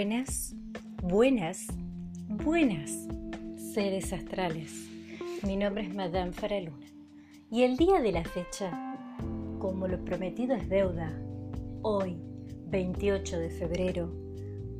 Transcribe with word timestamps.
Buenas, 0.00 0.54
buenas, 1.02 1.66
buenas 2.26 3.06
seres 3.74 4.14
astrales. 4.14 4.88
Mi 5.42 5.58
nombre 5.58 5.84
es 5.84 5.94
Madame 5.94 6.32
Faraluna 6.32 6.86
y 7.50 7.64
el 7.64 7.76
día 7.76 8.00
de 8.00 8.10
la 8.10 8.24
fecha, 8.24 8.70
como 9.58 9.86
lo 9.86 10.02
prometido 10.02 10.54
es 10.54 10.70
deuda, 10.70 11.12
hoy, 11.82 12.16
28 12.68 13.40
de 13.40 13.50
febrero, 13.50 14.10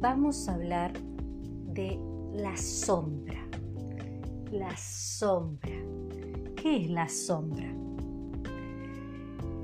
vamos 0.00 0.48
a 0.48 0.54
hablar 0.54 0.94
de 0.94 1.98
la 2.32 2.56
sombra. 2.56 3.46
La 4.50 4.74
sombra. 4.74 5.76
¿Qué 6.56 6.78
es 6.78 6.88
la 6.88 7.10
sombra? 7.10 7.70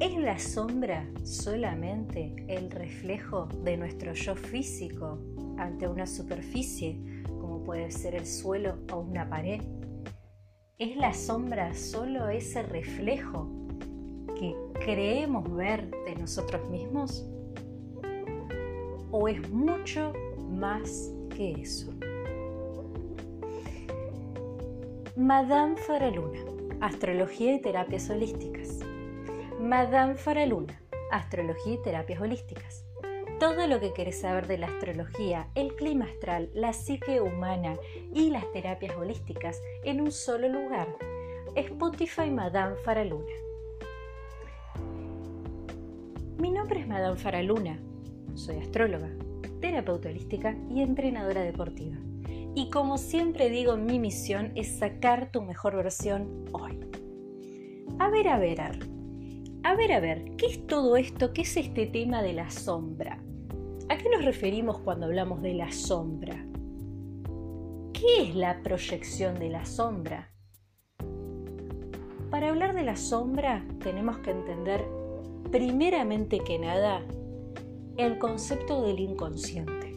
¿Es 0.01 0.19
la 0.19 0.39
sombra 0.39 1.09
solamente 1.25 2.45
el 2.47 2.71
reflejo 2.71 3.49
de 3.65 3.79
nuestro 3.79 4.13
yo 4.13 4.37
físico 4.37 5.19
ante 5.59 5.89
una 5.89 6.07
superficie, 6.07 7.01
como 7.41 7.63
puede 7.63 7.91
ser 7.91 8.15
el 8.15 8.27
suelo 8.27 8.79
o 8.93 8.99
una 8.99 9.29
pared? 9.29 9.61
¿Es 10.79 10.97
la 10.97 11.15
sombra 11.15 11.75
solo 11.75 12.29
ese 12.29 12.63
reflejo 12.63 13.49
que 14.39 14.55
creemos 14.75 15.51
ver 15.55 15.91
de 16.05 16.17
nosotros 16.17 16.69
mismos? 16.69 17.27
¿O 19.11 19.29
es 19.29 19.51
mucho 19.51 20.13
más 20.51 21.13
que 21.35 21.53
eso? 21.53 21.91
Madame 25.17 25.77
Faraluna, 25.79 26.39
Astrología 26.83 27.55
y 27.55 27.63
Terapias 27.63 28.11
Holísticas. 28.11 28.81
Madame 29.59 30.15
Faraluna, 30.15 30.79
Astrología 31.11 31.75
y 31.75 31.83
Terapias 31.83 32.21
Holísticas. 32.21 32.86
Todo 33.39 33.67
lo 33.67 33.81
que 33.81 33.93
querés 33.93 34.21
saber 34.21 34.47
de 34.47 34.57
la 34.57 34.67
astrología, 34.67 35.51
el 35.55 35.75
clima 35.77 36.07
astral, 36.07 36.49
la 36.55 36.73
psique 36.73 37.21
humana 37.21 37.77
y 38.15 38.31
las 38.31 38.51
terapias 38.53 38.97
holísticas 38.97 39.61
en 39.85 40.01
un 40.01 40.11
solo 40.11 40.49
lugar. 40.49 40.89
Spotify 41.55 42.31
Madame 42.31 42.77
Faraluna. 42.77 43.35
Mi 46.39 46.51
nombre 46.51 46.81
es 46.81 46.89
Madame 46.89 47.17
Faraluna. 47.19 47.79
Soy 48.33 48.57
astróloga, 48.57 49.11
terapeuta 49.61 50.09
holística 50.09 50.57
y 50.71 50.81
entrenadora 50.81 51.43
deportiva. 51.43 51.97
Y 52.55 52.71
como 52.71 52.97
siempre 52.97 53.51
digo, 53.51 53.77
mi 53.77 53.99
misión 53.99 54.53
es 54.55 54.79
sacar 54.79 55.31
tu 55.31 55.43
mejor 55.43 55.77
versión 55.77 56.47
hoy. 56.53 56.81
A 57.99 58.09
ver, 58.09 58.29
a 58.29 58.39
ver, 58.39 58.63
a 58.63 58.71
ver 58.71 58.97
a 59.67 59.75
ver, 59.75 59.91
a 59.91 59.99
ver, 59.99 60.37
¿qué 60.37 60.47
es 60.47 60.67
todo 60.69 60.97
esto? 60.97 61.33
¿Qué 61.33 61.43
es 61.43 61.57
este 61.57 61.87
tema 61.87 62.23
de 62.23 62.33
la 62.33 62.49
sombra? 62.51 63.21
¿A 63.89 63.97
qué 63.97 64.09
nos 64.11 64.25
referimos 64.25 64.81
cuando 64.81 65.07
hablamos 65.07 65.43
de 65.43 65.55
la 65.55 65.71
sombra? 65.71 66.45
¿Qué 67.93 68.23
es 68.23 68.35
la 68.35 68.61
proyección 68.61 69.39
de 69.39 69.49
la 69.49 69.65
sombra? 69.65 70.33
Para 72.29 72.49
hablar 72.49 72.75
de 72.75 72.83
la 72.83 72.97
sombra 72.97 73.65
tenemos 73.79 74.19
que 74.19 74.33
entender 74.33 74.85
primeramente 75.53 76.41
que 76.41 76.59
nada 76.59 77.01
el 77.97 78.19
concepto 78.19 78.83
del 78.83 78.99
inconsciente. 78.99 79.95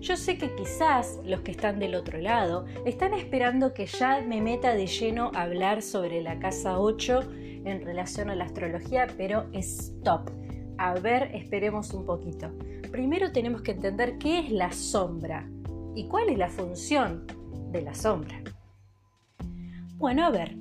Yo 0.00 0.16
sé 0.16 0.36
que 0.36 0.52
quizás 0.56 1.20
los 1.24 1.42
que 1.42 1.52
están 1.52 1.78
del 1.78 1.94
otro 1.94 2.18
lado 2.18 2.66
están 2.84 3.14
esperando 3.14 3.72
que 3.72 3.86
ya 3.86 4.20
me 4.20 4.40
meta 4.40 4.74
de 4.74 4.88
lleno 4.88 5.30
a 5.32 5.42
hablar 5.42 5.80
sobre 5.80 6.20
la 6.22 6.40
casa 6.40 6.80
8 6.80 7.20
en 7.64 7.84
relación 7.84 8.30
a 8.30 8.34
la 8.34 8.46
astrología, 8.46 9.06
pero 9.16 9.46
stop. 9.52 10.28
A 10.78 10.94
ver, 10.94 11.34
esperemos 11.34 11.92
un 11.94 12.04
poquito. 12.04 12.50
Primero 12.90 13.32
tenemos 13.32 13.62
que 13.62 13.72
entender 13.72 14.18
qué 14.18 14.40
es 14.40 14.50
la 14.50 14.72
sombra 14.72 15.48
y 15.94 16.06
cuál 16.08 16.28
es 16.28 16.38
la 16.38 16.48
función 16.48 17.26
de 17.72 17.82
la 17.82 17.94
sombra. 17.94 18.42
Bueno, 19.96 20.24
a 20.26 20.30
ver. 20.30 20.56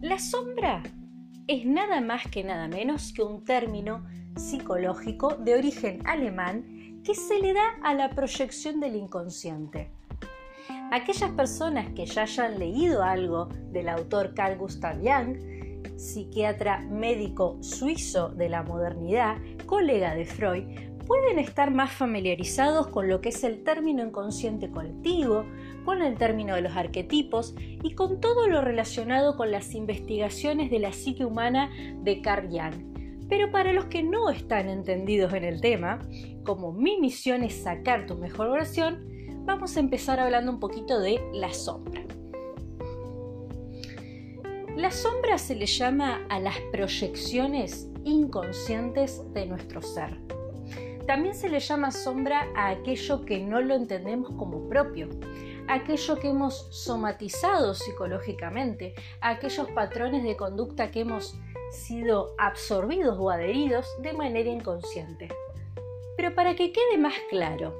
La 0.00 0.18
sombra 0.18 0.82
es 1.46 1.66
nada 1.66 2.00
más 2.00 2.26
que 2.28 2.42
nada 2.42 2.68
menos 2.68 3.12
que 3.12 3.22
un 3.22 3.44
término 3.44 4.04
psicológico 4.36 5.36
de 5.36 5.54
origen 5.54 6.00
alemán 6.06 7.02
que 7.04 7.14
se 7.14 7.38
le 7.38 7.52
da 7.52 7.76
a 7.82 7.94
la 7.94 8.10
proyección 8.10 8.80
del 8.80 8.96
inconsciente 8.96 9.90
aquellas 10.92 11.30
personas 11.30 11.88
que 11.94 12.04
ya 12.04 12.22
hayan 12.22 12.58
leído 12.58 13.02
algo 13.02 13.48
del 13.70 13.88
autor 13.88 14.34
Carl 14.34 14.58
Gustav 14.58 14.98
Jung, 14.98 15.38
psiquiatra 15.96 16.80
médico 16.80 17.58
suizo 17.60 18.28
de 18.30 18.48
la 18.48 18.62
modernidad, 18.62 19.36
colega 19.66 20.14
de 20.14 20.24
Freud, 20.24 20.64
pueden 21.06 21.38
estar 21.38 21.70
más 21.70 21.92
familiarizados 21.92 22.88
con 22.88 23.08
lo 23.08 23.20
que 23.20 23.30
es 23.30 23.44
el 23.44 23.64
término 23.64 24.04
inconsciente 24.04 24.70
colectivo, 24.70 25.44
con 25.84 26.02
el 26.02 26.16
término 26.16 26.54
de 26.54 26.62
los 26.62 26.76
arquetipos 26.76 27.54
y 27.58 27.94
con 27.94 28.20
todo 28.20 28.46
lo 28.46 28.60
relacionado 28.60 29.36
con 29.36 29.50
las 29.50 29.74
investigaciones 29.74 30.70
de 30.70 30.78
la 30.78 30.92
psique 30.92 31.24
humana 31.24 31.70
de 32.02 32.20
Carl 32.20 32.48
Jung. 32.48 32.92
Pero 33.28 33.50
para 33.50 33.72
los 33.72 33.86
que 33.86 34.02
no 34.02 34.30
están 34.30 34.68
entendidos 34.68 35.32
en 35.32 35.44
el 35.44 35.60
tema, 35.60 35.98
como 36.44 36.72
mi 36.72 37.00
misión 37.00 37.42
es 37.42 37.62
sacar 37.62 38.06
tu 38.06 38.16
mejor 38.16 38.50
versión, 38.50 39.04
vamos 39.44 39.76
a 39.76 39.80
empezar 39.80 40.20
hablando 40.20 40.52
un 40.52 40.60
poquito 40.60 41.00
de 41.00 41.20
la 41.32 41.52
sombra. 41.52 42.02
La 44.76 44.90
sombra 44.90 45.36
se 45.36 45.54
le 45.54 45.66
llama 45.66 46.24
a 46.30 46.40
las 46.40 46.58
proyecciones 46.72 47.88
inconscientes 48.04 49.22
de 49.34 49.44
nuestro 49.44 49.82
ser. 49.82 50.16
También 51.06 51.34
se 51.34 51.50
le 51.50 51.60
llama 51.60 51.90
sombra 51.90 52.48
a 52.56 52.70
aquello 52.70 53.24
que 53.26 53.38
no 53.40 53.60
lo 53.60 53.74
entendemos 53.74 54.30
como 54.38 54.68
propio, 54.70 55.10
aquello 55.68 56.18
que 56.18 56.30
hemos 56.30 56.68
somatizado 56.70 57.74
psicológicamente, 57.74 58.94
aquellos 59.20 59.68
patrones 59.72 60.24
de 60.24 60.36
conducta 60.36 60.90
que 60.90 61.00
hemos 61.00 61.36
sido 61.70 62.34
absorbidos 62.38 63.18
o 63.20 63.28
adheridos 63.28 63.86
de 64.00 64.14
manera 64.14 64.48
inconsciente. 64.48 65.28
Pero 66.16 66.34
para 66.34 66.56
que 66.56 66.72
quede 66.72 66.96
más 66.96 67.14
claro, 67.28 67.74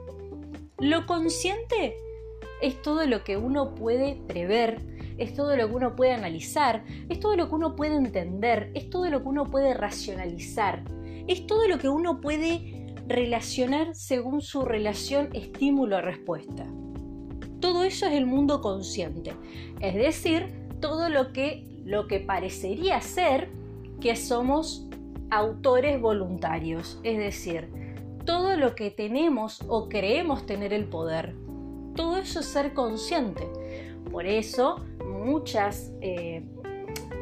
lo 0.79 1.07
consciente 1.07 1.97
es 2.61 2.81
todo 2.83 3.07
lo 3.07 3.25
que 3.25 3.39
uno 3.39 3.75
puede 3.75 4.21
prever, 4.27 4.81
es 5.19 5.35
todo 5.35 5.57
lo 5.57 5.69
que 5.69 5.75
uno 5.75 5.97
puede 5.97 6.13
analizar, 6.13 6.85
es 7.09 7.21
todo 7.21 7.37
lo 7.37 7.49
que 7.49 7.55
uno 7.55 7.77
puede 7.77 7.97
entender, 7.97 8.71
es 8.75 8.91
todo 8.91 9.09
lo 9.11 9.23
que 9.23 9.29
uno 9.29 9.51
puede 9.51 9.75
racionalizar, 9.75 10.85
es 11.27 11.47
todo 11.47 11.69
lo 11.69 11.79
que 11.79 11.89
uno 11.89 12.21
puede 12.21 12.95
relacionar 13.07 13.95
según 13.95 14.41
su 14.41 14.65
relación 14.65 15.29
estímulo-respuesta. 15.33 16.67
Todo 17.61 17.85
eso 17.85 18.07
es 18.07 18.13
el 18.13 18.27
mundo 18.27 18.61
consciente, 18.61 19.35
es 19.81 19.95
decir, 19.95 20.47
todo 20.81 21.09
lo 21.09 21.33
que, 21.33 21.65
lo 21.85 22.09
que 22.09 22.21
parecería 22.21 23.01
ser 23.01 23.51
que 24.01 24.17
somos 24.17 24.89
autores 25.31 26.01
voluntarios, 26.01 26.99
es 27.05 27.19
decir, 27.19 27.69
todo 28.25 28.57
lo 28.57 28.75
que 28.75 28.91
tenemos 28.91 29.63
o 29.69 29.89
creemos 29.89 30.47
tener 30.47 30.73
el 30.73 30.85
poder. 30.85 31.35
Todo 31.95 32.17
eso 32.17 32.41
es 32.41 32.47
ser 32.47 32.75
consciente. 32.75 33.49
Por 34.11 34.27
eso 34.27 34.85
muchas, 35.23 35.93
eh, 36.01 36.43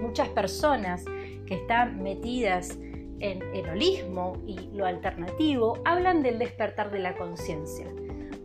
muchas 0.00 0.28
personas 0.31 1.05
que 1.47 1.55
están 1.55 2.03
metidas 2.03 2.78
en 3.21 3.43
el 3.55 3.69
holismo 3.69 4.34
y 4.47 4.71
lo 4.72 4.87
alternativo 4.87 5.78
hablan 5.84 6.22
del 6.22 6.39
despertar 6.39 6.91
de 6.91 7.00
la 7.00 7.15
conciencia. 7.16 7.87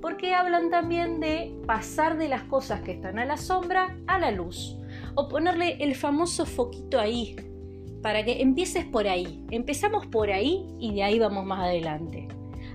Porque 0.02 0.36
hablan 0.36 0.70
también 0.70 1.20
de 1.20 1.56
pasar 1.66 2.18
de 2.18 2.28
las 2.28 2.44
cosas 2.44 2.82
que 2.82 2.92
están 2.92 3.18
a 3.18 3.26
la 3.26 3.38
sombra 3.38 3.98
a 4.08 4.20
la 4.20 4.32
luz. 4.32 4.78
O 5.16 5.30
ponerle 5.30 5.78
el 5.80 5.96
famoso 5.96 6.46
foquito 6.46 7.00
ahí, 7.00 7.36
para 8.02 8.24
que 8.24 8.42
empieces 8.42 8.86
por 8.86 9.08
ahí. 9.08 9.44
Empezamos 9.50 10.06
por 10.06 10.30
ahí 10.30 10.68
y 10.80 10.94
de 10.94 11.04
ahí 11.04 11.18
vamos 11.18 11.46
más 11.46 11.62
adelante. 11.62 12.28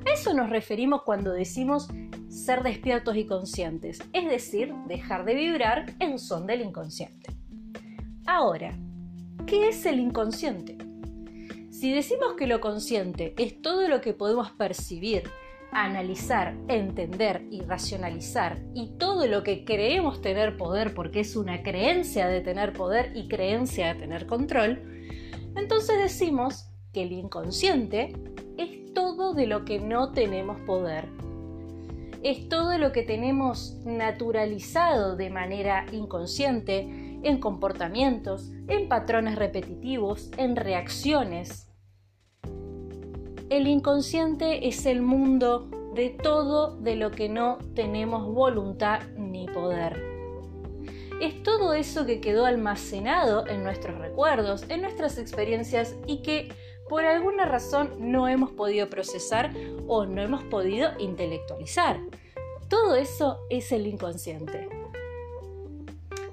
A 0.06 0.12
eso 0.12 0.34
nos 0.34 0.50
referimos 0.50 1.02
cuando 1.02 1.32
decimos 1.32 1.88
ser 2.31 2.62
despiertos 2.62 3.17
y 3.17 3.27
conscientes, 3.27 4.00
es 4.12 4.29
decir, 4.29 4.73
dejar 4.87 5.25
de 5.25 5.35
vibrar 5.35 5.94
en 5.99 6.19
son 6.19 6.47
del 6.47 6.62
inconsciente. 6.62 7.35
Ahora, 8.25 8.73
¿qué 9.47 9.69
es 9.69 9.85
el 9.85 9.99
inconsciente? 9.99 10.79
Si 11.71 11.93
decimos 11.93 12.35
que 12.38 12.47
lo 12.47 12.61
consciente 12.61 13.35
es 13.37 13.61
todo 13.61 13.88
lo 13.88 14.00
que 14.00 14.15
podemos 14.15 14.50
percibir, 14.53 15.25
analizar, 15.73 16.56
entender 16.69 17.47
y 17.50 17.62
racionalizar 17.62 18.62
y 18.75 18.91
todo 18.99 19.27
lo 19.27 19.43
que 19.43 19.65
creemos 19.65 20.21
tener 20.21 20.56
poder 20.56 20.94
porque 20.94 21.21
es 21.21 21.37
una 21.37 21.62
creencia 21.62 22.29
de 22.29 22.41
tener 22.41 22.73
poder 22.73 23.12
y 23.17 23.29
creencia 23.29 23.94
de 23.94 24.00
tener 24.00 24.27
control, 24.27 24.81
entonces 25.56 25.99
decimos 25.99 26.71
que 26.93 27.03
el 27.03 27.12
inconsciente 27.12 28.12
es 28.56 28.93
todo 28.94 29.35
de 29.35 29.47
lo 29.47 29.65
que 29.65 29.81
no 29.81 30.12
tenemos 30.12 30.61
poder. 30.61 31.19
Es 32.22 32.49
todo 32.49 32.76
lo 32.76 32.93
que 32.93 33.02
tenemos 33.02 33.76
naturalizado 33.84 35.17
de 35.17 35.31
manera 35.31 35.87
inconsciente 35.90 36.81
en 37.22 37.40
comportamientos, 37.40 38.50
en 38.69 38.88
patrones 38.88 39.37
repetitivos, 39.37 40.31
en 40.37 40.56
reacciones. 40.56 41.70
El 43.49 43.67
inconsciente 43.67 44.69
es 44.69 44.84
el 44.84 45.00
mundo 45.00 45.70
de 45.94 46.11
todo 46.11 46.76
de 46.76 46.96
lo 46.96 47.11
que 47.11 47.28
no 47.28 47.58
tenemos 47.75 48.26
voluntad 48.26 49.00
ni 49.17 49.46
poder. 49.46 50.11
Es 51.20 51.43
todo 51.43 51.75
eso 51.75 52.06
que 52.06 52.20
quedó 52.20 52.46
almacenado 52.46 53.46
en 53.46 53.62
nuestros 53.62 53.99
recuerdos, 53.99 54.64
en 54.69 54.82
nuestras 54.82 55.19
experiencias 55.19 55.96
y 56.06 56.22
que 56.22 56.49
por 56.90 57.04
alguna 57.04 57.44
razón 57.44 57.94
no 58.00 58.26
hemos 58.26 58.50
podido 58.50 58.90
procesar 58.90 59.54
o 59.87 60.06
no 60.06 60.20
hemos 60.20 60.42
podido 60.42 60.90
intelectualizar. 60.98 62.00
Todo 62.69 62.96
eso 62.96 63.38
es 63.48 63.70
el 63.70 63.87
inconsciente. 63.87 64.69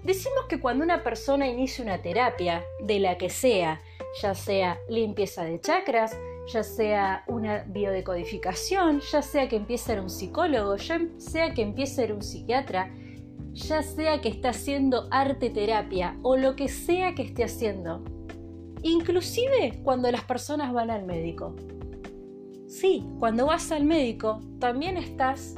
Decimos 0.01 0.45
que 0.49 0.59
cuando 0.59 0.83
una 0.83 1.03
persona 1.03 1.47
inicia 1.47 1.83
una 1.83 2.01
terapia, 2.01 2.65
de 2.81 2.99
la 2.99 3.19
que 3.19 3.29
sea, 3.29 3.81
ya 4.19 4.33
sea 4.33 4.79
limpieza 4.89 5.43
de 5.43 5.61
chakras, 5.61 6.17
ya 6.51 6.63
sea 6.63 7.23
una 7.27 7.63
biodecodificación, 7.67 9.01
ya 9.01 9.21
sea 9.21 9.47
que 9.47 9.57
empiece 9.57 9.83
a 9.83 9.95
ser 9.95 9.99
un 10.01 10.09
psicólogo, 10.09 10.75
ya 10.77 10.99
sea 11.17 11.53
que 11.53 11.61
empiece 11.61 11.93
a 11.93 12.05
ser 12.07 12.13
un 12.13 12.23
psiquiatra, 12.23 12.91
ya 13.53 13.83
sea 13.83 14.21
que 14.21 14.29
esté 14.29 14.47
haciendo 14.47 15.07
arte 15.11 15.51
terapia 15.51 16.17
o 16.23 16.35
lo 16.35 16.55
que 16.55 16.67
sea 16.67 17.13
que 17.13 17.21
esté 17.21 17.43
haciendo, 17.43 18.03
inclusive 18.83 19.81
cuando 19.83 20.11
las 20.11 20.23
personas 20.23 20.73
van 20.73 20.89
al 20.89 21.05
médico. 21.05 21.55
Sí, 22.67 23.05
cuando 23.19 23.45
vas 23.45 23.71
al 23.71 23.85
médico 23.85 24.41
también 24.59 24.97
estás 24.97 25.55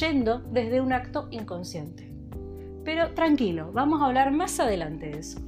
yendo 0.00 0.40
desde 0.50 0.80
un 0.80 0.92
acto 0.92 1.28
inconsciente. 1.30 2.12
Pero 2.84 3.12
tranquilo, 3.14 3.70
vamos 3.72 4.00
a 4.00 4.06
hablar 4.06 4.30
más 4.30 4.60
adelante 4.60 5.06
de 5.06 5.18
eso. 5.18 5.40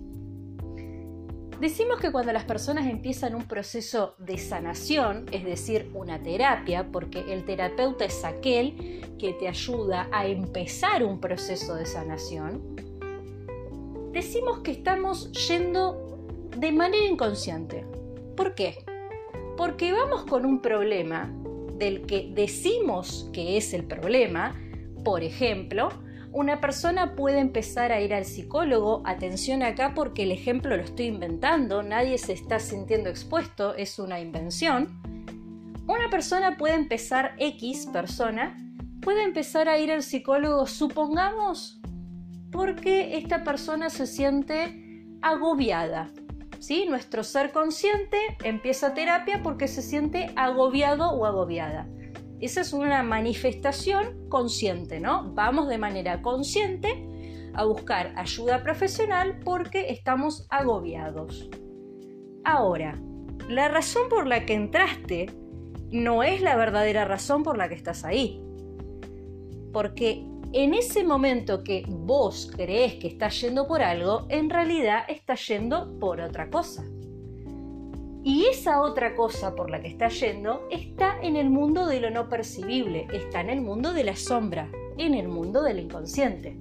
Decimos 1.61 2.01
que 2.01 2.11
cuando 2.11 2.33
las 2.33 2.45
personas 2.45 2.87
empiezan 2.87 3.35
un 3.35 3.45
proceso 3.45 4.15
de 4.17 4.39
sanación, 4.39 5.27
es 5.31 5.45
decir, 5.45 5.91
una 5.93 6.23
terapia, 6.23 6.91
porque 6.91 7.33
el 7.33 7.45
terapeuta 7.45 8.07
es 8.07 8.25
aquel 8.25 9.15
que 9.19 9.35
te 9.35 9.47
ayuda 9.47 10.09
a 10.11 10.27
empezar 10.27 11.05
un 11.05 11.21
proceso 11.21 11.75
de 11.75 11.85
sanación, 11.85 12.63
decimos 14.11 14.61
que 14.61 14.71
estamos 14.71 15.31
yendo 15.49 16.10
de 16.57 16.73
manera 16.73 17.07
inconsciente. 17.07 17.87
¿Por 18.37 18.55
qué? 18.55 18.85
Porque 19.57 19.93
vamos 19.93 20.25
con 20.25 20.47
un 20.47 20.61
problema 20.61 21.33
del 21.77 22.07
que 22.07 22.31
decimos 22.35 23.29
que 23.33 23.57
es 23.57 23.73
el 23.75 23.85
problema, 23.85 24.55
por 25.05 25.23
ejemplo, 25.23 25.89
una 26.33 26.61
persona 26.61 27.17
puede 27.17 27.41
empezar 27.41 27.91
a 27.91 28.01
ir 28.01 28.15
al 28.15 28.25
psicólogo, 28.25 29.03
atención 29.05 29.65
acá 29.65 29.95
porque 29.97 30.23
el 30.23 30.31
ejemplo 30.31 30.77
lo 30.77 30.83
estoy 30.85 31.07
inventando, 31.07 31.83
nadie 31.83 32.19
se 32.19 32.35
está 32.35 32.61
sintiendo 32.61 33.11
expuesto, 33.11 33.75
es 33.75 33.99
una 33.99 34.21
invención. 34.21 35.01
Una 35.89 36.09
persona 36.09 36.57
puede 36.57 36.75
empezar, 36.75 37.35
X 37.39 37.89
persona, 37.93 38.57
puede 39.01 39.25
empezar 39.25 39.69
a 39.69 39.79
ir 39.79 39.91
al 39.91 40.05
psicólogo, 40.05 40.67
supongamos, 40.67 41.81
porque 42.53 43.17
esta 43.17 43.43
persona 43.43 43.91
se 43.91 44.07
siente 44.07 45.05
agobiada. 45.23 46.13
¿Sí? 46.61 46.87
Nuestro 46.89 47.25
ser 47.25 47.51
consciente 47.51 48.19
empieza 48.45 48.95
terapia 48.95 49.43
porque 49.43 49.67
se 49.67 49.83
siente 49.83 50.31
agobiado 50.37 51.11
o 51.11 51.27
agobiada. 51.27 51.89
Esa 52.41 52.61
es 52.61 52.73
una 52.73 53.03
manifestación 53.03 54.29
consciente, 54.29 55.01
¿no? 55.01 55.33
Vamos 55.35 55.69
de 55.69 55.79
manera 55.79 56.23
consciente 56.23 57.07
a 57.55 57.65
buscar 57.65 58.13
ayuda 58.17 58.63
profesional 58.63 59.41
porque 59.45 59.91
estamos 59.91 60.47
agobiados. 60.49 61.51
Ahora, 62.45 62.99
la 63.49 63.69
razón 63.69 64.09
por 64.09 64.27
la 64.27 64.47
que 64.47 64.55
entraste 64.55 65.27
no 65.91 66.23
es 66.23 66.41
la 66.41 66.57
verdadera 66.57 67.05
razón 67.05 67.43
por 67.43 67.59
la 67.59 67.69
que 67.69 67.75
estás 67.75 68.05
ahí. 68.05 68.43
Porque 69.73 70.25
en 70.53 70.75
ese 70.75 71.05
momento 71.05 71.63
que 71.63 71.85
vos 71.87 72.51
crees 72.57 72.95
que 72.95 73.07
estás 73.07 73.41
yendo 73.41 73.69
por 73.69 73.83
algo, 73.83 74.27
en 74.29 74.51
realidad 74.51 75.05
estás 75.09 75.47
yendo 75.47 75.97
por 76.01 76.21
otra 76.21 76.51
cosa. 76.51 76.85
Y 78.25 78.47
esa 78.47 78.83
otra 78.83 79.15
cosa 79.15 79.55
por 79.55 79.71
la 79.71 79.81
que 79.81 79.89
está 79.89 80.09
yendo 80.09 80.67
está 80.71 81.19
en 81.23 81.37
el 81.37 81.51
mundo 81.51 81.87
de 81.87 82.01
lo 82.01 82.11
no 82.11 82.29
percibible, 82.29 83.07
está 83.13 83.41
en 83.41 83.49
el 83.49 83.61
mundo 83.61 83.93
de 83.93 84.05
la 84.05 84.17
sombra, 84.17 84.69
en 84.99 85.15
el 85.15 85.29
mundo 85.29 85.63
del 85.63 85.79
inconsciente. 85.79 86.59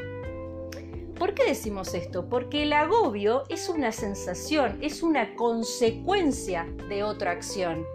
¿Por 1.18 1.34
qué 1.34 1.48
decimos 1.48 1.94
esto? 1.96 2.30
Porque 2.30 2.64
el 2.64 2.72
agobio 2.72 3.44
es 3.50 3.68
una 3.68 3.92
sensación, 3.92 4.78
es 4.82 5.04
una 5.04 5.36
consecuencia 5.36 6.66
de 6.88 7.04
otra 7.04 7.32
acción. 7.32 7.86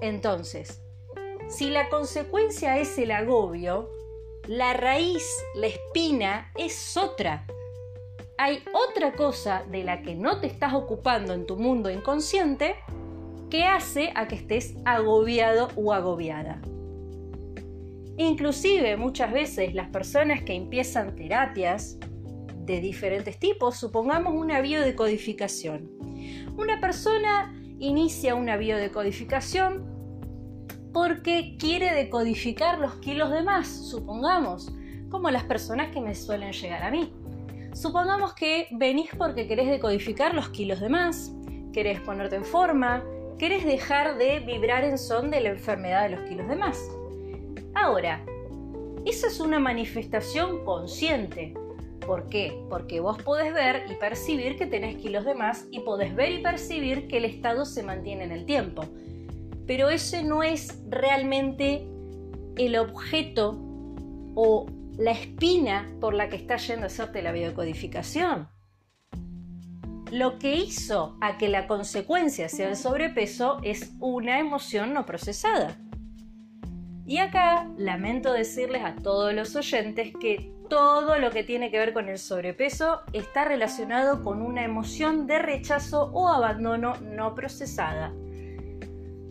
Entonces, 0.00 0.83
si 1.48 1.70
la 1.70 1.88
consecuencia 1.88 2.78
es 2.78 2.98
el 2.98 3.10
agobio, 3.10 3.90
la 4.46 4.74
raíz, 4.74 5.24
la 5.54 5.68
espina, 5.68 6.52
es 6.56 6.96
otra 6.96 7.46
hay 8.36 8.62
otra 8.72 9.12
cosa 9.12 9.64
de 9.70 9.84
la 9.84 10.02
que 10.02 10.14
no 10.14 10.40
te 10.40 10.48
estás 10.48 10.74
ocupando 10.74 11.32
en 11.34 11.46
tu 11.46 11.56
mundo 11.56 11.90
inconsciente 11.90 12.74
que 13.48 13.64
hace 13.64 14.12
a 14.14 14.26
que 14.26 14.34
estés 14.34 14.74
agobiado 14.84 15.68
o 15.76 15.92
agobiada. 15.92 16.60
Inclusive 18.16 18.96
muchas 18.96 19.32
veces 19.32 19.74
las 19.74 19.88
personas 19.90 20.42
que 20.42 20.54
empiezan 20.54 21.14
terapias 21.14 21.98
de 22.64 22.80
diferentes 22.80 23.38
tipos, 23.38 23.76
supongamos 23.76 24.34
una 24.34 24.60
biodecodificación. 24.60 25.90
Una 26.56 26.80
persona 26.80 27.54
inicia 27.78 28.34
una 28.34 28.56
biodecodificación 28.56 29.93
porque 30.94 31.56
quiere 31.58 31.92
decodificar 31.92 32.78
los 32.78 32.94
kilos 33.00 33.32
de 33.32 33.42
más, 33.42 33.66
supongamos, 33.66 34.72
como 35.10 35.28
las 35.28 35.42
personas 35.42 35.92
que 35.92 36.00
me 36.00 36.14
suelen 36.14 36.52
llegar 36.52 36.84
a 36.84 36.90
mí. 36.92 37.12
Supongamos 37.74 38.32
que 38.34 38.68
venís 38.70 39.10
porque 39.18 39.48
querés 39.48 39.68
decodificar 39.68 40.34
los 40.34 40.50
kilos 40.50 40.80
de 40.80 40.88
más, 40.88 41.32
querés 41.72 42.00
ponerte 42.00 42.36
en 42.36 42.44
forma, 42.44 43.02
querés 43.38 43.64
dejar 43.64 44.16
de 44.18 44.38
vibrar 44.38 44.84
en 44.84 44.96
son 44.96 45.32
de 45.32 45.40
la 45.40 45.48
enfermedad 45.48 46.08
de 46.08 46.16
los 46.16 46.28
kilos 46.28 46.48
de 46.48 46.54
más. 46.54 46.80
Ahora, 47.74 48.24
esa 49.04 49.26
es 49.26 49.40
una 49.40 49.58
manifestación 49.58 50.64
consciente. 50.64 51.54
¿Por 52.06 52.28
qué? 52.28 52.56
Porque 52.70 53.00
vos 53.00 53.20
podés 53.20 53.52
ver 53.52 53.82
y 53.90 53.94
percibir 53.94 54.56
que 54.56 54.66
tenés 54.66 54.94
kilos 54.96 55.24
de 55.24 55.34
más 55.34 55.66
y 55.72 55.80
podés 55.80 56.14
ver 56.14 56.30
y 56.30 56.38
percibir 56.38 57.08
que 57.08 57.16
el 57.16 57.24
estado 57.24 57.64
se 57.64 57.82
mantiene 57.82 58.22
en 58.22 58.30
el 58.30 58.46
tiempo. 58.46 58.84
Pero 59.66 59.88
ese 59.90 60.22
no 60.22 60.42
es 60.42 60.82
realmente 60.88 61.86
el 62.56 62.76
objeto 62.76 63.58
o 64.34 64.66
la 64.96 65.10
espina 65.10 65.88
por 66.00 66.14
la 66.14 66.28
que 66.28 66.36
está 66.36 66.56
yendo 66.56 66.84
a 66.84 66.86
hacerte 66.86 67.22
la 67.22 67.32
biodecodificación. 67.32 68.48
Lo 70.10 70.38
que 70.38 70.54
hizo 70.54 71.16
a 71.20 71.38
que 71.38 71.48
la 71.48 71.66
consecuencia 71.66 72.48
sea 72.48 72.68
el 72.68 72.76
sobrepeso 72.76 73.58
es 73.62 73.94
una 73.98 74.38
emoción 74.38 74.92
no 74.92 75.06
procesada. 75.06 75.76
Y 77.06 77.18
acá 77.18 77.68
lamento 77.76 78.32
decirles 78.32 78.82
a 78.84 78.94
todos 78.94 79.34
los 79.34 79.56
oyentes 79.56 80.12
que 80.20 80.54
todo 80.68 81.18
lo 81.18 81.30
que 81.30 81.44
tiene 81.44 81.70
que 81.70 81.78
ver 81.78 81.92
con 81.92 82.08
el 82.08 82.18
sobrepeso 82.18 83.00
está 83.12 83.44
relacionado 83.44 84.22
con 84.22 84.40
una 84.40 84.64
emoción 84.64 85.26
de 85.26 85.38
rechazo 85.38 86.10
o 86.12 86.28
abandono 86.28 86.94
no 87.00 87.34
procesada. 87.34 88.12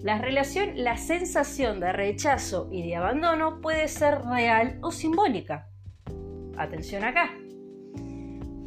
La 0.04 0.18
relación, 0.18 0.72
la 0.76 0.98
sensación 0.98 1.80
de 1.80 1.94
rechazo 1.94 2.68
y 2.74 2.86
de 2.86 2.98
abandono 2.98 3.62
puede 3.62 3.88
ser 3.88 4.22
real 4.26 4.78
o 4.82 4.92
simbólica. 4.92 5.70
Atención 6.58 7.06
acá. 7.06 7.32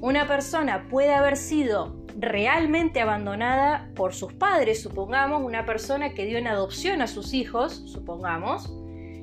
Una 0.01 0.27
persona 0.27 0.89
puede 0.89 1.13
haber 1.13 1.37
sido 1.37 2.07
realmente 2.19 3.03
abandonada 3.03 3.91
por 3.95 4.15
sus 4.15 4.33
padres, 4.33 4.83
supongamos, 4.83 5.43
una 5.43 5.67
persona 5.67 6.15
que 6.15 6.25
dio 6.25 6.39
en 6.39 6.47
adopción 6.47 7.03
a 7.03 7.07
sus 7.07 7.35
hijos, 7.35 7.83
supongamos, 7.85 8.75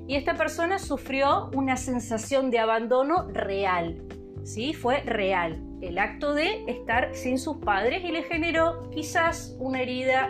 y 0.07 0.15
esta 0.15 0.35
persona 0.35 0.77
sufrió 0.77 1.49
una 1.55 1.77
sensación 1.77 2.51
de 2.51 2.59
abandono 2.59 3.27
real. 3.29 4.03
¿Sí? 4.43 4.75
Fue 4.75 5.01
real. 5.01 5.63
El 5.81 5.97
acto 5.97 6.35
de 6.35 6.63
estar 6.67 7.15
sin 7.15 7.39
sus 7.39 7.57
padres 7.57 8.03
y 8.03 8.11
le 8.11 8.21
generó 8.21 8.87
quizás 8.91 9.55
una 9.57 9.81
herida 9.81 10.29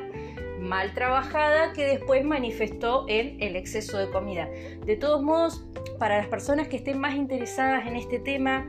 mal 0.64 0.94
trabajada 0.94 1.74
que 1.74 1.86
después 1.86 2.24
manifestó 2.24 3.06
en 3.08 3.42
el 3.42 3.56
exceso 3.56 3.98
de 3.98 4.10
comida. 4.10 4.48
De 4.86 4.96
todos 4.96 5.22
modos, 5.22 5.66
para 6.00 6.18
las 6.18 6.28
personas 6.28 6.68
que 6.68 6.78
estén 6.78 7.00
más 7.00 7.16
interesadas 7.16 7.86
en 7.86 7.96
este 7.96 8.20
tema, 8.20 8.66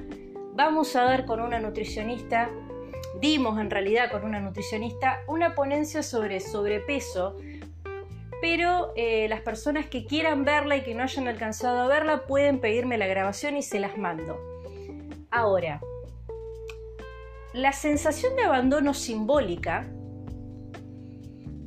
vamos 0.54 0.94
a 0.96 1.04
dar 1.04 1.24
con 1.24 1.40
una 1.40 1.60
nutricionista, 1.60 2.50
dimos 3.20 3.58
en 3.60 3.70
realidad 3.70 4.10
con 4.10 4.24
una 4.24 4.40
nutricionista 4.40 5.20
una 5.28 5.54
ponencia 5.54 6.02
sobre 6.02 6.40
sobrepeso, 6.40 7.36
pero 8.40 8.92
eh, 8.96 9.28
las 9.28 9.40
personas 9.40 9.86
que 9.86 10.04
quieran 10.04 10.44
verla 10.44 10.76
y 10.76 10.82
que 10.82 10.94
no 10.94 11.02
hayan 11.02 11.28
alcanzado 11.28 11.80
a 11.80 11.88
verla 11.88 12.26
pueden 12.26 12.60
pedirme 12.60 12.98
la 12.98 13.06
grabación 13.06 13.56
y 13.56 13.62
se 13.62 13.78
las 13.78 13.96
mando. 13.96 14.38
Ahora, 15.30 15.80
la 17.52 17.72
sensación 17.72 18.34
de 18.36 18.42
abandono 18.42 18.94
simbólica 18.94 19.86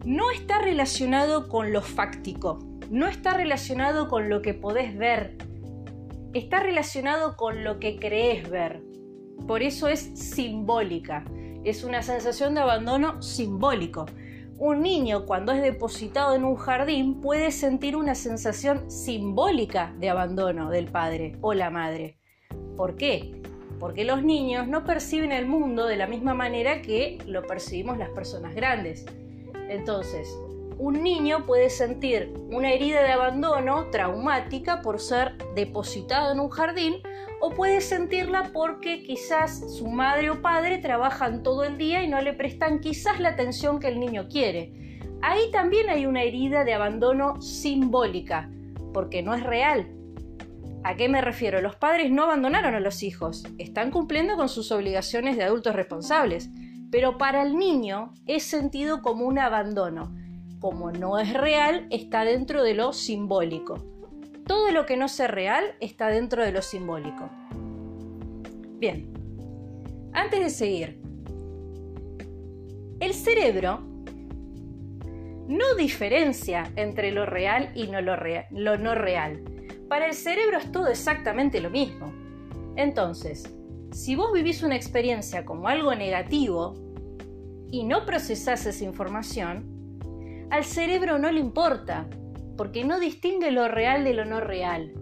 no 0.08 0.32
está 0.32 0.60
relacionado 0.60 1.50
con 1.50 1.74
lo 1.74 1.82
fáctico, 1.82 2.60
no 2.90 3.10
está 3.10 3.34
relacionado 3.34 4.08
con 4.08 4.30
lo 4.30 4.42
que 4.42 4.54
podés 4.54 4.98
ver, 4.98 5.36
está 6.34 6.62
relacionado 6.62 7.36
con 7.36 7.66
lo 7.66 7.78
que 7.78 8.00
crees 8.00 8.50
ver. 8.50 8.82
Por 9.48 9.62
eso 9.62 9.90
es 9.90 10.00
simbólica, 10.18 11.26
es 11.66 11.84
una 11.84 12.04
sensación 12.04 12.56
de 12.56 12.62
abandono 12.62 13.22
simbólico. 13.22 14.06
Un 14.58 14.82
niño 14.82 15.26
cuando 15.26 15.52
es 15.52 15.62
depositado 15.62 16.36
en 16.36 16.46
un 16.46 16.56
jardín 16.56 17.20
puede 17.20 17.52
sentir 17.52 17.98
una 17.98 18.16
sensación 18.16 18.90
simbólica 18.90 19.94
de 20.00 20.10
abandono 20.10 20.70
del 20.70 20.88
padre 20.88 21.36
o 21.42 21.54
la 21.54 21.70
madre. 21.70 22.18
¿Por 22.78 22.96
qué? 22.96 23.42
Porque 23.78 24.06
los 24.06 24.24
niños 24.24 24.70
no 24.70 24.86
perciben 24.86 25.34
el 25.34 25.48
mundo 25.48 25.86
de 25.86 25.98
la 25.98 26.08
misma 26.08 26.34
manera 26.34 26.82
que 26.82 27.18
lo 27.28 27.44
percibimos 27.44 27.98
las 27.98 28.12
personas 28.12 28.56
grandes. 28.56 29.06
Entonces, 29.70 30.38
un 30.80 31.02
niño 31.02 31.46
puede 31.46 31.70
sentir 31.70 32.34
una 32.52 32.72
herida 32.72 33.02
de 33.02 33.12
abandono 33.12 33.90
traumática 33.90 34.82
por 34.82 35.00
ser 35.00 35.36
depositado 35.56 36.32
en 36.32 36.40
un 36.40 36.50
jardín 36.50 37.02
o 37.42 37.52
puede 37.52 37.82
sentirla 37.82 38.52
porque 38.54 39.04
quizás 39.04 39.76
su 39.76 39.88
madre 39.88 40.30
o 40.30 40.42
padre 40.42 40.78
trabajan 40.78 41.44
todo 41.44 41.64
el 41.64 41.78
día 41.78 42.04
y 42.04 42.08
no 42.08 42.22
le 42.22 42.34
prestan 42.34 42.80
quizás 42.80 43.20
la 43.20 43.30
atención 43.30 43.80
que 43.80 43.88
el 43.88 44.00
niño 44.00 44.28
quiere. 44.30 45.00
Ahí 45.22 45.50
también 45.52 45.90
hay 45.90 46.06
una 46.06 46.22
herida 46.22 46.64
de 46.64 46.74
abandono 46.74 47.42
simbólica, 47.42 48.52
porque 48.94 49.24
no 49.24 49.34
es 49.34 49.44
real. 49.44 49.88
¿A 50.84 50.96
qué 50.96 51.10
me 51.10 51.22
refiero? 51.22 51.60
Los 51.60 51.76
padres 51.76 52.12
no 52.12 52.24
abandonaron 52.24 52.76
a 52.76 52.80
los 52.80 53.02
hijos, 53.02 53.44
están 53.58 53.92
cumpliendo 53.92 54.36
con 54.36 54.48
sus 54.48 54.72
obligaciones 54.72 55.38
de 55.38 55.44
adultos 55.44 55.76
responsables, 55.76 56.50
pero 56.92 57.18
para 57.18 57.44
el 57.44 57.58
niño 57.58 58.14
es 58.26 58.44
sentido 58.44 59.02
como 59.02 59.26
un 59.26 59.40
abandono. 59.40 60.16
Como 60.60 60.92
no 60.92 61.20
es 61.20 61.34
real, 61.34 61.88
está 61.92 62.24
dentro 62.24 62.64
de 62.64 62.74
lo 62.74 62.94
simbólico. 62.94 63.76
Todo 64.46 64.72
lo 64.72 64.86
que 64.86 64.98
no 64.98 65.08
sea 65.08 65.28
real 65.28 65.76
está 65.80 66.08
dentro 66.08 66.44
de 66.44 66.52
lo 66.52 66.62
simbólico. 66.62 67.30
Bien, 68.80 69.14
antes 70.14 70.40
de 70.40 70.50
seguir, 70.50 71.02
el 73.00 73.14
cerebro 73.14 73.82
no 75.48 75.76
diferencia 75.76 76.72
entre 76.76 77.12
lo 77.12 77.26
real 77.26 77.72
y 77.76 77.88
no 77.88 78.02
lo, 78.02 78.16
lo 78.52 78.78
no 78.78 78.96
real. 78.96 79.44
Para 79.88 80.08
el 80.08 80.14
cerebro 80.14 80.58
es 80.58 80.72
todo 80.72 80.88
exactamente 80.88 81.62
lo 81.62 81.70
mismo. 81.70 82.12
Entonces, 82.76 83.57
si 83.92 84.16
vos 84.16 84.32
vivís 84.34 84.64
una 84.64 84.76
experiencia 84.76 85.46
como 85.46 85.68
algo 85.68 85.96
negativo 85.96 86.76
y 87.72 87.84
no 87.84 88.06
procesás 88.06 88.66
esa 88.66 88.84
información, 88.84 89.78
al 90.50 90.64
cerebro 90.64 91.18
no 91.20 91.32
le 91.32 91.40
importa 91.40 92.08
porque 92.56 92.84
no 92.84 93.00
distingue 93.00 93.52
lo 93.52 93.68
real 93.68 94.04
de 94.04 94.14
lo 94.14 94.26
no 94.26 94.40
real. 94.40 94.94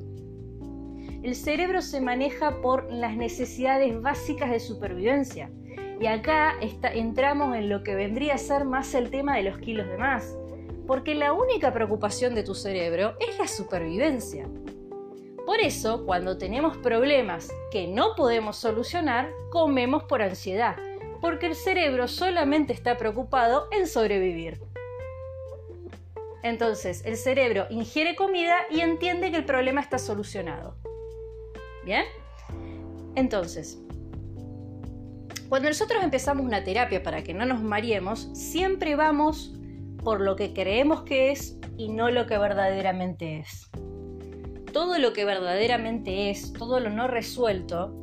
El 1.24 1.36
cerebro 1.36 1.82
se 1.82 2.02
maneja 2.02 2.62
por 2.62 2.92
las 2.92 3.16
necesidades 3.16 4.00
básicas 4.00 4.52
de 4.52 4.60
supervivencia. 4.60 5.50
Y 6.00 6.08
acá 6.08 6.54
entramos 6.94 7.56
en 7.56 7.70
lo 7.70 7.82
que 7.82 7.96
vendría 7.96 8.36
a 8.36 8.38
ser 8.38 8.66
más 8.66 8.94
el 8.94 9.10
tema 9.10 9.38
de 9.38 9.44
los 9.44 9.58
kilos 9.58 9.88
de 9.88 9.98
más. 9.98 10.38
Porque 10.86 11.16
la 11.16 11.34
única 11.34 11.74
preocupación 11.74 12.36
de 12.36 12.44
tu 12.44 12.54
cerebro 12.54 13.16
es 13.20 13.40
la 13.40 13.48
supervivencia. 13.48 14.48
Por 15.46 15.60
eso, 15.60 16.06
cuando 16.06 16.38
tenemos 16.38 16.76
problemas 16.78 17.54
que 17.72 17.88
no 17.88 18.16
podemos 18.16 18.58
solucionar, 18.58 19.32
comemos 19.52 20.04
por 20.04 20.22
ansiedad, 20.22 20.76
porque 21.22 21.46
el 21.46 21.56
cerebro 21.56 22.08
solamente 22.08 22.74
está 22.74 22.98
preocupado 22.98 23.68
en 23.72 23.88
sobrevivir. 23.88 24.60
Entonces, 26.42 27.04
el 27.06 27.18
cerebro 27.18 27.68
ingiere 27.70 28.16
comida 28.16 28.56
y 28.70 28.82
entiende 28.82 29.32
que 29.32 29.38
el 29.38 29.46
problema 29.46 29.82
está 29.82 29.98
solucionado. 30.00 30.76
¿Bien? 31.84 32.06
Entonces, 33.16 33.80
cuando 35.48 35.70
nosotros 35.70 36.04
empezamos 36.04 36.44
una 36.44 36.64
terapia 36.64 37.04
para 37.04 37.24
que 37.24 37.34
no 37.34 37.46
nos 37.46 37.62
mariemos, 37.62 38.30
siempre 38.34 38.96
vamos 38.96 39.54
por 40.04 40.22
lo 40.22 40.36
que 40.36 40.54
creemos 40.54 41.04
que 41.04 41.32
es 41.32 41.58
y 41.78 41.90
no 41.90 42.10
lo 42.10 42.26
que 42.26 42.38
verdaderamente 42.38 43.40
es. 43.40 43.70
Todo 44.76 45.00
lo 45.00 45.14
que 45.14 45.24
verdaderamente 45.24 46.30
es, 46.30 46.52
todo 46.52 46.82
lo 46.82 46.90
no 46.90 47.08
resuelto, 47.08 47.96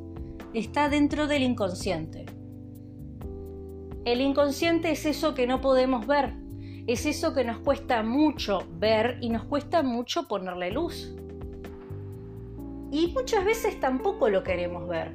está 0.55 0.89
dentro 0.89 1.27
del 1.27 1.43
inconsciente. 1.43 2.25
El 4.07 4.23
inconsciente 4.23 4.91
es 4.91 5.05
eso 5.05 5.35
que 5.35 5.47
no 5.47 5.61
podemos 5.61 6.07
ver, 6.07 6.33
es 6.87 7.05
eso 7.05 7.35
que 7.35 7.45
nos 7.45 7.59
cuesta 7.59 8.03
mucho 8.03 8.67
ver 8.79 9.19
y 9.21 9.29
nos 9.29 9.45
cuesta 9.45 9.83
mucho 9.83 10.27
ponerle 10.27 10.71
luz. 10.71 11.15
Y 12.91 13.09
muchas 13.09 13.45
veces 13.45 13.79
tampoco 13.79 14.31
lo 14.31 14.43
queremos 14.43 14.89
ver. 14.89 15.13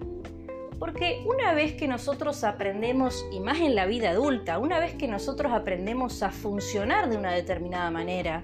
Porque 0.77 1.23
una 1.25 1.55
vez 1.55 1.73
que 1.73 1.87
nosotros 1.87 2.43
aprendemos, 2.43 3.25
y 3.31 3.39
más 3.39 3.61
en 3.61 3.73
la 3.73 3.87
vida 3.87 4.11
adulta, 4.11 4.59
una 4.59 4.79
vez 4.79 4.93
que 4.93 5.07
nosotros 5.07 5.51
aprendemos 5.51 6.21
a 6.21 6.29
funcionar 6.29 7.09
de 7.09 7.17
una 7.17 7.31
determinada 7.31 7.89
manera, 7.89 8.43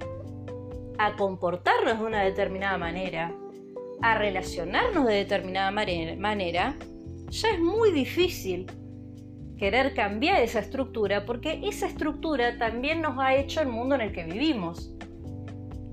a 0.97 1.15
comportarnos 1.15 1.99
de 1.99 2.05
una 2.05 2.23
determinada 2.23 2.77
manera, 2.77 3.33
a 4.01 4.17
relacionarnos 4.17 5.05
de 5.07 5.15
determinada 5.15 5.71
manera, 5.71 6.75
ya 7.29 7.49
es 7.49 7.59
muy 7.59 7.91
difícil 7.91 8.67
querer 9.57 9.93
cambiar 9.93 10.41
esa 10.41 10.59
estructura 10.59 11.25
porque 11.25 11.61
esa 11.63 11.87
estructura 11.87 12.57
también 12.57 13.01
nos 13.01 13.17
ha 13.17 13.35
hecho 13.35 13.61
el 13.61 13.69
mundo 13.69 13.95
en 13.95 14.01
el 14.01 14.11
que 14.11 14.25
vivimos. 14.25 14.93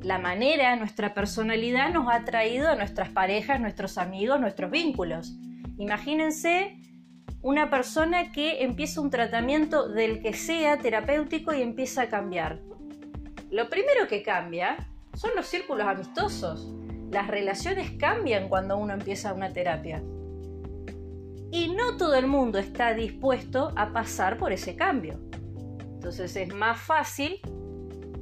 La 0.02 0.18
manera, 0.18 0.76
nuestra 0.76 1.14
personalidad 1.14 1.92
nos 1.92 2.12
ha 2.12 2.24
traído 2.24 2.68
a 2.68 2.74
nuestras 2.74 3.10
parejas, 3.10 3.60
nuestros 3.60 3.98
amigos, 3.98 4.40
nuestros 4.40 4.70
vínculos. 4.70 5.36
Imagínense 5.78 6.78
una 7.42 7.70
persona 7.70 8.32
que 8.32 8.64
empieza 8.64 9.00
un 9.00 9.10
tratamiento 9.10 9.88
del 9.88 10.20
que 10.20 10.32
sea 10.32 10.78
terapéutico 10.78 11.54
y 11.54 11.62
empieza 11.62 12.02
a 12.02 12.08
cambiar. 12.08 12.60
Lo 13.50 13.68
primero 13.68 14.06
que 14.08 14.22
cambia 14.22 14.89
son 15.20 15.32
los 15.36 15.46
círculos 15.46 15.86
amistosos. 15.86 16.66
Las 17.10 17.28
relaciones 17.28 17.90
cambian 17.98 18.48
cuando 18.48 18.78
uno 18.78 18.94
empieza 18.94 19.34
una 19.34 19.52
terapia. 19.52 20.02
Y 21.52 21.74
no 21.76 21.98
todo 21.98 22.14
el 22.14 22.26
mundo 22.26 22.58
está 22.58 22.94
dispuesto 22.94 23.70
a 23.76 23.92
pasar 23.92 24.38
por 24.38 24.50
ese 24.50 24.76
cambio. 24.76 25.20
Entonces 25.94 26.34
es 26.36 26.54
más 26.54 26.80
fácil 26.80 27.38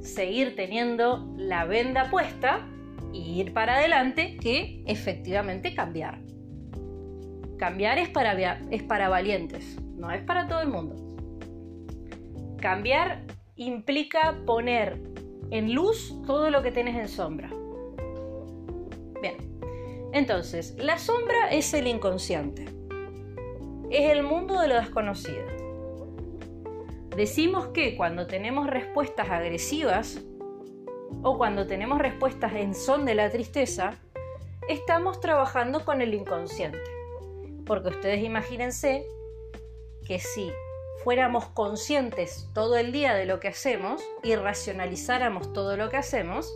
seguir 0.01 0.57
teniendo 0.57 1.33
la 1.37 1.63
venda 1.63 2.09
puesta 2.09 2.67
y 3.13 3.39
ir 3.39 3.53
para 3.53 3.77
adelante 3.77 4.35
que 4.35 4.83
efectivamente 4.85 5.73
cambiar. 5.73 6.19
Cambiar 7.57 7.97
es 7.97 8.09
para, 8.09 8.59
es 8.71 8.83
para 8.83 9.07
valientes, 9.07 9.77
no 9.95 10.11
es 10.11 10.21
para 10.23 10.49
todo 10.49 10.59
el 10.61 10.67
mundo. 10.67 10.97
Cambiar 12.59 13.23
implica 13.55 14.35
poner 14.45 15.09
en 15.51 15.73
luz 15.73 16.15
todo 16.25 16.49
lo 16.49 16.61
que 16.61 16.71
tienes 16.71 16.95
en 16.95 17.07
sombra. 17.07 17.49
Bien, 19.21 19.37
entonces, 20.13 20.75
la 20.77 20.97
sombra 20.97 21.51
es 21.51 21.73
el 21.73 21.87
inconsciente 21.87 22.79
es 23.89 24.11
el 24.11 24.23
mundo 24.23 24.59
de 24.59 24.67
lo 24.67 24.75
desconocido. 24.75 25.45
Decimos 27.15 27.67
que 27.67 27.97
cuando 27.97 28.27
tenemos 28.27 28.67
respuestas 28.67 29.29
agresivas 29.29 30.21
o 31.23 31.37
cuando 31.37 31.65
tenemos 31.65 31.99
respuestas 31.99 32.53
en 32.53 32.75
son 32.75 33.05
de 33.05 33.15
la 33.15 33.29
tristeza, 33.29 33.95
estamos 34.69 35.19
trabajando 35.19 35.83
con 35.83 36.01
el 36.01 36.13
inconsciente. 36.13 36.79
Porque 37.65 37.89
ustedes 37.89 38.23
imagínense 38.23 39.05
que 40.05 40.19
si 40.19 40.51
fuéramos 41.03 41.45
conscientes 41.47 42.49
todo 42.53 42.77
el 42.77 42.91
día 42.91 43.13
de 43.13 43.25
lo 43.25 43.39
que 43.39 43.47
hacemos 43.47 44.01
y 44.23 44.35
racionalizáramos 44.35 45.53
todo 45.53 45.77
lo 45.77 45.89
que 45.89 45.97
hacemos, 45.97 46.51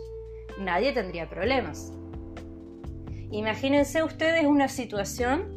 nadie 0.58 0.92
tendría 0.92 1.28
problemas. 1.28 1.92
Imagínense 3.30 4.02
ustedes 4.02 4.44
una 4.44 4.68
situación 4.68 5.48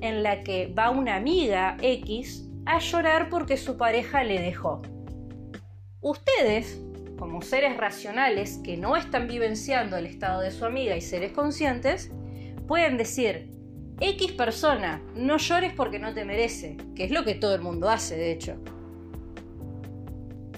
en 0.00 0.22
la 0.22 0.42
que 0.42 0.66
va 0.66 0.90
una 0.90 1.16
amiga 1.16 1.76
X 1.80 2.48
a 2.66 2.78
llorar 2.78 3.28
porque 3.28 3.56
su 3.56 3.76
pareja 3.76 4.24
le 4.24 4.40
dejó. 4.40 4.82
Ustedes, 6.00 6.80
como 7.18 7.40
seres 7.42 7.76
racionales 7.76 8.58
que 8.64 8.76
no 8.76 8.96
están 8.96 9.28
vivenciando 9.28 9.96
el 9.96 10.06
estado 10.06 10.40
de 10.40 10.50
su 10.50 10.64
amiga 10.64 10.96
y 10.96 11.00
seres 11.00 11.32
conscientes, 11.32 12.10
pueden 12.66 12.96
decir, 12.96 13.53
X 14.00 14.32
persona, 14.32 15.00
no 15.14 15.36
llores 15.36 15.72
porque 15.72 15.98
no 15.98 16.12
te 16.12 16.24
merece, 16.24 16.76
que 16.96 17.04
es 17.04 17.10
lo 17.10 17.24
que 17.24 17.34
todo 17.34 17.54
el 17.54 17.62
mundo 17.62 17.88
hace, 17.88 18.16
de 18.16 18.32
hecho. 18.32 18.56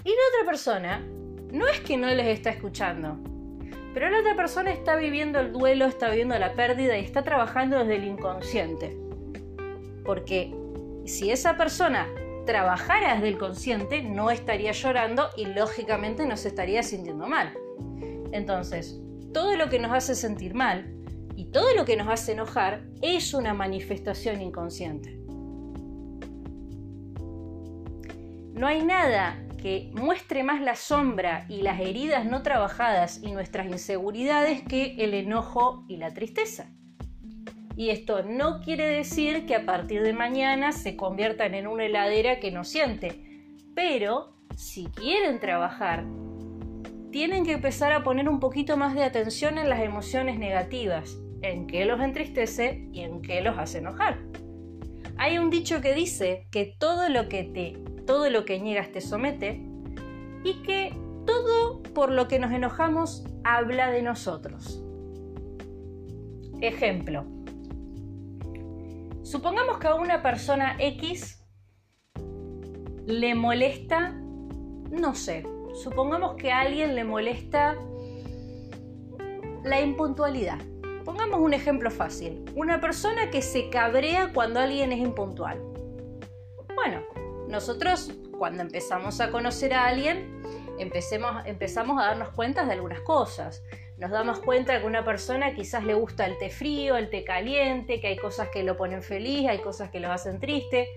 Y 0.03 0.09
la 0.09 0.15
otra 0.33 0.45
persona, 0.45 1.05
no 1.51 1.67
es 1.67 1.79
que 1.81 1.97
no 1.97 2.07
les 2.07 2.27
está 2.27 2.49
escuchando, 2.49 3.19
pero 3.93 4.09
la 4.09 4.19
otra 4.19 4.35
persona 4.35 4.71
está 4.71 4.95
viviendo 4.95 5.39
el 5.39 5.51
duelo, 5.51 5.85
está 5.85 6.09
viviendo 6.09 6.37
la 6.39 6.53
pérdida 6.53 6.97
y 6.97 7.03
está 7.03 7.23
trabajando 7.23 7.79
desde 7.79 7.95
el 7.95 8.05
inconsciente. 8.05 8.97
Porque 10.03 10.53
si 11.05 11.29
esa 11.29 11.57
persona 11.57 12.07
trabajara 12.45 13.15
desde 13.15 13.27
el 13.27 13.37
consciente, 13.37 14.01
no 14.01 14.31
estaría 14.31 14.71
llorando 14.71 15.29
y 15.35 15.45
lógicamente 15.45 16.25
no 16.25 16.37
se 16.37 16.47
estaría 16.47 16.81
sintiendo 16.81 17.27
mal. 17.27 17.53
Entonces, 18.31 18.99
todo 19.33 19.55
lo 19.55 19.69
que 19.69 19.79
nos 19.79 19.91
hace 19.91 20.15
sentir 20.15 20.55
mal 20.55 20.96
todo 21.51 21.73
lo 21.75 21.85
que 21.85 21.95
nos 21.95 22.07
hace 22.07 22.33
enojar 22.33 22.83
es 23.01 23.33
una 23.33 23.53
manifestación 23.53 24.41
inconsciente. 24.41 25.17
No 28.53 28.67
hay 28.67 28.83
nada 28.83 29.43
que 29.57 29.91
muestre 29.93 30.43
más 30.43 30.61
la 30.61 30.75
sombra 30.75 31.45
y 31.49 31.61
las 31.61 31.79
heridas 31.79 32.25
no 32.25 32.41
trabajadas 32.41 33.21
y 33.23 33.31
nuestras 33.31 33.67
inseguridades 33.67 34.61
que 34.63 34.95
el 34.97 35.13
enojo 35.13 35.85
y 35.87 35.97
la 35.97 36.13
tristeza. 36.13 36.71
Y 37.75 37.91
esto 37.91 38.23
no 38.23 38.61
quiere 38.61 38.87
decir 38.87 39.45
que 39.45 39.55
a 39.55 39.65
partir 39.65 40.01
de 40.01 40.13
mañana 40.13 40.71
se 40.71 40.95
conviertan 40.95 41.53
en 41.53 41.67
una 41.67 41.85
heladera 41.85 42.39
que 42.39 42.51
no 42.51 42.63
siente, 42.63 43.55
pero 43.75 44.33
si 44.55 44.85
quieren 44.85 45.39
trabajar, 45.39 46.03
tienen 47.11 47.45
que 47.45 47.53
empezar 47.53 47.91
a 47.91 48.03
poner 48.03 48.27
un 48.27 48.39
poquito 48.39 48.77
más 48.77 48.95
de 48.95 49.03
atención 49.03 49.59
en 49.59 49.69
las 49.69 49.81
emociones 49.81 50.39
negativas, 50.39 51.19
en 51.41 51.67
qué 51.67 51.85
los 51.85 51.99
entristece 52.01 52.87
y 52.91 53.01
en 53.01 53.21
qué 53.21 53.41
los 53.41 53.57
hace 53.57 53.79
enojar. 53.79 54.19
Hay 55.17 55.37
un 55.37 55.49
dicho 55.49 55.81
que 55.81 55.93
dice 55.93 56.47
que 56.51 56.75
todo 56.77 57.09
lo 57.09 57.27
que 57.27 57.43
te 57.43 57.87
todo 58.07 58.29
lo 58.29 58.45
que 58.45 58.59
niegas 58.59 58.91
te 58.91 59.01
somete 59.01 59.61
y 60.43 60.63
que 60.63 60.95
todo 61.25 61.83
por 61.93 62.11
lo 62.11 62.27
que 62.27 62.39
nos 62.39 62.51
enojamos 62.51 63.25
habla 63.43 63.91
de 63.91 64.01
nosotros. 64.01 64.81
Ejemplo. 66.61 67.25
Supongamos 69.23 69.77
que 69.77 69.87
a 69.87 69.95
una 69.95 70.23
persona 70.23 70.77
X 70.79 71.45
le 73.05 73.35
molesta, 73.35 74.11
no 74.11 75.13
sé, 75.13 75.43
supongamos 75.83 76.35
que 76.35 76.51
a 76.51 76.61
alguien 76.61 76.95
le 76.95 77.03
molesta 77.03 77.75
la 79.63 79.81
impuntualidad. 79.81 80.59
Pongamos 81.07 81.39
un 81.39 81.53
ejemplo 81.53 81.89
fácil. 81.89 82.43
Una 82.53 82.81
persona 82.81 83.31
que 83.31 83.41
se 83.41 83.69
cabrea 83.69 84.33
cuando 84.33 84.59
alguien 84.59 84.91
es 84.91 84.99
impuntual. 84.99 85.57
Bueno, 86.75 87.01
nosotros 87.47 88.11
cuando 88.37 88.61
empezamos 88.61 89.21
a 89.21 89.31
conocer 89.31 89.73
a 89.73 89.85
alguien, 89.85 90.43
empezamos 90.77 92.01
a 92.01 92.07
darnos 92.07 92.31
cuenta 92.31 92.65
de 92.65 92.73
algunas 92.73 92.99
cosas. 92.99 93.63
Nos 93.97 94.11
damos 94.11 94.41
cuenta 94.41 94.81
que 94.81 94.85
una 94.85 95.05
persona 95.05 95.55
quizás 95.55 95.85
le 95.85 95.93
gusta 95.93 96.25
el 96.25 96.37
té 96.39 96.49
frío, 96.49 96.97
el 96.97 97.09
té 97.09 97.23
caliente, 97.23 98.01
que 98.01 98.07
hay 98.07 98.17
cosas 98.17 98.49
que 98.49 98.63
lo 98.63 98.75
ponen 98.75 99.01
feliz, 99.01 99.47
hay 99.47 99.59
cosas 99.59 99.89
que 99.89 100.01
lo 100.01 100.11
hacen 100.11 100.41
triste. 100.41 100.89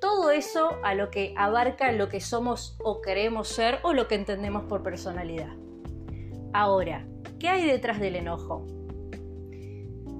Todo 0.00 0.30
eso 0.30 0.78
a 0.82 0.94
lo 0.94 1.10
que 1.10 1.34
abarca 1.36 1.92
lo 1.92 2.08
que 2.08 2.22
somos 2.22 2.78
o 2.82 3.02
queremos 3.02 3.48
ser 3.48 3.78
o 3.82 3.92
lo 3.92 4.08
que 4.08 4.14
entendemos 4.14 4.64
por 4.64 4.82
personalidad. 4.82 5.54
Ahora, 6.54 7.06
¿qué 7.38 7.50
hay 7.50 7.66
detrás 7.66 8.00
del 8.00 8.16
enojo? 8.16 8.79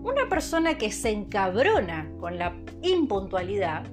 Una 0.02 0.28
persona 0.28 0.78
que 0.78 0.90
se 0.90 1.11
encabrona 1.11 2.11
con 2.19 2.38
la 2.38 2.57
impuntualidad 2.83 3.85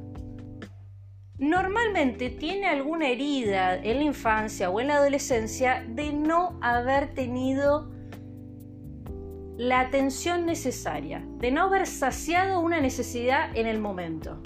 normalmente 1.38 2.30
tiene 2.30 2.68
alguna 2.68 3.10
herida 3.10 3.76
en 3.76 3.98
la 3.98 4.04
infancia 4.04 4.70
o 4.70 4.80
en 4.80 4.88
la 4.88 4.96
adolescencia 4.96 5.86
de 5.88 6.14
no 6.14 6.58
haber 6.62 7.14
tenido 7.14 7.92
la 9.58 9.82
atención 9.82 10.46
necesaria, 10.46 11.24
de 11.40 11.52
no 11.52 11.64
haber 11.64 11.88
saciado 11.88 12.60
una 12.60 12.80
necesidad 12.80 13.56
en 13.56 13.68
el 13.68 13.80
momento. 13.80 14.42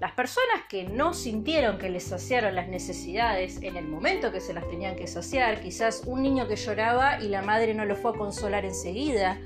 Las 0.00 0.12
personas 0.12 0.62
que 0.68 0.84
no 0.84 1.12
sintieron 1.12 1.78
que 1.78 1.90
les 1.90 2.04
saciaron 2.04 2.54
las 2.54 2.68
necesidades 2.68 3.60
en 3.62 3.76
el 3.76 3.88
momento 3.88 4.30
que 4.30 4.40
se 4.40 4.52
las 4.52 4.68
tenían 4.68 4.94
que 4.94 5.08
saciar, 5.08 5.60
quizás 5.60 6.04
un 6.06 6.22
niño 6.22 6.46
que 6.46 6.54
lloraba 6.54 7.20
y 7.20 7.28
la 7.28 7.42
madre 7.42 7.74
no 7.74 7.84
lo 7.84 7.96
fue 7.96 8.12
a 8.12 8.14
consolar 8.14 8.64
enseguida, 8.64 9.40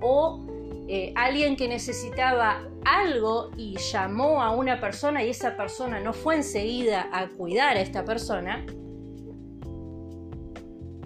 o 0.00 0.44
eh, 0.90 1.12
alguien 1.16 1.56
que 1.56 1.68
necesitaba 1.68 2.62
algo 2.84 3.50
y 3.56 3.76
llamó 3.76 4.42
a 4.42 4.52
una 4.52 4.80
persona 4.80 5.22
y 5.22 5.30
esa 5.30 5.54
persona 5.54 6.00
no 6.00 6.14
fue 6.14 6.36
enseguida 6.36 7.08
a 7.12 7.28
cuidar 7.28 7.76
a 7.76 7.80
esta 7.80 8.04
persona, 8.04 8.64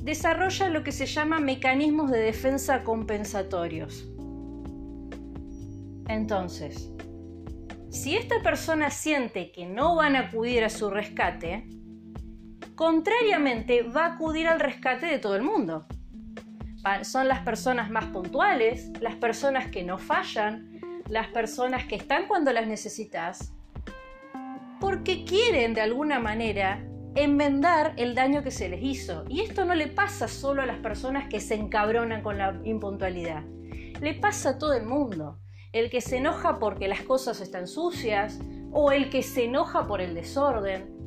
desarrolla 0.03 0.69
lo 0.69 0.85
que 0.85 0.93
se 0.93 1.07
llama 1.07 1.41
mecanismos 1.41 2.11
de 2.11 2.21
defensa 2.21 2.85
compensatorios. 2.85 4.09
Entonces, 6.09 6.93
si 7.91 8.17
esta 8.17 8.41
persona 8.43 8.91
siente 8.91 9.51
que 9.51 9.67
no 9.67 9.97
van 9.97 10.15
a 10.15 10.29
acudir 10.29 10.63
a 10.63 10.71
su 10.71 10.91
rescate, 10.91 11.67
contrariamente 12.75 13.83
va 13.83 14.07
a 14.07 14.15
acudir 14.15 14.47
al 14.47 14.61
rescate 14.61 15.07
de 15.07 15.19
todo 15.19 15.35
el 15.35 15.43
mundo 15.43 15.87
son 17.03 17.29
las 17.29 17.41
personas 17.41 17.91
más 17.91 18.07
puntuales, 18.07 18.91
las 19.01 19.17
personas 19.17 19.71
que 19.71 19.85
no 19.85 19.99
fallan, 19.99 20.81
las 21.09 21.29
personas 21.29 21.85
que 21.85 21.97
están 21.97 22.27
cuando 22.27 22.53
las 22.53 22.67
necesitas, 22.67 23.53
porque 24.81 25.25
quieren 25.25 25.75
de 25.75 25.81
alguna 25.81 26.19
manera 26.19 26.85
enmendar 27.15 27.93
el 27.97 28.15
daño 28.15 28.43
que 28.43 28.51
se 28.51 28.69
les 28.69 28.83
hizo. 28.83 29.25
Y 29.29 29.43
esto 29.43 29.65
no 29.65 29.75
le 29.75 29.89
pasa 29.89 30.29
solo 30.29 30.63
a 30.63 30.67
las 30.67 30.79
personas 30.79 31.29
que 31.29 31.41
se 31.41 31.55
encabronan 31.55 32.23
con 32.23 32.39
la 32.39 32.59
impuntualidad, 32.65 33.45
le 34.01 34.15
pasa 34.15 34.51
a 34.51 34.59
todo 34.59 34.73
el 34.73 34.85
mundo. 34.85 35.39
El 35.73 35.89
que 35.89 36.01
se 36.01 36.19
enoja 36.19 36.59
porque 36.59 36.89
las 36.89 37.03
cosas 37.03 37.41
están 37.41 37.67
sucias, 37.67 38.39
o 38.73 38.93
el 38.93 39.11
que 39.11 39.23
se 39.23 39.45
enoja 39.45 39.87
por 39.87 40.01
el 40.01 40.15
desorden, 40.15 41.02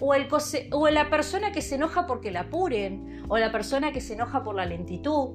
o, 0.00 0.14
el 0.14 0.28
o 0.72 0.88
la 0.88 1.10
persona 1.10 1.52
que 1.52 1.62
se 1.62 1.76
enoja 1.76 2.06
porque 2.06 2.30
la 2.30 2.40
apuren, 2.40 3.22
o 3.28 3.38
la 3.38 3.52
persona 3.52 3.92
que 3.92 4.00
se 4.00 4.14
enoja 4.14 4.42
por 4.42 4.54
la 4.54 4.66
lentitud. 4.66 5.30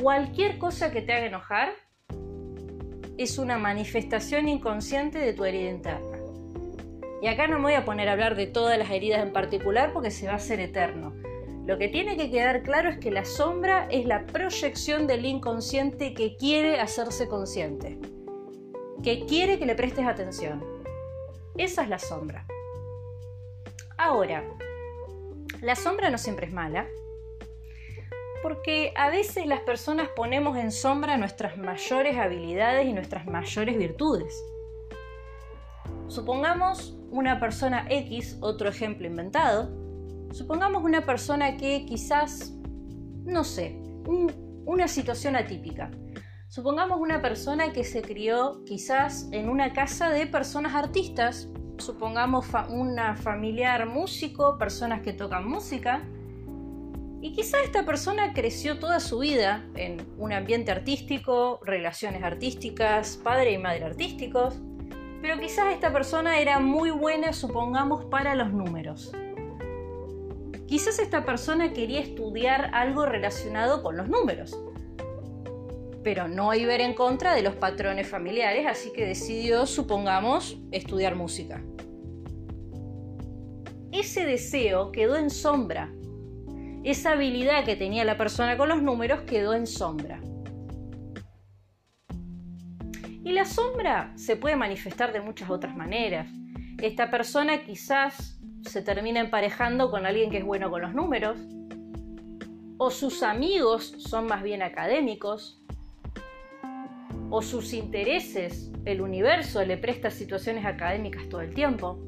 Cualquier 0.00 0.58
cosa 0.58 0.90
que 0.90 1.02
te 1.02 1.12
haga 1.12 1.26
enojar 1.26 1.70
es 3.18 3.38
una 3.38 3.58
manifestación 3.58 4.48
inconsciente 4.48 5.18
de 5.18 5.32
tu 5.32 5.44
herida 5.44 5.70
interna. 5.70 6.18
Y 7.22 7.28
acá 7.28 7.46
no 7.46 7.56
me 7.58 7.64
voy 7.64 7.74
a 7.74 7.84
poner 7.84 8.08
a 8.08 8.12
hablar 8.12 8.36
de 8.36 8.46
todas 8.46 8.78
las 8.78 8.90
heridas 8.90 9.22
en 9.22 9.32
particular 9.32 9.92
porque 9.92 10.10
se 10.10 10.26
va 10.26 10.34
a 10.34 10.36
hacer 10.36 10.60
eterno. 10.60 11.14
Lo 11.66 11.78
que 11.78 11.88
tiene 11.88 12.16
que 12.16 12.30
quedar 12.30 12.62
claro 12.62 12.90
es 12.90 12.98
que 12.98 13.10
la 13.10 13.24
sombra 13.24 13.88
es 13.90 14.06
la 14.06 14.26
proyección 14.26 15.06
del 15.06 15.24
inconsciente 15.24 16.14
que 16.14 16.36
quiere 16.36 16.78
hacerse 16.78 17.26
consciente, 17.26 17.98
que 19.02 19.24
quiere 19.26 19.58
que 19.58 19.66
le 19.66 19.74
prestes 19.74 20.06
atención. 20.06 20.62
Esa 21.56 21.82
es 21.82 21.88
la 21.88 21.98
sombra. 21.98 22.46
Ahora, 23.98 24.44
la 25.62 25.74
sombra 25.74 26.10
no 26.10 26.18
siempre 26.18 26.46
es 26.46 26.52
mala, 26.52 26.86
porque 28.42 28.92
a 28.94 29.08
veces 29.08 29.46
las 29.46 29.60
personas 29.60 30.08
ponemos 30.14 30.58
en 30.58 30.70
sombra 30.70 31.16
nuestras 31.16 31.56
mayores 31.56 32.16
habilidades 32.18 32.86
y 32.86 32.92
nuestras 32.92 33.26
mayores 33.26 33.78
virtudes. 33.78 34.44
Supongamos 36.08 36.96
una 37.10 37.40
persona 37.40 37.86
X, 37.88 38.36
otro 38.42 38.68
ejemplo 38.68 39.06
inventado, 39.06 39.70
supongamos 40.30 40.84
una 40.84 41.06
persona 41.06 41.56
que 41.56 41.86
quizás, 41.86 42.52
no 43.24 43.44
sé, 43.44 43.80
una 44.66 44.88
situación 44.88 45.36
atípica. 45.36 45.90
Supongamos 46.48 47.00
una 47.00 47.22
persona 47.22 47.72
que 47.72 47.82
se 47.82 48.02
crió 48.02 48.62
quizás 48.66 49.28
en 49.32 49.48
una 49.48 49.72
casa 49.72 50.10
de 50.10 50.26
personas 50.26 50.74
artistas 50.74 51.48
supongamos 51.78 52.46
una 52.68 53.16
familiar 53.16 53.86
músico, 53.86 54.58
personas 54.58 55.02
que 55.02 55.12
tocan 55.12 55.48
música, 55.48 56.02
y 57.20 57.32
quizá 57.32 57.62
esta 57.62 57.84
persona 57.84 58.32
creció 58.34 58.78
toda 58.78 59.00
su 59.00 59.18
vida 59.18 59.64
en 59.74 60.06
un 60.18 60.32
ambiente 60.32 60.70
artístico, 60.70 61.60
relaciones 61.64 62.22
artísticas, 62.22 63.18
padre 63.22 63.52
y 63.52 63.58
madre 63.58 63.84
artísticos, 63.84 64.60
pero 65.22 65.40
quizás 65.40 65.72
esta 65.72 65.92
persona 65.92 66.38
era 66.38 66.60
muy 66.60 66.90
buena, 66.90 67.32
supongamos, 67.32 68.04
para 68.04 68.34
los 68.34 68.52
números. 68.52 69.12
Quizás 70.66 70.98
esta 70.98 71.24
persona 71.24 71.72
quería 71.72 72.00
estudiar 72.00 72.70
algo 72.74 73.06
relacionado 73.06 73.82
con 73.82 73.96
los 73.96 74.08
números, 74.08 74.58
pero 76.06 76.28
no 76.28 76.54
iba 76.54 76.76
en 76.76 76.94
contra 76.94 77.34
de 77.34 77.42
los 77.42 77.56
patrones 77.56 78.08
familiares, 78.08 78.64
así 78.64 78.92
que 78.92 79.04
decidió, 79.04 79.66
supongamos, 79.66 80.56
estudiar 80.70 81.16
música. 81.16 81.60
Ese 83.90 84.24
deseo 84.24 84.92
quedó 84.92 85.16
en 85.16 85.30
sombra. 85.30 85.92
Esa 86.84 87.10
habilidad 87.10 87.64
que 87.64 87.74
tenía 87.74 88.04
la 88.04 88.16
persona 88.16 88.56
con 88.56 88.68
los 88.68 88.84
números 88.84 89.22
quedó 89.22 89.52
en 89.52 89.66
sombra. 89.66 90.20
Y 93.24 93.32
la 93.32 93.44
sombra 93.44 94.12
se 94.14 94.36
puede 94.36 94.54
manifestar 94.54 95.12
de 95.12 95.20
muchas 95.20 95.50
otras 95.50 95.74
maneras. 95.74 96.28
Esta 96.80 97.10
persona 97.10 97.64
quizás 97.64 98.38
se 98.62 98.80
termina 98.80 99.18
emparejando 99.18 99.90
con 99.90 100.06
alguien 100.06 100.30
que 100.30 100.38
es 100.38 100.44
bueno 100.44 100.70
con 100.70 100.82
los 100.82 100.94
números, 100.94 101.36
o 102.78 102.92
sus 102.92 103.24
amigos 103.24 103.92
son 103.98 104.26
más 104.26 104.44
bien 104.44 104.62
académicos, 104.62 105.64
o 107.30 107.42
sus 107.42 107.72
intereses 107.72 108.70
el 108.86 109.00
universo 109.00 109.64
le 109.64 109.76
presta 109.76 110.10
situaciones 110.10 110.64
académicas 110.64 111.28
todo 111.28 111.40
el 111.42 111.52
tiempo. 111.52 111.98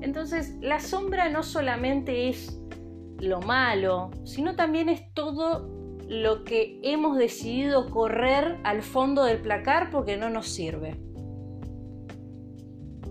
Entonces, 0.00 0.54
la 0.60 0.80
sombra 0.80 1.30
no 1.30 1.42
solamente 1.42 2.28
es 2.28 2.60
lo 3.18 3.40
malo, 3.40 4.10
sino 4.24 4.54
también 4.54 4.90
es 4.90 5.12
todo 5.14 5.66
lo 6.06 6.44
que 6.44 6.78
hemos 6.82 7.16
decidido 7.16 7.90
correr 7.90 8.58
al 8.64 8.82
fondo 8.82 9.24
del 9.24 9.40
placar 9.40 9.90
porque 9.90 10.18
no 10.18 10.28
nos 10.28 10.48
sirve. 10.48 11.00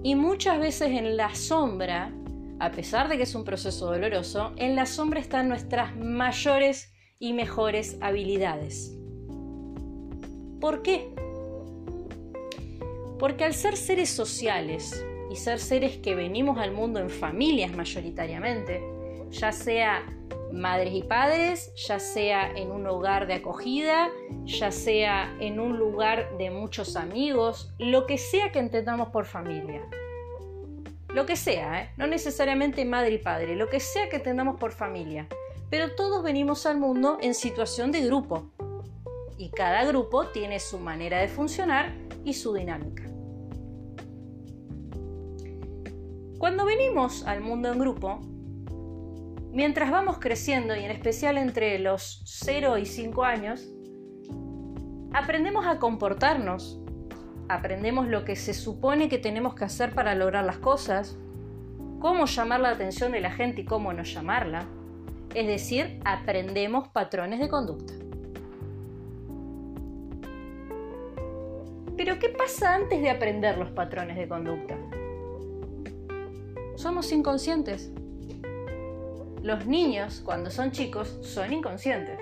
Y 0.03 0.15
muchas 0.15 0.59
veces 0.59 0.89
en 0.89 1.17
la 1.17 1.33
sombra, 1.33 2.13
a 2.59 2.71
pesar 2.71 3.09
de 3.09 3.17
que 3.17 3.23
es 3.23 3.33
un 3.33 3.43
proceso 3.43 3.87
doloroso, 3.87 4.53
en 4.57 4.75
la 4.75 4.85
sombra 4.85 5.19
están 5.19 5.47
nuestras 5.49 5.95
mayores 5.95 6.93
y 7.17 7.33
mejores 7.33 7.97
habilidades. 8.01 8.95
¿Por 10.63 10.81
qué? 10.81 11.09
Porque 13.19 13.43
al 13.43 13.53
ser 13.53 13.75
seres 13.75 14.09
sociales 14.09 15.05
y 15.29 15.35
ser 15.35 15.59
seres 15.59 15.97
que 15.97 16.15
venimos 16.15 16.57
al 16.57 16.71
mundo 16.71 17.01
en 17.01 17.09
familias 17.09 17.73
mayoritariamente, 17.73 18.81
ya 19.29 19.51
sea 19.51 20.05
madres 20.53 20.93
y 20.93 21.03
padres, 21.03 21.73
ya 21.85 21.99
sea 21.99 22.49
en 22.55 22.71
un 22.71 22.87
hogar 22.87 23.27
de 23.27 23.33
acogida, 23.33 24.09
ya 24.45 24.71
sea 24.71 25.35
en 25.41 25.59
un 25.59 25.77
lugar 25.77 26.37
de 26.37 26.49
muchos 26.49 26.95
amigos, 26.95 27.73
lo 27.77 28.05
que 28.05 28.17
sea 28.17 28.53
que 28.53 28.59
entendamos 28.59 29.09
por 29.09 29.25
familia. 29.25 29.81
Lo 31.09 31.25
que 31.25 31.35
sea, 31.35 31.81
¿eh? 31.81 31.89
no 31.97 32.07
necesariamente 32.07 32.85
madre 32.85 33.15
y 33.15 33.17
padre, 33.17 33.57
lo 33.57 33.67
que 33.67 33.81
sea 33.81 34.07
que 34.07 34.15
entendamos 34.15 34.61
por 34.61 34.71
familia. 34.71 35.27
Pero 35.69 35.93
todos 35.93 36.23
venimos 36.23 36.65
al 36.65 36.77
mundo 36.77 37.17
en 37.19 37.33
situación 37.33 37.91
de 37.91 38.05
grupo. 38.05 38.52
Y 39.37 39.49
cada 39.49 39.83
grupo 39.85 40.27
tiene 40.27 40.59
su 40.59 40.79
manera 40.79 41.19
de 41.19 41.27
funcionar 41.27 41.93
y 42.23 42.33
su 42.33 42.53
dinámica. 42.53 43.03
Cuando 46.37 46.65
venimos 46.65 47.23
al 47.25 47.41
mundo 47.41 47.71
en 47.71 47.79
grupo, 47.79 48.19
Mientras 49.53 49.91
vamos 49.91 50.17
creciendo, 50.17 50.75
y 50.75 50.83
en 50.83 50.89
especial 50.89 51.37
entre 51.37 51.77
los 51.77 52.23
0 52.25 52.79
y 52.79 52.87
5 52.87 53.23
años, 53.23 53.69
aprendemos 55.13 55.67
a 55.67 55.77
comportarnos, 55.77 56.81
aprendemos 57.49 58.07
lo 58.07 58.25
que 58.25 58.35
se 58.35 58.55
supone 58.55 59.09
que 59.09 59.19
tenemos 59.19 59.53
que 59.53 59.63
hacer 59.63 59.93
para 59.93 60.15
lograr 60.15 60.43
las 60.43 60.57
cosas, 60.57 61.19
cómo 61.99 62.25
llamar 62.25 62.61
la 62.61 62.71
atención 62.71 63.11
de 63.11 63.21
la 63.21 63.29
gente 63.29 63.61
y 63.61 63.65
cómo 63.65 63.93
no 63.93 64.01
llamarla, 64.01 64.65
es 65.35 65.45
decir, 65.45 65.99
aprendemos 66.03 66.87
patrones 66.87 67.39
de 67.39 67.47
conducta. 67.47 67.93
Pero 71.95 72.17
¿qué 72.17 72.29
pasa 72.29 72.73
antes 72.73 73.01
de 73.01 73.09
aprender 73.11 73.57
los 73.57 73.69
patrones 73.69 74.17
de 74.17 74.27
conducta? 74.27 74.77
Somos 76.75 77.11
inconscientes. 77.11 77.91
Los 79.43 79.67
niños, 79.67 80.21
cuando 80.25 80.49
son 80.49 80.71
chicos, 80.71 81.19
son 81.21 81.53
inconscientes. 81.53 82.17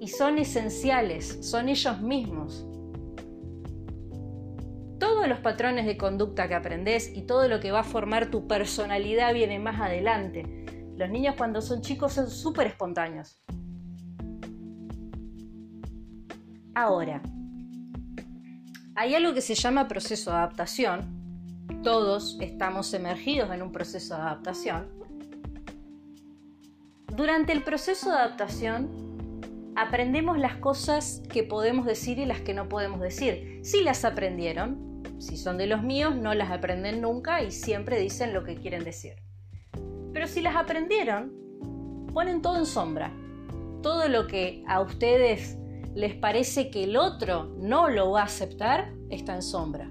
Y 0.00 0.08
son 0.08 0.38
esenciales, 0.38 1.38
son 1.42 1.68
ellos 1.68 2.00
mismos. 2.00 2.66
Todos 4.98 5.28
los 5.28 5.40
patrones 5.40 5.84
de 5.84 5.98
conducta 5.98 6.48
que 6.48 6.54
aprendes 6.54 7.14
y 7.14 7.22
todo 7.22 7.48
lo 7.48 7.60
que 7.60 7.70
va 7.70 7.80
a 7.80 7.84
formar 7.84 8.30
tu 8.30 8.46
personalidad 8.46 9.34
viene 9.34 9.58
más 9.58 9.78
adelante. 9.78 10.64
Los 10.96 11.10
niños 11.10 11.34
cuando 11.36 11.60
son 11.60 11.82
chicos 11.82 12.14
son 12.14 12.30
súper 12.30 12.68
espontáneos. 12.68 13.42
Ahora, 16.74 17.20
hay 19.00 19.14
algo 19.14 19.34
que 19.34 19.40
se 19.40 19.54
llama 19.54 19.88
proceso 19.88 20.30
de 20.30 20.36
adaptación. 20.36 21.68
Todos 21.82 22.36
estamos 22.40 22.92
emergidos 22.94 23.50
en 23.50 23.62
un 23.62 23.72
proceso 23.72 24.14
de 24.14 24.20
adaptación 24.20 25.00
durante 27.20 27.52
el 27.52 27.62
proceso 27.62 28.08
de 28.08 28.16
adaptación, 28.16 28.88
aprendemos 29.76 30.38
las 30.38 30.56
cosas 30.56 31.22
que 31.30 31.42
podemos 31.42 31.84
decir 31.84 32.18
y 32.18 32.24
las 32.24 32.40
que 32.40 32.54
no 32.54 32.66
podemos 32.68 32.98
decir. 32.98 33.60
Si 33.62 33.82
las 33.82 34.06
aprendieron, 34.06 35.02
si 35.18 35.36
son 35.36 35.58
de 35.58 35.66
los 35.66 35.82
míos, 35.82 36.16
no 36.16 36.32
las 36.32 36.50
aprenden 36.50 37.02
nunca 37.02 37.42
y 37.42 37.50
siempre 37.50 37.98
dicen 37.98 38.32
lo 38.32 38.42
que 38.42 38.56
quieren 38.56 38.84
decir. 38.84 39.16
Pero 40.14 40.26
si 40.26 40.40
las 40.40 40.56
aprendieron, 40.56 42.08
ponen 42.14 42.40
todo 42.40 42.56
en 42.56 42.64
sombra. 42.64 43.12
Todo 43.82 44.08
lo 44.08 44.26
que 44.26 44.64
a 44.66 44.80
ustedes 44.80 45.58
les 45.94 46.14
parece 46.14 46.70
que 46.70 46.84
el 46.84 46.96
otro 46.96 47.54
no 47.58 47.88
lo 47.88 48.12
va 48.12 48.22
a 48.22 48.24
aceptar, 48.24 48.92
está 49.08 49.34
en 49.34 49.42
sombra. 49.42 49.90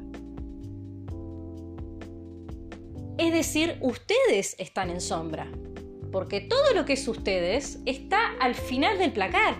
Es 3.17 3.33
decir, 3.33 3.77
ustedes 3.81 4.55
están 4.57 4.89
en 4.89 5.01
sombra 5.01 5.47
porque 6.11 6.41
todo 6.41 6.73
lo 6.73 6.85
que 6.85 6.93
es 6.93 7.07
ustedes 7.07 7.79
está 7.85 8.19
al 8.39 8.55
final 8.55 8.97
del 8.97 9.11
placar. 9.11 9.55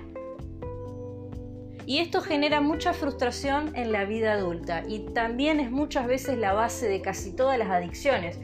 Y 1.85 1.99
esto 1.99 2.21
genera 2.21 2.61
mucha 2.61 2.93
frustración 2.93 3.75
en 3.75 3.91
la 3.91 4.05
vida 4.05 4.33
adulta 4.33 4.83
y 4.87 4.99
también 5.13 5.59
es 5.59 5.71
muchas 5.71 6.05
veces 6.05 6.37
la 6.37 6.53
base 6.53 6.87
de 6.87 7.01
casi 7.01 7.35
todas 7.35 7.57
las 7.57 7.69
adicciones. 7.69 8.39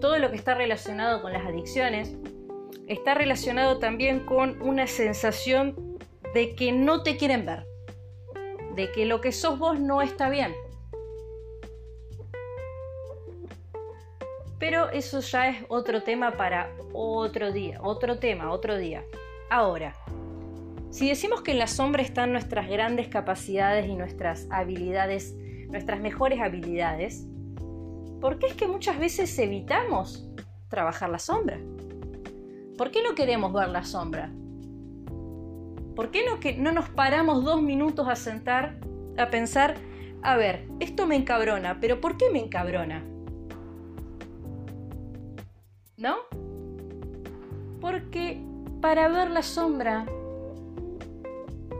Todo 0.00 0.18
lo 0.18 0.30
que 0.30 0.36
está 0.36 0.54
relacionado 0.54 1.22
con 1.22 1.32
las 1.32 1.46
adicciones 1.46 2.14
está 2.88 3.14
relacionado 3.14 3.78
también 3.78 4.20
con 4.20 4.60
una 4.62 4.86
sensación 4.86 5.87
de 6.34 6.54
que 6.54 6.72
no 6.72 7.02
te 7.02 7.16
quieren 7.16 7.46
ver, 7.46 7.66
de 8.74 8.90
que 8.92 9.06
lo 9.06 9.20
que 9.20 9.32
sos 9.32 9.58
vos 9.58 9.78
no 9.80 10.02
está 10.02 10.28
bien. 10.28 10.54
Pero 14.58 14.90
eso 14.90 15.20
ya 15.20 15.48
es 15.48 15.64
otro 15.68 16.02
tema 16.02 16.32
para 16.32 16.74
otro 16.92 17.52
día, 17.52 17.78
otro 17.82 18.18
tema, 18.18 18.50
otro 18.50 18.76
día. 18.76 19.04
Ahora, 19.50 19.94
si 20.90 21.08
decimos 21.08 21.42
que 21.42 21.52
en 21.52 21.58
la 21.58 21.66
sombra 21.66 22.02
están 22.02 22.32
nuestras 22.32 22.68
grandes 22.68 23.08
capacidades 23.08 23.86
y 23.86 23.94
nuestras 23.94 24.48
habilidades, 24.50 25.36
nuestras 25.68 26.00
mejores 26.00 26.40
habilidades, 26.40 27.26
¿por 28.20 28.38
qué 28.38 28.46
es 28.46 28.54
que 28.54 28.66
muchas 28.66 28.98
veces 28.98 29.38
evitamos 29.38 30.28
trabajar 30.68 31.10
la 31.10 31.18
sombra? 31.18 31.60
¿Por 32.76 32.90
qué 32.90 33.02
no 33.02 33.14
queremos 33.14 33.52
ver 33.52 33.68
la 33.68 33.84
sombra? 33.84 34.32
¿Por 35.98 36.12
qué 36.12 36.24
no, 36.24 36.38
que 36.38 36.54
no 36.54 36.70
nos 36.70 36.88
paramos 36.90 37.42
dos 37.42 37.60
minutos 37.60 38.06
a 38.06 38.14
sentar, 38.14 38.76
a 39.16 39.30
pensar, 39.30 39.74
a 40.22 40.36
ver, 40.36 40.68
esto 40.78 41.08
me 41.08 41.16
encabrona, 41.16 41.80
pero 41.80 42.00
¿por 42.00 42.16
qué 42.16 42.30
me 42.30 42.38
encabrona? 42.38 43.04
¿no? 45.96 46.18
Porque 47.80 48.40
para 48.80 49.08
ver 49.08 49.32
la 49.32 49.42
sombra 49.42 50.06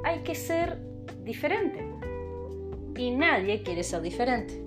hay 0.03 0.19
que 0.25 0.35
ser 0.35 0.81
diferente. 1.23 1.87
Y 2.97 3.13
nadie 3.13 3.63
quiere 3.63 3.85
ser 3.85 4.03
diferente. 4.03 4.61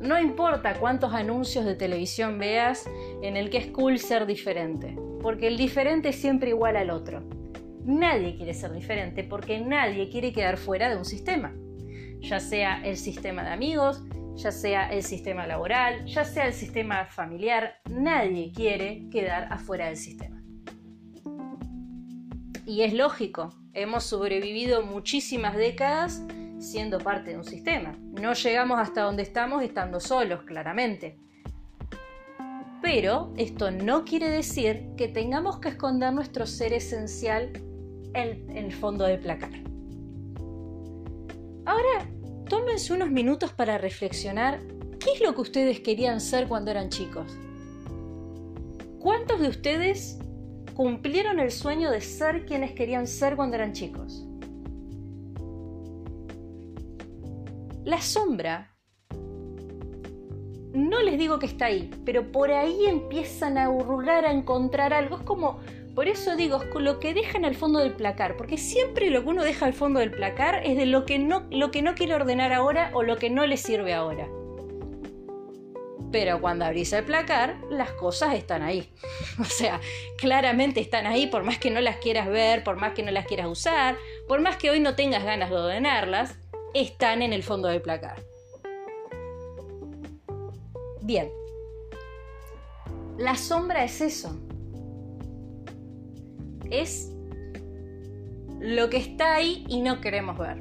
No 0.00 0.18
importa 0.18 0.72
cuántos 0.80 1.12
anuncios 1.12 1.66
de 1.66 1.74
televisión 1.74 2.38
veas 2.38 2.88
en 3.20 3.36
el 3.36 3.50
que 3.50 3.58
es 3.58 3.66
cool 3.66 3.98
ser 3.98 4.24
diferente, 4.24 4.96
porque 5.20 5.48
el 5.48 5.58
diferente 5.58 6.08
es 6.08 6.16
siempre 6.16 6.48
igual 6.48 6.78
al 6.78 6.88
otro. 6.88 7.31
Nadie 7.84 8.36
quiere 8.36 8.54
ser 8.54 8.72
diferente 8.72 9.24
porque 9.24 9.60
nadie 9.60 10.08
quiere 10.08 10.32
quedar 10.32 10.56
fuera 10.56 10.88
de 10.88 10.96
un 10.96 11.04
sistema, 11.04 11.52
ya 12.20 12.38
sea 12.38 12.80
el 12.84 12.96
sistema 12.96 13.42
de 13.42 13.50
amigos, 13.50 14.02
ya 14.36 14.52
sea 14.52 14.92
el 14.92 15.02
sistema 15.02 15.46
laboral, 15.46 16.04
ya 16.06 16.24
sea 16.24 16.46
el 16.46 16.52
sistema 16.52 17.04
familiar, 17.06 17.80
nadie 17.90 18.52
quiere 18.54 19.08
quedar 19.10 19.52
afuera 19.52 19.86
del 19.86 19.96
sistema. 19.96 20.42
Y 22.64 22.82
es 22.82 22.94
lógico, 22.94 23.52
hemos 23.74 24.04
sobrevivido 24.04 24.86
muchísimas 24.86 25.56
décadas 25.56 26.22
siendo 26.60 26.98
parte 26.98 27.32
de 27.32 27.38
un 27.38 27.44
sistema. 27.44 27.98
No 28.20 28.34
llegamos 28.34 28.78
hasta 28.78 29.02
donde 29.02 29.24
estamos 29.24 29.62
estando 29.62 29.98
solos, 29.98 30.44
claramente. 30.44 31.18
Pero 32.80 33.32
esto 33.36 33.70
no 33.70 34.04
quiere 34.04 34.28
decir 34.28 34.88
que 34.96 35.08
tengamos 35.08 35.58
que 35.58 35.70
esconder 35.70 36.12
nuestro 36.12 36.46
ser 36.46 36.72
esencial 36.72 37.52
en, 38.14 38.56
el 38.56 38.72
fondo 38.72 39.04
del 39.04 39.20
placar. 39.20 39.50
Ahora, 41.64 42.08
tómense 42.48 42.92
unos 42.92 43.10
minutos 43.10 43.52
para 43.52 43.78
reflexionar 43.78 44.60
qué 44.98 45.12
es 45.14 45.20
lo 45.20 45.34
que 45.34 45.40
ustedes 45.40 45.80
querían 45.80 46.20
ser 46.20 46.48
cuando 46.48 46.70
eran 46.70 46.88
chicos. 46.88 47.36
¿Cuántos 49.00 49.40
de 49.40 49.48
ustedes 49.48 50.18
cumplieron 50.74 51.40
el 51.40 51.50
sueño 51.50 51.90
de 51.90 52.00
ser 52.00 52.46
quienes 52.46 52.72
querían 52.72 53.06
ser 53.06 53.36
cuando 53.36 53.56
eran 53.56 53.72
chicos? 53.72 54.26
La 57.84 58.00
sombra, 58.00 58.72
no 60.72 61.02
les 61.02 61.18
digo 61.18 61.38
que 61.38 61.46
está 61.46 61.66
ahí, 61.66 61.90
pero 62.04 62.30
por 62.30 62.50
ahí 62.50 62.86
empiezan 62.86 63.58
a 63.58 63.68
hurgar, 63.68 64.24
a 64.24 64.32
encontrar 64.32 64.94
algo. 64.94 65.16
Es 65.16 65.22
como 65.22 65.58
Por 65.94 66.08
eso 66.08 66.36
digo, 66.36 66.64
lo 66.76 66.98
que 67.00 67.12
dejan 67.12 67.44
al 67.44 67.54
fondo 67.54 67.78
del 67.78 67.92
placar, 67.92 68.36
porque 68.36 68.56
siempre 68.56 69.10
lo 69.10 69.22
que 69.22 69.28
uno 69.28 69.44
deja 69.44 69.66
al 69.66 69.74
fondo 69.74 70.00
del 70.00 70.10
placar 70.10 70.62
es 70.64 70.76
de 70.76 70.86
lo 70.86 71.04
que 71.04 71.18
no, 71.18 71.46
lo 71.50 71.70
que 71.70 71.82
no 71.82 71.94
quiere 71.94 72.14
ordenar 72.14 72.52
ahora 72.52 72.90
o 72.94 73.02
lo 73.02 73.16
que 73.18 73.28
no 73.28 73.46
le 73.46 73.58
sirve 73.58 73.92
ahora. 73.92 74.26
Pero 76.10 76.40
cuando 76.40 76.64
abrís 76.64 76.92
el 76.94 77.04
placar, 77.04 77.58
las 77.70 77.92
cosas 77.92 78.34
están 78.34 78.62
ahí. 78.62 78.90
O 79.38 79.44
sea, 79.44 79.80
claramente 80.18 80.80
están 80.80 81.06
ahí, 81.06 81.26
por 81.26 81.42
más 81.42 81.58
que 81.58 81.70
no 81.70 81.80
las 81.80 81.96
quieras 81.96 82.28
ver, 82.28 82.64
por 82.64 82.76
más 82.76 82.92
que 82.92 83.02
no 83.02 83.10
las 83.10 83.26
quieras 83.26 83.46
usar, 83.46 83.96
por 84.28 84.40
más 84.40 84.56
que 84.56 84.70
hoy 84.70 84.80
no 84.80 84.94
tengas 84.94 85.24
ganas 85.24 85.50
de 85.50 85.56
ordenarlas, 85.56 86.36
están 86.74 87.20
en 87.20 87.34
el 87.34 87.42
fondo 87.42 87.68
del 87.68 87.82
placar. 87.82 88.22
Bien. 91.02 91.30
La 93.18 93.36
sombra 93.36 93.84
es 93.84 94.00
eso 94.00 94.38
es 96.72 97.12
lo 98.58 98.88
que 98.88 98.96
está 98.96 99.34
ahí 99.34 99.64
y 99.68 99.80
no 99.80 100.00
queremos 100.00 100.38
ver. 100.38 100.58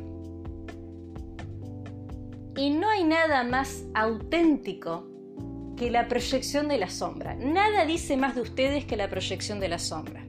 Y 2.58 2.72
no 2.72 2.90
hay 2.90 3.04
nada 3.04 3.44
más 3.44 3.86
auténtico 3.94 5.08
que 5.78 5.90
la 5.90 6.08
proyección 6.08 6.68
de 6.68 6.78
la 6.78 6.90
sombra. 6.90 7.36
Nada 7.36 7.86
dice 7.86 8.18
más 8.18 8.36
de 8.36 8.42
ustedes 8.42 8.86
que 8.86 8.98
la 8.98 9.10
proyección 9.10 9.60
de 9.60 9.70
la 9.70 9.80
sombra. 9.80 10.26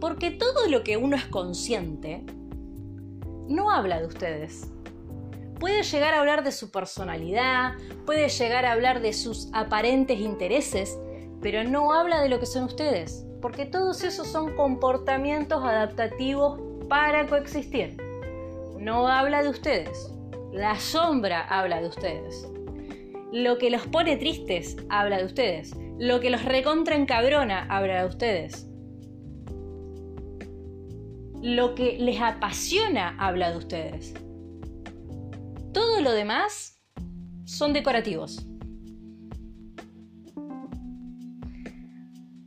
Porque 0.00 0.30
todo 0.30 0.68
lo 0.68 0.82
que 0.82 0.96
uno 0.96 1.16
es 1.16 1.26
consciente 1.26 2.24
no 3.46 3.70
habla 3.70 4.00
de 4.00 4.06
ustedes. 4.06 4.70
Puede 5.60 5.82
llegar 5.82 6.14
a 6.14 6.20
hablar 6.20 6.44
de 6.44 6.52
su 6.52 6.70
personalidad, 6.70 7.74
puede 8.06 8.28
llegar 8.28 8.64
a 8.64 8.72
hablar 8.72 9.00
de 9.00 9.12
sus 9.12 9.48
aparentes 9.52 10.18
intereses, 10.18 10.98
pero 11.42 11.64
no 11.64 11.92
habla 11.92 12.20
de 12.20 12.28
lo 12.28 12.38
que 12.38 12.46
son 12.46 12.64
ustedes 12.64 13.27
porque 13.40 13.66
todos 13.66 14.02
esos 14.04 14.26
son 14.26 14.54
comportamientos 14.56 15.62
adaptativos 15.62 16.60
para 16.88 17.26
coexistir. 17.26 17.96
No 18.78 19.08
habla 19.08 19.42
de 19.42 19.50
ustedes, 19.50 20.12
la 20.52 20.78
sombra 20.78 21.42
habla 21.42 21.80
de 21.80 21.88
ustedes. 21.88 22.48
Lo 23.32 23.58
que 23.58 23.70
los 23.70 23.86
pone 23.86 24.16
tristes 24.16 24.76
habla 24.88 25.18
de 25.18 25.24
ustedes. 25.24 25.76
Lo 25.98 26.20
que 26.20 26.30
los 26.30 26.44
recontra 26.44 26.96
encabrona 26.96 27.66
habla 27.68 28.02
de 28.02 28.08
ustedes. 28.08 28.66
Lo 31.42 31.74
que 31.74 31.98
les 31.98 32.20
apasiona 32.20 33.16
habla 33.18 33.50
de 33.50 33.58
ustedes. 33.58 34.14
Todo 35.72 36.00
lo 36.00 36.12
demás 36.12 36.80
son 37.44 37.72
decorativos. 37.72 38.46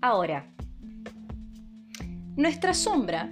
Ahora, 0.02 0.52
nuestra 2.36 2.74
sombra, 2.74 3.30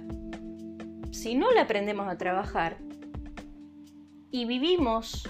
si 1.10 1.34
no 1.34 1.50
la 1.52 1.62
aprendemos 1.62 2.06
a 2.08 2.18
trabajar 2.18 2.76
y 4.30 4.44
vivimos 4.44 5.28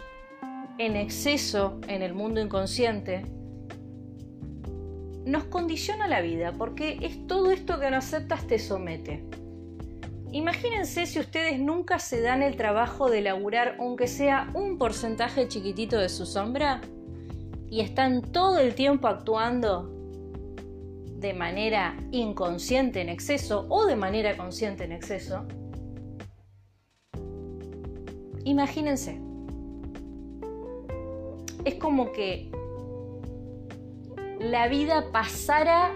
en 0.79 0.97
exceso 0.97 1.81
en 1.87 2.03
el 2.03 2.13
mundo 2.13 2.41
inconsciente, 2.41 3.23
nos 5.25 5.45
condiciona 5.45 6.09
la 6.09 6.21
vida 6.21 6.53
porque 6.53 6.99
es 7.01 7.27
todo 7.27 7.53
esto 7.53 7.79
que 7.79 7.91
no 7.91 7.99
aceptas 7.99 8.47
te 8.47 8.59
somete. 8.59 9.25
Imagínense 10.33 11.07
si 11.07 11.21
ustedes 11.21 11.61
nunca 11.61 11.99
se 11.99 12.21
dan 12.21 12.43
el 12.43 12.57
trabajo 12.57 13.11
de 13.11 13.21
laburar 13.21 13.77
aunque 13.79 14.07
sea 14.09 14.51
un 14.55 14.79
porcentaje 14.79 15.49
chiquitito 15.49 15.99
de 15.99 16.09
su 16.09 16.27
sombra 16.27 16.81
y 17.69 17.81
están 17.81 18.23
todo 18.23 18.59
el 18.59 18.75
tiempo 18.75 19.07
actuando 19.07 20.00
de 21.21 21.35
manera 21.35 21.97
inconsciente 22.13 23.03
en 23.03 23.11
exceso 23.11 23.67
o 23.69 23.85
de 23.85 23.95
manera 23.95 24.39
consciente 24.39 24.85
en 24.85 24.93
exceso, 24.93 25.47
imagínense, 28.45 29.21
es 31.67 31.75
como 31.75 32.11
que 32.13 32.51
la 34.39 34.69
vida 34.69 35.13
pasara 35.13 35.93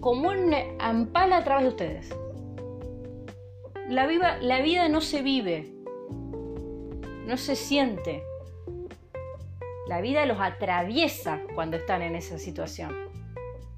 como 0.00 0.30
un 0.30 0.54
ampal 0.78 1.34
a 1.34 1.44
través 1.44 1.64
de 1.64 1.68
ustedes. 1.68 2.16
La, 3.90 4.06
la 4.40 4.62
vida 4.62 4.88
no 4.88 5.02
se 5.02 5.20
vive, 5.20 5.74
no 7.26 7.36
se 7.36 7.56
siente. 7.56 8.22
La 9.86 10.00
vida 10.00 10.24
los 10.24 10.38
atraviesa 10.40 11.42
cuando 11.54 11.76
están 11.76 12.00
en 12.02 12.14
esa 12.14 12.38
situación 12.38 13.07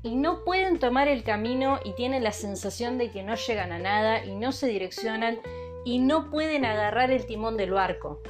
y 0.02 0.16
no 0.16 0.44
pueden 0.44 0.78
tomar 0.78 1.08
el 1.08 1.22
camino 1.22 1.78
y 1.84 1.92
tienen 1.94 2.24
la 2.24 2.32
sensación 2.32 2.98
de 2.98 3.10
que 3.10 3.22
no 3.22 3.34
llegan 3.34 3.72
a 3.72 3.78
nada 3.78 4.24
y 4.24 4.34
no 4.34 4.52
se 4.52 4.68
direccionan 4.68 5.38
y 5.84 5.98
no 5.98 6.30
pueden 6.30 6.64
agarrar 6.64 7.10
el 7.10 7.26
timón 7.26 7.56
del 7.56 7.72
barco. 7.72 8.20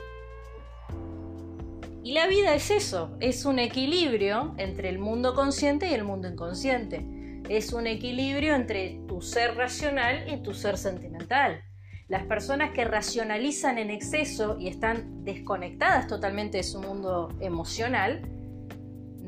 Y 2.02 2.12
la 2.12 2.26
vida 2.26 2.54
es 2.54 2.70
eso, 2.70 3.16
es 3.20 3.44
un 3.44 3.58
equilibrio 3.58 4.54
entre 4.56 4.88
el 4.88 4.98
mundo 4.98 5.34
consciente 5.34 5.88
y 5.88 5.94
el 5.94 6.04
mundo 6.04 6.28
inconsciente. 6.28 7.04
Es 7.48 7.72
un 7.72 7.86
equilibrio 7.86 8.54
entre 8.54 9.00
tu 9.06 9.20
ser 9.20 9.56
racional 9.56 10.24
y 10.32 10.42
tu 10.42 10.54
ser 10.54 10.78
sentimental. 10.78 11.62
Las 12.08 12.24
personas 12.24 12.70
que 12.70 12.84
racionalizan 12.84 13.78
en 13.78 13.90
exceso 13.90 14.56
y 14.58 14.68
están 14.68 15.24
desconectadas 15.24 16.08
totalmente 16.08 16.56
de 16.56 16.64
su 16.64 16.80
mundo 16.80 17.28
emocional, 17.40 18.22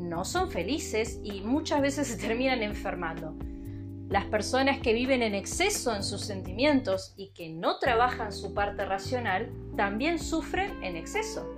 no 0.03 0.25
son 0.25 0.51
felices 0.51 1.21
y 1.23 1.41
muchas 1.41 1.81
veces 1.81 2.09
se 2.09 2.17
terminan 2.17 2.63
enfermando. 2.63 3.35
Las 4.09 4.27
personas 4.27 4.79
que 4.81 4.93
viven 4.93 5.23
en 5.23 5.35
exceso 5.35 5.95
en 5.95 6.03
sus 6.03 6.21
sentimientos 6.23 7.15
y 7.17 7.33
que 7.33 7.49
no 7.49 7.79
trabajan 7.79 8.33
su 8.33 8.53
parte 8.53 8.85
racional 8.85 9.51
también 9.77 10.19
sufren 10.19 10.83
en 10.83 10.97
exceso. 10.97 11.49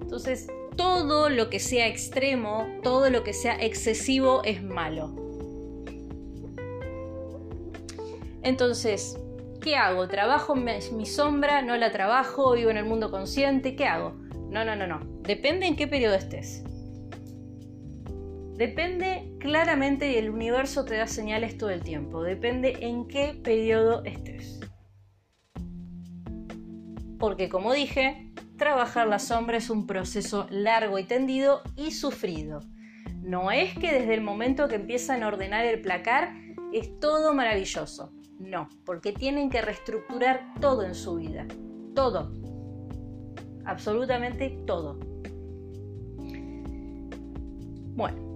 Entonces, 0.00 0.46
todo 0.76 1.28
lo 1.28 1.50
que 1.50 1.58
sea 1.58 1.88
extremo, 1.88 2.68
todo 2.82 3.10
lo 3.10 3.24
que 3.24 3.32
sea 3.32 3.56
excesivo 3.60 4.42
es 4.44 4.62
malo. 4.62 5.14
Entonces, 8.42 9.18
¿qué 9.60 9.76
hago? 9.76 10.08
¿Trabajo 10.08 10.54
mi 10.54 11.06
sombra? 11.06 11.62
¿No 11.62 11.76
la 11.76 11.90
trabajo? 11.90 12.52
¿Vivo 12.52 12.70
en 12.70 12.76
el 12.76 12.84
mundo 12.84 13.10
consciente? 13.10 13.74
¿Qué 13.76 13.86
hago? 13.86 14.12
No, 14.50 14.64
no, 14.64 14.76
no, 14.76 14.86
no. 14.86 15.00
Depende 15.22 15.66
en 15.66 15.76
qué 15.76 15.86
periodo 15.86 16.14
estés. 16.14 16.62
Depende 18.56 19.32
claramente 19.40 20.12
y 20.12 20.16
el 20.16 20.30
universo 20.30 20.84
te 20.84 20.96
da 20.96 21.06
señales 21.06 21.56
todo 21.56 21.70
el 21.70 21.82
tiempo. 21.82 22.22
Depende 22.22 22.76
en 22.80 23.08
qué 23.08 23.34
periodo 23.42 24.04
estés. 24.04 24.60
Porque 27.18 27.48
como 27.48 27.72
dije, 27.72 28.32
trabajar 28.58 29.08
la 29.08 29.18
sombra 29.18 29.56
es 29.56 29.70
un 29.70 29.86
proceso 29.86 30.46
largo 30.50 30.98
y 30.98 31.04
tendido 31.04 31.62
y 31.76 31.92
sufrido. 31.92 32.60
No 33.22 33.50
es 33.50 33.74
que 33.78 33.92
desde 33.92 34.14
el 34.14 34.20
momento 34.20 34.68
que 34.68 34.74
empiezan 34.74 35.22
a 35.22 35.28
ordenar 35.28 35.64
el 35.64 35.80
placar 35.80 36.34
es 36.72 36.98
todo 37.00 37.32
maravilloso. 37.34 38.12
No, 38.38 38.68
porque 38.84 39.12
tienen 39.12 39.50
que 39.50 39.62
reestructurar 39.62 40.54
todo 40.60 40.84
en 40.84 40.94
su 40.94 41.14
vida. 41.16 41.46
Todo. 41.94 42.32
Absolutamente 43.64 44.58
todo. 44.66 44.98
Bueno, 47.94 48.31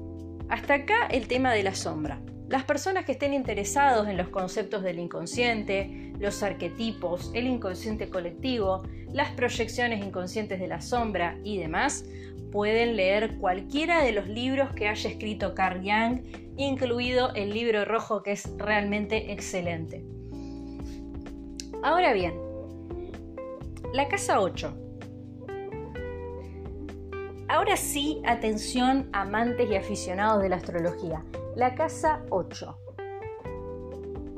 hasta 0.49 0.75
acá 0.75 1.07
el 1.11 1.27
tema 1.27 1.53
de 1.53 1.63
la 1.63 1.75
sombra. 1.75 2.21
Las 2.49 2.65
personas 2.65 3.05
que 3.05 3.13
estén 3.13 3.35
interesados 3.35 4.07
en 4.07 4.17
los 4.17 4.29
conceptos 4.29 4.83
del 4.85 5.01
inconsciente, 5.01 6.13
los 6.21 6.43
arquetipos, 6.43 7.33
el 7.35 7.49
inconsciente 7.49 8.09
colectivo, 8.09 8.83
las 9.13 9.33
proyecciones 9.33 10.05
inconscientes 10.05 10.61
de 10.61 10.69
la 10.69 10.81
sombra 10.81 11.39
y 11.43 11.59
demás, 11.59 12.05
pueden 12.53 12.97
leer 12.97 13.37
cualquiera 13.39 14.05
de 14.05 14.13
los 14.13 14.29
libros 14.29 14.73
que 14.75 14.89
haya 14.89 15.11
escrito 15.11 15.55
Carl 15.55 15.81
Jung, 15.81 16.23
incluido 16.57 17.35
el 17.35 17.53
libro 17.53 17.85
rojo 17.85 18.23
que 18.23 18.33
es 18.33 18.49
realmente 18.57 19.33
excelente. 19.33 20.05
Ahora 21.83 22.13
bien, 22.13 22.35
la 23.93 24.07
casa 24.09 24.41
8 24.41 24.86
Ahora 27.49 27.77
sí, 27.77 28.21
atención 28.27 29.09
amantes 29.13 29.71
y 29.71 29.77
aficionados 29.77 30.43
de 30.43 30.49
la 30.49 30.57
astrología. 30.57 31.23
La 31.55 31.77
casa 31.77 32.23
8. 32.31 32.79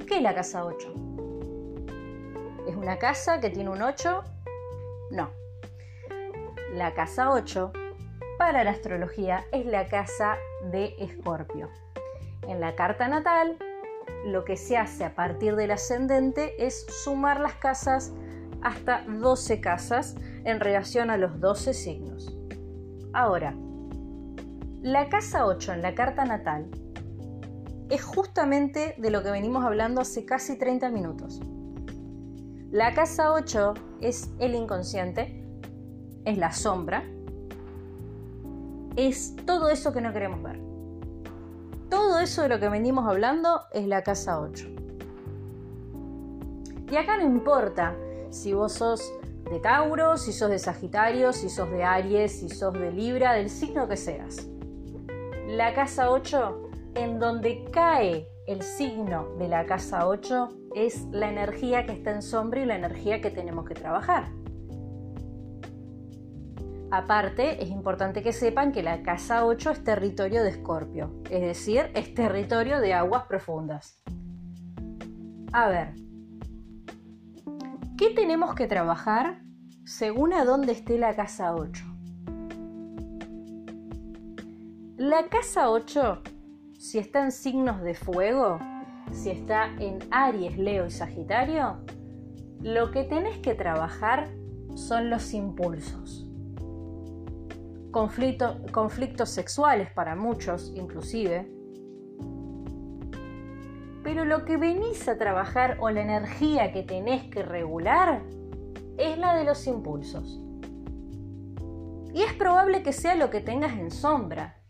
¿Qué 0.07 0.17
es 0.17 0.23
la 0.23 0.35
casa 0.35 0.67
8? 0.67 0.95
¿Es 2.69 2.77
una 2.77 2.99
casa 2.99 3.41
que 3.41 3.49
tiene 3.49 3.71
un 3.71 3.81
8? 3.81 4.23
No. 5.13 5.31
La 6.75 6.93
casa 6.93 7.33
8 7.33 7.73
para 8.37 8.63
la 8.63 8.73
astrología 8.73 9.47
es 9.53 9.65
la 9.65 9.87
casa 9.87 10.37
de 10.71 10.95
Escorpio. 10.99 11.71
En 12.47 12.61
la 12.61 12.75
carta 12.75 13.09
natal, 13.09 13.57
lo 14.27 14.45
que 14.45 14.59
se 14.59 14.77
hace 14.77 15.07
a 15.07 15.15
partir 15.15 15.57
del 15.57 15.71
ascendente 15.71 16.55
es 16.59 16.85
sumar 17.05 17.41
las 17.41 17.55
casas 17.55 18.13
hasta 18.61 19.03
12 19.09 19.63
casas 19.63 20.15
en 20.45 20.61
relación 20.61 21.09
a 21.09 21.17
los 21.17 21.41
12 21.41 21.73
signos. 21.73 22.38
Ahora, 23.13 23.55
la 24.83 25.09
casa 25.09 25.47
8 25.47 25.73
en 25.73 25.83
la 25.83 25.95
carta 25.95 26.25
natal 26.25 26.71
es 27.89 28.05
justamente 28.05 28.95
de 28.99 29.11
lo 29.11 29.23
que 29.23 29.31
venimos 29.31 29.65
hablando 29.65 30.01
hace 30.01 30.25
casi 30.25 30.59
30 30.59 30.91
minutos. 30.91 31.41
La 32.71 32.93
casa 32.93 33.33
8 33.33 33.75
es 34.01 34.31
el 34.39 34.55
inconsciente, 34.55 35.43
es 36.25 36.37
la 36.37 36.53
sombra, 36.53 37.03
es 38.97 39.37
todo 39.47 39.71
eso 39.71 39.93
que 39.93 40.01
no 40.01 40.13
queremos 40.13 40.43
ver. 40.43 40.61
Todo 41.89 42.21
eso 42.21 42.43
de 42.43 42.51
lo 42.51 42.61
que 42.61 42.69
venimos 42.69 43.09
hablando 43.09 43.63
es 43.73 43.87
la 43.87 44.03
casa 44.03 44.39
8. 44.41 44.69
Y 46.91 46.97
acá 46.97 47.17
no 47.17 47.23
importa 47.23 47.97
si 48.31 48.53
vos 48.53 48.73
sos 48.73 49.13
de 49.51 49.61
Tauro, 49.61 50.17
si 50.17 50.33
sos 50.33 50.51
de 50.51 50.59
Sagitario, 50.59 51.33
si 51.33 51.49
sos 51.49 51.71
de 51.71 51.83
Aries, 51.83 52.41
si 52.41 52.49
sos 52.49 52.75
de 52.75 52.93
Libra, 52.93 53.33
del 53.33 53.49
signo 53.49 53.89
que 53.89 53.97
seas. 53.97 54.47
La 55.47 55.73
casa 55.75 56.11
8, 56.11 56.71
en 56.95 57.19
donde 57.19 57.65
cae 57.73 58.29
el 58.47 58.63
signo 58.63 59.35
de 59.39 59.49
la 59.49 59.65
casa 59.65 60.07
8, 60.07 60.49
es 60.75 61.07
la 61.11 61.31
energía 61.31 61.87
que 61.87 61.93
está 61.93 62.11
en 62.11 62.23
sombra 62.23 62.61
y 62.61 62.67
la 62.67 62.77
energía 62.77 63.21
que 63.21 63.31
tenemos 63.31 63.65
que 63.65 63.75
trabajar. 63.75 64.29
Aparte, 66.91 67.63
es 67.63 67.71
importante 67.71 68.23
que 68.23 68.33
sepan 68.33 68.73
que 68.73 68.83
la 68.83 69.03
casa 69.03 69.45
8 69.45 69.71
es 69.71 69.85
territorio 69.85 70.43
de 70.43 70.51
Escorpio, 70.51 71.23
es 71.31 71.41
decir, 71.43 71.91
es 71.95 72.15
territorio 72.15 72.81
de 72.81 72.95
aguas 72.95 73.25
profundas. 73.25 74.03
A 75.53 75.69
ver, 75.69 75.95
¿qué 77.99 78.11
tenemos 78.11 78.55
que 78.55 78.69
trabajar 78.69 79.43
según 79.85 80.33
a 80.33 80.45
dónde 80.45 80.73
esté 80.73 80.99
la 80.99 81.17
casa 81.17 81.55
8? 81.55 81.85
La 84.97 85.29
casa 85.29 85.71
8, 85.71 86.23
si 86.79 86.99
está 86.99 87.25
en 87.25 87.33
signos 87.33 87.83
de 87.83 87.95
fuego, 87.95 88.61
si 89.11 89.31
está 89.31 89.67
en 89.81 89.99
Aries, 90.11 90.57
Leo 90.57 90.87
y 90.87 90.91
Sagitario, 90.91 91.79
lo 92.61 92.93
que 92.93 93.03
tenés 93.03 93.39
que 93.39 93.55
trabajar 93.55 94.31
son 94.75 95.11
los 95.11 95.35
impulsos 95.35 96.25
conflictos 97.91 99.31
sexuales 99.31 99.91
para 99.93 100.15
muchos 100.15 100.73
inclusive. 100.77 101.51
Pero 104.19 104.37
lo 104.37 104.45
que 104.45 104.57
venís 104.57 105.07
a 105.07 105.17
trabajar 105.17 105.77
o 105.79 105.91
la 105.91 106.01
energía 106.01 106.73
que 106.73 106.83
tenés 106.83 107.31
que 107.31 107.45
regular 107.45 108.25
es 108.97 109.17
la 109.17 109.37
de 109.37 109.45
los 109.45 109.65
impulsos. 109.69 110.41
Y 112.13 112.23
es 112.23 112.33
probable 112.33 112.83
que 112.83 112.93
sea 112.93 113.15
lo 113.15 113.31
que 113.31 113.41
tengas 113.41 113.79
en 113.79 113.93
sombra. 113.93 114.61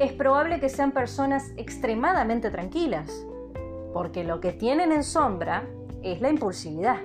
Es 0.00 0.12
probable 0.14 0.58
que 0.58 0.68
sean 0.68 0.90
personas 0.90 1.52
extremadamente 1.56 2.50
tranquilas, 2.50 3.08
porque 3.92 4.24
lo 4.24 4.40
que 4.40 4.52
tienen 4.52 4.90
en 4.90 5.04
sombra 5.04 5.62
es 6.02 6.20
la 6.20 6.30
impulsividad. 6.30 6.98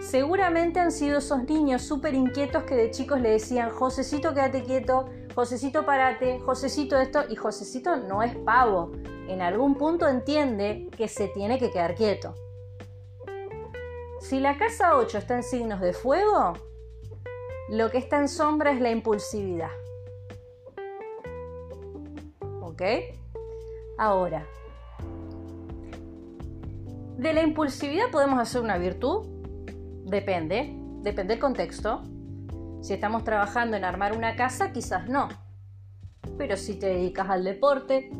Seguramente 0.00 0.80
han 0.80 0.90
sido 0.90 1.18
esos 1.18 1.44
niños 1.44 1.82
súper 1.82 2.14
inquietos 2.14 2.64
que 2.64 2.74
de 2.74 2.90
chicos 2.90 3.20
le 3.20 3.30
decían, 3.30 3.70
Josecito, 3.70 4.34
quédate 4.34 4.64
quieto, 4.64 5.08
Josecito, 5.34 5.84
parate, 5.84 6.40
Josecito 6.40 6.98
esto, 6.98 7.24
y 7.28 7.36
Josecito 7.36 7.96
no 7.96 8.22
es 8.22 8.34
pavo. 8.36 8.92
En 9.28 9.42
algún 9.42 9.76
punto 9.76 10.08
entiende 10.08 10.88
que 10.96 11.08
se 11.08 11.28
tiene 11.28 11.58
que 11.58 11.70
quedar 11.70 11.94
quieto. 11.94 12.34
Si 14.20 14.40
la 14.40 14.58
casa 14.58 14.96
8 14.96 15.18
está 15.18 15.36
en 15.36 15.42
signos 15.42 15.80
de 15.80 15.92
fuego, 15.92 16.54
lo 17.68 17.90
que 17.90 17.98
está 17.98 18.18
en 18.18 18.28
sombra 18.28 18.72
es 18.72 18.80
la 18.80 18.90
impulsividad. 18.90 19.70
¿Ok? 22.60 22.82
Ahora, 23.98 24.46
de 27.16 27.32
la 27.32 27.42
impulsividad 27.42 28.10
podemos 28.10 28.38
hacer 28.38 28.62
una 28.62 28.78
virtud 28.78 29.40
Depende, 30.10 30.74
depende 31.02 31.34
del 31.34 31.40
contexto. 31.40 32.02
Si 32.80 32.94
estamos 32.94 33.24
trabajando 33.24 33.76
en 33.76 33.84
armar 33.84 34.16
una 34.16 34.36
casa, 34.36 34.72
quizás 34.72 35.08
no. 35.08 35.28
Pero 36.38 36.56
si 36.56 36.78
te 36.78 36.86
dedicas 36.86 37.28
al 37.28 37.44
deporte, 37.44 38.10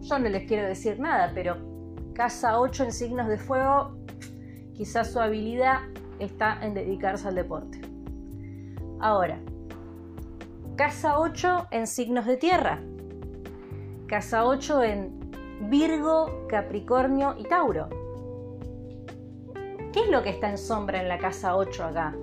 yo 0.00 0.18
no 0.18 0.28
les 0.28 0.46
quiero 0.46 0.66
decir 0.66 0.98
nada, 0.98 1.32
pero 1.34 1.56
casa 2.14 2.58
8 2.58 2.84
en 2.84 2.92
signos 2.92 3.28
de 3.28 3.38
fuego, 3.38 3.98
quizás 4.74 5.12
su 5.12 5.20
habilidad 5.20 5.80
está 6.18 6.58
en 6.64 6.74
dedicarse 6.74 7.28
al 7.28 7.34
deporte. 7.34 7.80
Ahora, 9.00 9.38
casa 10.76 11.18
8 11.20 11.68
en 11.70 11.86
signos 11.86 12.26
de 12.26 12.36
tierra. 12.36 12.80
Casa 14.06 14.46
8 14.46 14.82
en 14.84 15.30
Virgo, 15.68 16.46
Capricornio 16.48 17.34
y 17.38 17.44
Tauro. 17.44 17.88
¿Qué 19.92 20.00
es 20.00 20.10
lo 20.10 20.22
que 20.22 20.30
está 20.30 20.48
en 20.50 20.58
sombra 20.58 21.00
en 21.00 21.08
la 21.08 21.18
casa 21.18 21.56
8 21.56 21.84
acá? 21.84 22.14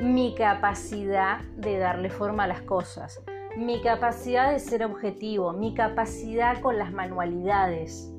Mi 0.00 0.34
capacidad 0.34 1.40
de 1.58 1.78
darle 1.78 2.08
forma 2.08 2.44
a 2.44 2.46
las 2.46 2.62
cosas, 2.62 3.20
mi 3.58 3.82
capacidad 3.82 4.50
de 4.50 4.58
ser 4.58 4.82
objetivo, 4.82 5.52
mi 5.52 5.74
capacidad 5.74 6.58
con 6.62 6.78
las 6.78 6.90
manualidades. 6.90 8.10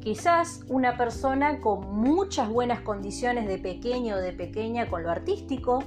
Quizás 0.00 0.60
una 0.68 0.98
persona 0.98 1.60
con 1.60 1.96
muchas 1.96 2.50
buenas 2.50 2.82
condiciones 2.82 3.48
de 3.48 3.56
pequeño 3.56 4.16
o 4.16 4.18
de 4.18 4.34
pequeña 4.34 4.90
con 4.90 5.04
lo 5.04 5.10
artístico, 5.10 5.82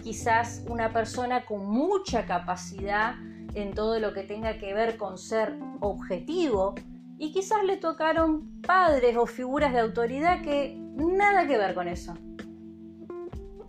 quizás 0.00 0.64
una 0.68 0.92
persona 0.92 1.44
con 1.44 1.66
mucha 1.66 2.26
capacidad 2.26 3.16
en 3.54 3.74
todo 3.74 3.98
lo 3.98 4.12
que 4.12 4.22
tenga 4.22 4.58
que 4.58 4.74
ver 4.74 4.96
con 4.96 5.18
ser 5.18 5.58
objetivo, 5.80 6.76
y 7.18 7.32
quizás 7.32 7.64
le 7.64 7.78
tocaron 7.78 8.60
padres 8.60 9.16
o 9.16 9.26
figuras 9.26 9.72
de 9.72 9.80
autoridad 9.80 10.40
que 10.42 10.76
nada 10.96 11.48
que 11.48 11.58
ver 11.58 11.74
con 11.74 11.88
eso. 11.88 12.14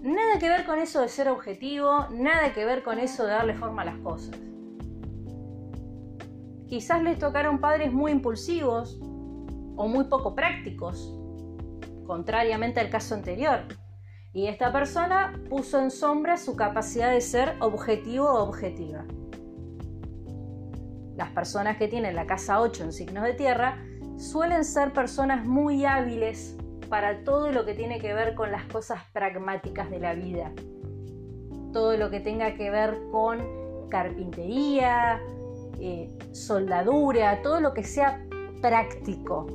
Nada 0.05 0.39
que 0.39 0.47
ver 0.47 0.65
con 0.65 0.79
eso 0.79 1.01
de 1.01 1.09
ser 1.09 1.27
objetivo, 1.27 2.07
nada 2.11 2.53
que 2.53 2.63
ver 2.63 2.83
con 2.83 2.99
eso 2.99 3.25
de 3.25 3.31
darle 3.31 3.55
forma 3.55 3.81
a 3.81 3.85
las 3.85 3.97
cosas. 3.97 4.37
Quizás 6.67 7.03
le 7.03 7.15
tocaron 7.15 7.59
padres 7.59 7.91
muy 7.91 8.11
impulsivos 8.11 8.99
o 9.75 9.87
muy 9.87 10.05
poco 10.05 10.35
prácticos, 10.35 11.13
contrariamente 12.07 12.79
al 12.79 12.89
caso 12.89 13.15
anterior. 13.15 13.65
Y 14.31 14.47
esta 14.47 14.71
persona 14.71 15.41
puso 15.49 15.81
en 15.81 15.91
sombra 15.91 16.37
su 16.37 16.55
capacidad 16.55 17.11
de 17.11 17.21
ser 17.21 17.55
objetivo 17.59 18.29
o 18.29 18.43
objetiva 18.43 19.05
las 21.15 21.29
personas 21.31 21.77
que 21.77 21.87
tienen 21.87 22.15
la 22.15 22.25
casa 22.25 22.59
8 22.59 22.83
en 22.83 22.93
signos 22.93 23.23
de 23.23 23.33
tierra 23.33 23.83
suelen 24.17 24.63
ser 24.63 24.93
personas 24.93 25.45
muy 25.45 25.85
hábiles 25.85 26.57
para 26.89 27.23
todo 27.23 27.51
lo 27.51 27.65
que 27.65 27.73
tiene 27.73 27.99
que 27.99 28.13
ver 28.13 28.35
con 28.35 28.51
las 28.51 28.63
cosas 28.65 29.01
pragmáticas 29.13 29.89
de 29.89 29.99
la 29.99 30.13
vida. 30.13 30.51
Todo 31.73 31.97
lo 31.97 32.09
que 32.09 32.19
tenga 32.19 32.55
que 32.55 32.69
ver 32.69 32.97
con 33.11 33.39
carpintería, 33.89 35.21
eh, 35.79 36.09
soldadura, 36.31 37.41
todo 37.41 37.59
lo 37.59 37.73
que 37.73 37.83
sea 37.83 38.25
práctico, 38.61 39.47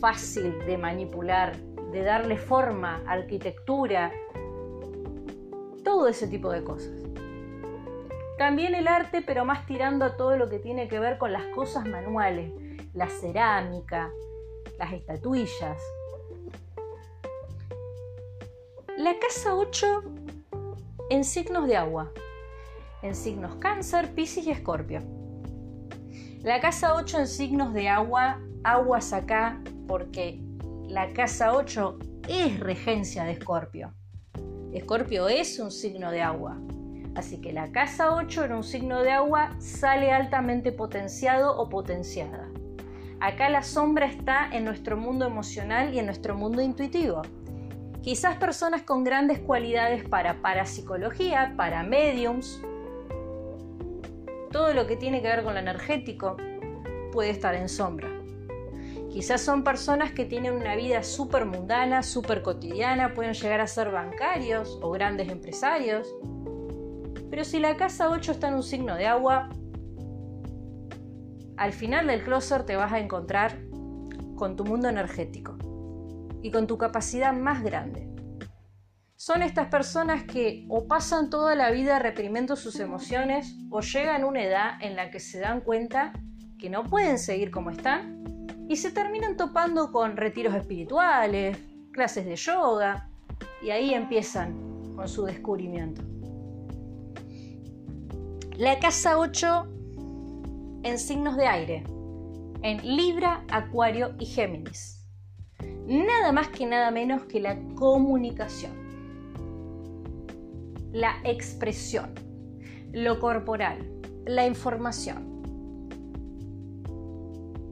fácil 0.00 0.58
de 0.66 0.76
manipular, 0.76 1.56
de 1.92 2.02
darle 2.02 2.36
forma, 2.36 3.02
arquitectura, 3.06 4.12
todo 5.84 6.08
ese 6.08 6.26
tipo 6.26 6.50
de 6.50 6.64
cosas. 6.64 6.92
También 8.38 8.74
el 8.74 8.86
arte, 8.86 9.22
pero 9.22 9.44
más 9.44 9.64
tirando 9.66 10.04
a 10.04 10.16
todo 10.16 10.36
lo 10.36 10.50
que 10.50 10.58
tiene 10.58 10.88
que 10.88 10.98
ver 10.98 11.16
con 11.16 11.32
las 11.32 11.46
cosas 11.54 11.86
manuales, 11.86 12.52
la 12.92 13.08
cerámica, 13.08 14.10
las 14.78 14.92
estatuillas. 14.92 15.82
La 19.06 19.20
casa 19.20 19.54
8 19.54 20.02
en 21.10 21.22
signos 21.22 21.68
de 21.68 21.76
agua, 21.76 22.10
en 23.02 23.14
signos 23.14 23.54
cáncer, 23.60 24.12
piscis 24.16 24.48
y 24.48 24.50
escorpio. 24.50 25.00
La 26.42 26.58
casa 26.58 26.92
8 26.92 27.20
en 27.20 27.28
signos 27.28 27.72
de 27.72 27.88
agua, 27.88 28.40
aguas 28.64 29.12
acá 29.12 29.62
porque 29.86 30.40
la 30.88 31.12
casa 31.12 31.54
8 31.54 32.00
es 32.26 32.58
regencia 32.58 33.22
de 33.22 33.30
escorpio. 33.30 33.94
Escorpio 34.72 35.28
es 35.28 35.60
un 35.60 35.70
signo 35.70 36.10
de 36.10 36.22
agua, 36.22 36.58
Así 37.14 37.40
que 37.40 37.52
la 37.52 37.70
casa 37.70 38.12
8 38.12 38.46
en 38.46 38.52
un 38.54 38.64
signo 38.64 39.04
de 39.04 39.12
agua 39.12 39.54
sale 39.60 40.10
altamente 40.10 40.72
potenciado 40.72 41.56
o 41.56 41.68
potenciada. 41.68 42.48
Acá 43.20 43.50
la 43.50 43.62
sombra 43.62 44.06
está 44.06 44.50
en 44.50 44.64
nuestro 44.64 44.96
mundo 44.96 45.26
emocional 45.26 45.94
y 45.94 46.00
en 46.00 46.06
nuestro 46.06 46.34
mundo 46.34 46.60
intuitivo. 46.60 47.22
Quizás 48.06 48.36
personas 48.36 48.82
con 48.82 49.02
grandes 49.02 49.40
cualidades 49.40 50.08
para 50.08 50.40
parapsicología, 50.40 51.54
para 51.56 51.82
mediums, 51.82 52.62
todo 54.52 54.72
lo 54.74 54.86
que 54.86 54.94
tiene 54.94 55.20
que 55.20 55.26
ver 55.26 55.42
con 55.42 55.54
lo 55.54 55.58
energético 55.58 56.36
puede 57.10 57.30
estar 57.30 57.56
en 57.56 57.68
sombra. 57.68 58.08
Quizás 59.10 59.40
son 59.40 59.64
personas 59.64 60.12
que 60.12 60.24
tienen 60.24 60.52
una 60.52 60.76
vida 60.76 61.02
súper 61.02 61.46
mundana, 61.46 62.04
súper 62.04 62.42
cotidiana, 62.42 63.12
pueden 63.12 63.34
llegar 63.34 63.60
a 63.60 63.66
ser 63.66 63.90
bancarios 63.90 64.78
o 64.82 64.92
grandes 64.92 65.28
empresarios, 65.28 66.14
pero 67.28 67.42
si 67.42 67.58
la 67.58 67.76
casa 67.76 68.08
8 68.10 68.30
está 68.30 68.46
en 68.46 68.54
un 68.54 68.62
signo 68.62 68.94
de 68.94 69.06
agua, 69.08 69.48
al 71.56 71.72
final 71.72 72.06
del 72.06 72.22
closer 72.22 72.62
te 72.62 72.76
vas 72.76 72.92
a 72.92 73.00
encontrar 73.00 73.58
con 74.36 74.54
tu 74.54 74.64
mundo 74.64 74.88
energético 74.88 75.58
y 76.46 76.52
con 76.52 76.68
tu 76.68 76.78
capacidad 76.78 77.32
más 77.32 77.64
grande. 77.64 78.08
Son 79.16 79.42
estas 79.42 79.66
personas 79.66 80.22
que 80.22 80.64
o 80.68 80.86
pasan 80.86 81.28
toda 81.28 81.56
la 81.56 81.72
vida 81.72 81.98
reprimiendo 81.98 82.54
sus 82.54 82.78
emociones 82.78 83.56
o 83.68 83.80
llegan 83.80 84.22
a 84.22 84.26
una 84.26 84.44
edad 84.44 84.70
en 84.80 84.94
la 84.94 85.10
que 85.10 85.18
se 85.18 85.40
dan 85.40 85.60
cuenta 85.60 86.12
que 86.56 86.70
no 86.70 86.84
pueden 86.84 87.18
seguir 87.18 87.50
como 87.50 87.70
están 87.70 88.22
y 88.68 88.76
se 88.76 88.92
terminan 88.92 89.36
topando 89.36 89.90
con 89.90 90.16
retiros 90.16 90.54
espirituales, 90.54 91.58
clases 91.90 92.26
de 92.26 92.36
yoga 92.36 93.10
y 93.60 93.70
ahí 93.70 93.92
empiezan 93.92 94.54
con 94.94 95.08
su 95.08 95.24
descubrimiento. 95.24 96.02
La 98.56 98.78
casa 98.78 99.18
8 99.18 99.66
en 100.84 100.96
signos 101.00 101.36
de 101.36 101.46
aire, 101.48 101.82
en 102.62 102.96
Libra, 102.96 103.44
Acuario 103.50 104.14
y 104.20 104.26
Géminis. 104.26 104.95
Nada 105.86 106.32
más 106.32 106.48
que 106.48 106.66
nada 106.66 106.90
menos 106.90 107.24
que 107.24 107.40
la 107.40 107.56
comunicación, 107.74 108.72
la 110.92 111.16
expresión, 111.24 112.12
lo 112.92 113.20
corporal, 113.20 113.78
la 114.24 114.46
información. 114.46 115.34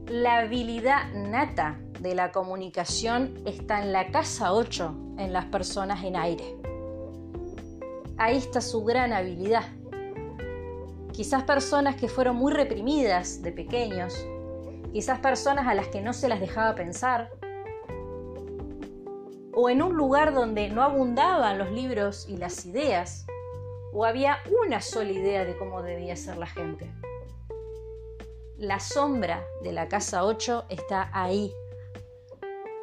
La 0.07 0.39
habilidad 0.39 1.13
nata 1.13 1.79
de 1.99 2.15
la 2.15 2.31
comunicación 2.31 3.33
está 3.45 3.81
en 3.81 3.91
la 3.91 4.11
casa 4.11 4.53
8, 4.53 5.15
en 5.17 5.33
las 5.33 5.45
personas 5.45 6.03
en 6.03 6.15
aire. 6.15 6.55
Ahí 8.17 8.37
está 8.37 8.61
su 8.61 8.83
gran 8.83 9.11
habilidad 9.11 9.65
quizás 11.15 11.43
personas 11.43 11.95
que 11.95 12.09
fueron 12.09 12.35
muy 12.35 12.51
reprimidas 12.51 13.41
de 13.41 13.53
pequeños, 13.53 14.27
quizás 14.91 15.19
personas 15.19 15.65
a 15.65 15.73
las 15.73 15.87
que 15.87 16.01
no 16.01 16.11
se 16.11 16.27
las 16.27 16.41
dejaba 16.41 16.75
pensar, 16.75 17.31
o 19.55 19.69
en 19.69 19.81
un 19.81 19.95
lugar 19.95 20.33
donde 20.33 20.69
no 20.69 20.83
abundaban 20.83 21.57
los 21.57 21.71
libros 21.71 22.27
y 22.27 22.37
las 22.37 22.65
ideas, 22.65 23.25
o 23.93 24.03
había 24.03 24.39
una 24.65 24.81
sola 24.81 25.11
idea 25.11 25.45
de 25.45 25.57
cómo 25.57 25.81
debía 25.81 26.17
ser 26.17 26.37
la 26.37 26.47
gente. 26.47 26.91
La 28.57 28.79
sombra 28.81 29.45
de 29.63 29.71
la 29.71 29.87
casa 29.87 30.25
8 30.25 30.65
está 30.69 31.09
ahí. 31.13 31.53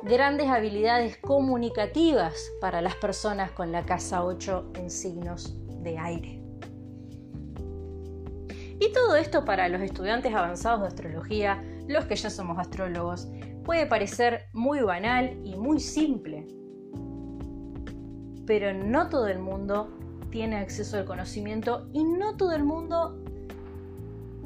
Grandes 0.02 0.48
habilidades 0.48 1.18
comunicativas 1.18 2.50
para 2.60 2.80
las 2.80 2.96
personas 2.96 3.50
con 3.52 3.70
la 3.70 3.84
casa 3.84 4.24
8 4.24 4.72
en 4.74 4.90
signos 4.90 5.54
de 5.82 5.98
aire. 5.98 6.42
Y 8.80 8.92
todo 8.92 9.14
esto 9.16 9.44
para 9.44 9.68
los 9.68 9.82
estudiantes 9.82 10.34
avanzados 10.34 10.80
de 10.80 10.88
astrología, 10.88 11.62
los 11.86 12.06
que 12.06 12.16
ya 12.16 12.30
somos 12.30 12.58
astrólogos, 12.58 13.28
puede 13.64 13.86
parecer 13.86 14.46
muy 14.52 14.80
banal 14.80 15.38
y 15.44 15.56
muy 15.56 15.78
simple. 15.78 16.61
Pero 18.46 18.72
no 18.72 19.08
todo 19.08 19.28
el 19.28 19.38
mundo 19.38 19.88
tiene 20.30 20.56
acceso 20.56 20.96
al 20.96 21.04
conocimiento 21.04 21.86
y 21.92 22.04
no 22.04 22.36
todo 22.36 22.52
el 22.52 22.64
mundo 22.64 23.22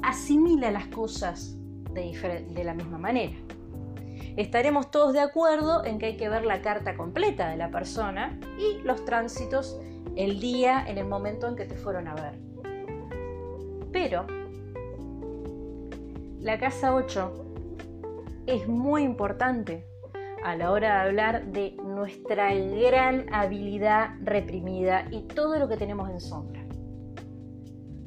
asimila 0.03 0.69
las 0.71 0.87
cosas 0.87 1.55
de, 1.93 2.63
la 2.63 2.73
misma 2.73 2.97
manera. 2.97 3.35
Estaremos 4.35 4.91
todos 4.91 5.13
de 5.13 5.19
acuerdo 5.19 5.83
en 5.83 5.97
que 5.97 6.07
hay 6.07 6.17
que 6.17 6.29
ver 6.29 6.45
la 6.45 6.61
carta 6.61 6.95
completa 6.95 7.49
de 7.49 7.57
la 7.57 7.71
persona 7.71 8.39
y 8.59 8.81
los 8.83 9.03
tránsitos 9.05 9.79
el 10.15 10.39
día, 10.39 10.83
en 10.87 10.97
el 10.97 11.05
momento 11.05 11.47
en 11.47 11.55
que 11.55 11.65
te 11.65 11.75
fueron 11.75 12.07
a 12.07 12.15
ver. 12.15 12.39
Pero 13.91 14.27
la 16.39 16.59
casa 16.59 16.93
8 16.93 17.45
es 18.45 18.67
muy 18.67 19.03
importante 19.03 19.87
a 20.43 20.55
la 20.55 20.71
hora 20.71 20.87
de 20.87 21.07
hablar 21.07 21.51
de 21.51 21.77
nuestra 21.83 22.53
gran 22.53 23.33
habilidad 23.33 24.11
reprimida 24.21 25.05
y 25.11 25.23
todo 25.23 25.57
lo 25.59 25.67
que 25.67 25.77
tenemos 25.77 26.09
en 26.09 26.19
sombra. 26.19 26.65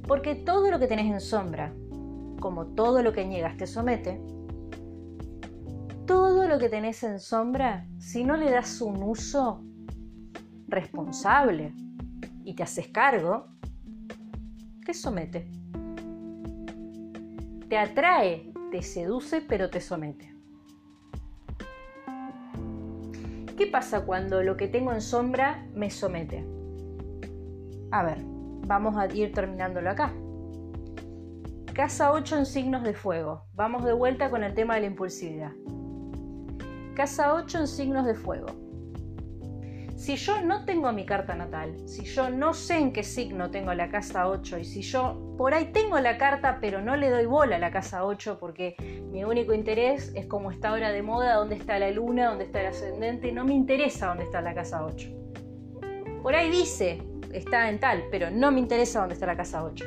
Porque 0.06 0.34
todo 0.34 0.70
lo 0.70 0.78
que 0.78 0.86
tenés 0.86 1.12
en 1.12 1.20
sombra, 1.20 1.72
como 2.40 2.66
todo 2.74 3.02
lo 3.02 3.12
que 3.12 3.26
niegas 3.26 3.56
te 3.56 3.66
somete, 3.66 4.20
todo 6.06 6.48
lo 6.48 6.58
que 6.58 6.68
tenés 6.68 7.02
en 7.02 7.20
sombra, 7.20 7.86
si 7.98 8.24
no 8.24 8.36
le 8.36 8.50
das 8.50 8.80
un 8.80 9.02
uso 9.02 9.62
responsable 10.68 11.72
y 12.44 12.54
te 12.54 12.62
haces 12.62 12.88
cargo, 12.88 13.46
te 14.84 14.94
somete 14.94 15.60
te 17.70 17.78
atrae, 17.78 18.52
te 18.72 18.82
seduce, 18.82 19.40
pero 19.40 19.70
te 19.70 19.80
somete. 19.80 20.34
¿Qué 23.60 23.66
pasa 23.66 24.06
cuando 24.06 24.42
lo 24.42 24.56
que 24.56 24.68
tengo 24.68 24.90
en 24.90 25.02
sombra 25.02 25.66
me 25.74 25.90
somete? 25.90 26.46
A 27.90 28.02
ver, 28.02 28.16
vamos 28.66 28.96
a 28.96 29.04
ir 29.14 29.34
terminándolo 29.34 29.90
acá. 29.90 30.14
Casa 31.74 32.10
8 32.10 32.38
en 32.38 32.46
signos 32.46 32.82
de 32.84 32.94
fuego. 32.94 33.44
Vamos 33.52 33.84
de 33.84 33.92
vuelta 33.92 34.30
con 34.30 34.44
el 34.44 34.54
tema 34.54 34.76
de 34.76 34.80
la 34.80 34.86
impulsividad. 34.86 35.52
Casa 36.94 37.34
8 37.34 37.58
en 37.58 37.66
signos 37.66 38.06
de 38.06 38.14
fuego. 38.14 38.46
Si 40.00 40.16
yo 40.16 40.40
no 40.40 40.64
tengo 40.64 40.90
mi 40.92 41.04
carta 41.04 41.34
natal, 41.34 41.76
si 41.86 42.06
yo 42.06 42.30
no 42.30 42.54
sé 42.54 42.78
en 42.78 42.90
qué 42.90 43.02
signo 43.02 43.50
tengo 43.50 43.74
la 43.74 43.90
casa 43.90 44.28
8 44.28 44.56
y 44.56 44.64
si 44.64 44.80
yo 44.80 45.34
por 45.36 45.52
ahí 45.52 45.72
tengo 45.72 45.98
la 45.98 46.16
carta 46.16 46.56
pero 46.58 46.80
no 46.80 46.96
le 46.96 47.10
doy 47.10 47.26
bola 47.26 47.56
a 47.56 47.58
la 47.58 47.70
casa 47.70 48.06
8 48.06 48.38
porque 48.40 48.76
mi 49.12 49.24
único 49.24 49.52
interés 49.52 50.10
es 50.14 50.24
como 50.24 50.52
está 50.52 50.70
ahora 50.70 50.90
de 50.90 51.02
moda, 51.02 51.34
dónde 51.34 51.56
está 51.56 51.78
la 51.78 51.90
luna, 51.90 52.30
dónde 52.30 52.44
está 52.44 52.62
el 52.62 52.68
ascendente, 52.68 53.30
no 53.30 53.44
me 53.44 53.52
interesa 53.52 54.06
dónde 54.06 54.24
está 54.24 54.40
la 54.40 54.54
casa 54.54 54.86
8. 54.86 55.10
Por 56.22 56.34
ahí 56.34 56.50
dice, 56.50 57.02
está 57.34 57.68
en 57.68 57.78
tal, 57.78 58.04
pero 58.10 58.30
no 58.30 58.50
me 58.50 58.60
interesa 58.60 59.00
dónde 59.00 59.12
está 59.12 59.26
la 59.26 59.36
casa 59.36 59.62
8. 59.62 59.84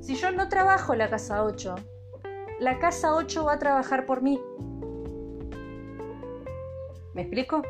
Si 0.00 0.16
yo 0.16 0.32
no 0.32 0.50
trabajo 0.50 0.94
la 0.94 1.08
casa 1.08 1.42
8, 1.44 1.76
la 2.60 2.78
casa 2.78 3.14
8 3.14 3.42
va 3.42 3.54
a 3.54 3.58
trabajar 3.58 4.04
por 4.04 4.20
mí. 4.20 4.38
¿Me 7.14 7.22
explico? 7.22 7.62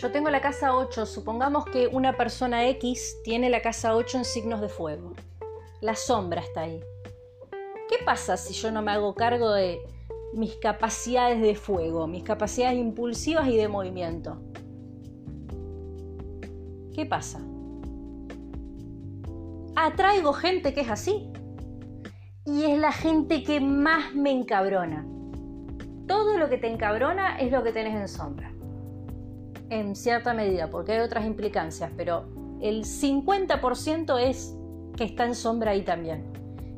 Yo 0.00 0.10
tengo 0.10 0.30
la 0.30 0.40
casa 0.40 0.74
8, 0.74 1.04
supongamos 1.04 1.66
que 1.66 1.86
una 1.86 2.16
persona 2.16 2.66
X 2.68 3.18
tiene 3.22 3.50
la 3.50 3.60
casa 3.60 3.94
8 3.94 4.16
en 4.16 4.24
signos 4.24 4.62
de 4.62 4.70
fuego. 4.70 5.12
La 5.82 5.94
sombra 5.94 6.40
está 6.40 6.62
ahí. 6.62 6.80
¿Qué 7.86 7.96
pasa 8.02 8.38
si 8.38 8.54
yo 8.54 8.70
no 8.70 8.80
me 8.80 8.92
hago 8.92 9.14
cargo 9.14 9.52
de 9.52 9.78
mis 10.32 10.56
capacidades 10.56 11.42
de 11.42 11.54
fuego, 11.54 12.06
mis 12.06 12.22
capacidades 12.22 12.78
impulsivas 12.78 13.46
y 13.48 13.58
de 13.58 13.68
movimiento? 13.68 14.40
¿Qué 16.94 17.04
pasa? 17.04 17.42
Atraigo 19.76 20.32
gente 20.32 20.72
que 20.72 20.80
es 20.80 20.88
así. 20.88 21.30
Y 22.46 22.62
es 22.62 22.78
la 22.78 22.92
gente 22.92 23.42
que 23.42 23.60
más 23.60 24.14
me 24.14 24.30
encabrona. 24.30 25.06
Todo 26.08 26.38
lo 26.38 26.48
que 26.48 26.56
te 26.56 26.72
encabrona 26.72 27.38
es 27.38 27.52
lo 27.52 27.62
que 27.62 27.72
tenés 27.72 27.94
en 27.94 28.08
sombra 28.08 28.49
en 29.70 29.96
cierta 29.96 30.34
medida, 30.34 30.68
porque 30.68 30.92
hay 30.92 31.00
otras 31.00 31.24
implicancias, 31.24 31.90
pero 31.96 32.24
el 32.60 32.84
50% 32.84 34.20
es 34.20 34.54
que 34.96 35.04
está 35.04 35.24
en 35.24 35.34
sombra 35.34 35.70
ahí 35.70 35.82
también, 35.82 36.24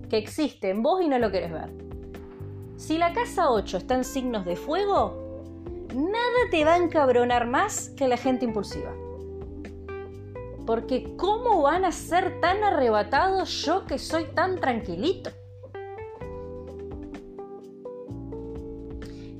que 0.08 0.18
existe 0.18 0.70
en 0.70 0.82
vos 0.82 1.02
y 1.02 1.08
no 1.08 1.18
lo 1.18 1.32
querés 1.32 1.52
ver. 1.52 1.70
Si 2.76 2.98
la 2.98 3.12
casa 3.12 3.50
8 3.50 3.78
está 3.78 3.94
en 3.94 4.04
signos 4.04 4.44
de 4.44 4.56
fuego, 4.56 5.86
nada 5.94 6.50
te 6.50 6.64
va 6.64 6.74
a 6.74 6.76
encabronar 6.78 7.46
más 7.46 7.90
que 7.90 8.08
la 8.08 8.16
gente 8.16 8.44
impulsiva. 8.44 8.92
Porque 10.66 11.16
¿cómo 11.16 11.62
van 11.62 11.84
a 11.84 11.92
ser 11.92 12.40
tan 12.40 12.62
arrebatados 12.62 13.64
yo 13.64 13.84
que 13.86 13.98
soy 13.98 14.24
tan 14.34 14.60
tranquilito? 14.60 15.30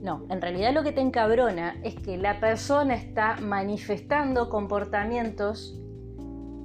No, 0.03 0.27
en 0.31 0.43
realidad 0.43 0.75
lo 0.75 0.83
que 0.83 0.91
te 0.91 1.01
encabrona 1.01 1.77
es 1.85 1.95
que 1.95 2.17
la 2.17 2.41
persona 2.41 2.95
está 2.95 3.37
manifestando 3.41 4.51
comportamientos 4.51 5.79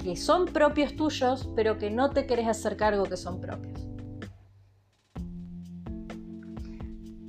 que 0.03 0.15
son 0.15 0.45
propios 0.45 0.95
tuyos, 0.95 1.47
pero 1.55 1.77
que 1.77 1.91
no 1.91 2.09
te 2.09 2.25
querés 2.25 2.47
hacer 2.47 2.77
cargo 2.77 3.03
que 3.03 3.15
son 3.15 3.39
propios. 3.39 3.87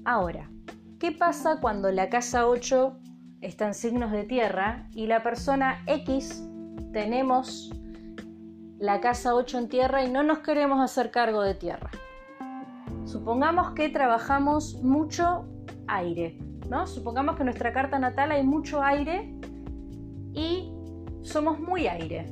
Ahora, 0.06 0.50
¿qué 0.98 1.12
pasa 1.12 1.60
cuando 1.60 1.92
la 1.92 2.08
casa 2.08 2.48
8 2.48 2.98
está 3.42 3.66
en 3.66 3.74
signos 3.74 4.10
de 4.10 4.24
tierra 4.24 4.88
y 4.94 5.08
la 5.08 5.22
persona 5.22 5.82
X 5.86 6.42
tenemos 6.94 7.70
la 8.78 9.02
casa 9.02 9.34
8 9.34 9.58
en 9.58 9.68
tierra 9.68 10.04
y 10.04 10.10
no 10.10 10.22
nos 10.22 10.38
queremos 10.38 10.80
hacer 10.80 11.10
cargo 11.10 11.42
de 11.42 11.54
tierra? 11.54 11.90
Supongamos 13.04 13.72
que 13.72 13.90
trabajamos 13.90 14.82
mucho 14.82 15.44
aire, 15.88 16.38
¿no? 16.68 16.86
Supongamos 16.86 17.36
que 17.36 17.42
en 17.42 17.46
nuestra 17.46 17.72
carta 17.72 17.98
natal 17.98 18.32
hay 18.32 18.44
mucho 18.44 18.82
aire 18.82 19.34
y 20.32 20.72
somos 21.22 21.58
muy 21.58 21.86
aire. 21.86 22.26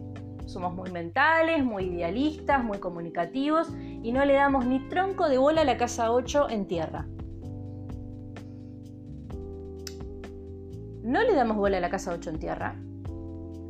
Somos 0.46 0.74
muy 0.74 0.90
mentales, 0.92 1.64
muy 1.64 1.84
idealistas, 1.84 2.62
muy 2.62 2.78
comunicativos 2.78 3.68
y 4.02 4.12
no 4.12 4.24
le 4.24 4.34
damos 4.34 4.64
ni 4.64 4.78
tronco 4.88 5.28
de 5.28 5.38
bola 5.38 5.62
a 5.62 5.64
la 5.64 5.76
casa 5.76 6.12
8 6.12 6.50
en 6.50 6.66
tierra. 6.66 7.06
No 11.02 11.22
le 11.22 11.34
damos 11.34 11.56
bola 11.56 11.78
a 11.78 11.80
la 11.80 11.90
casa 11.90 12.12
8 12.12 12.30
en 12.30 12.38
tierra. 12.38 12.76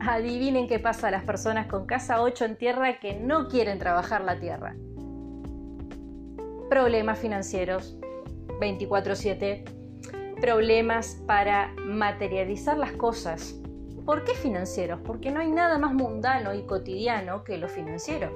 Adivinen 0.00 0.68
qué 0.68 0.78
pasa 0.78 1.08
a 1.08 1.10
las 1.10 1.24
personas 1.24 1.66
con 1.66 1.86
casa 1.86 2.22
8 2.22 2.44
en 2.44 2.56
tierra 2.56 3.00
que 3.00 3.18
no 3.18 3.48
quieren 3.48 3.78
trabajar 3.78 4.22
la 4.22 4.38
tierra. 4.38 4.76
Problemas 6.68 7.18
financieros 7.18 7.98
24/7, 8.60 9.64
problemas 10.40 11.22
para 11.26 11.72
materializar 11.78 12.76
las 12.76 12.92
cosas, 12.92 13.56
¿Por 14.06 14.22
qué 14.22 14.34
financieros? 14.34 15.00
Porque 15.04 15.32
no 15.32 15.40
hay 15.40 15.50
nada 15.50 15.78
más 15.78 15.92
mundano 15.92 16.54
y 16.54 16.62
cotidiano 16.62 17.42
que 17.42 17.58
lo 17.58 17.68
financiero. 17.68 18.30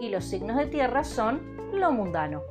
Y 0.00 0.08
los 0.08 0.24
signos 0.24 0.56
de 0.56 0.66
tierra 0.66 1.04
son 1.04 1.56
lo 1.72 1.92
mundano. 1.92 2.42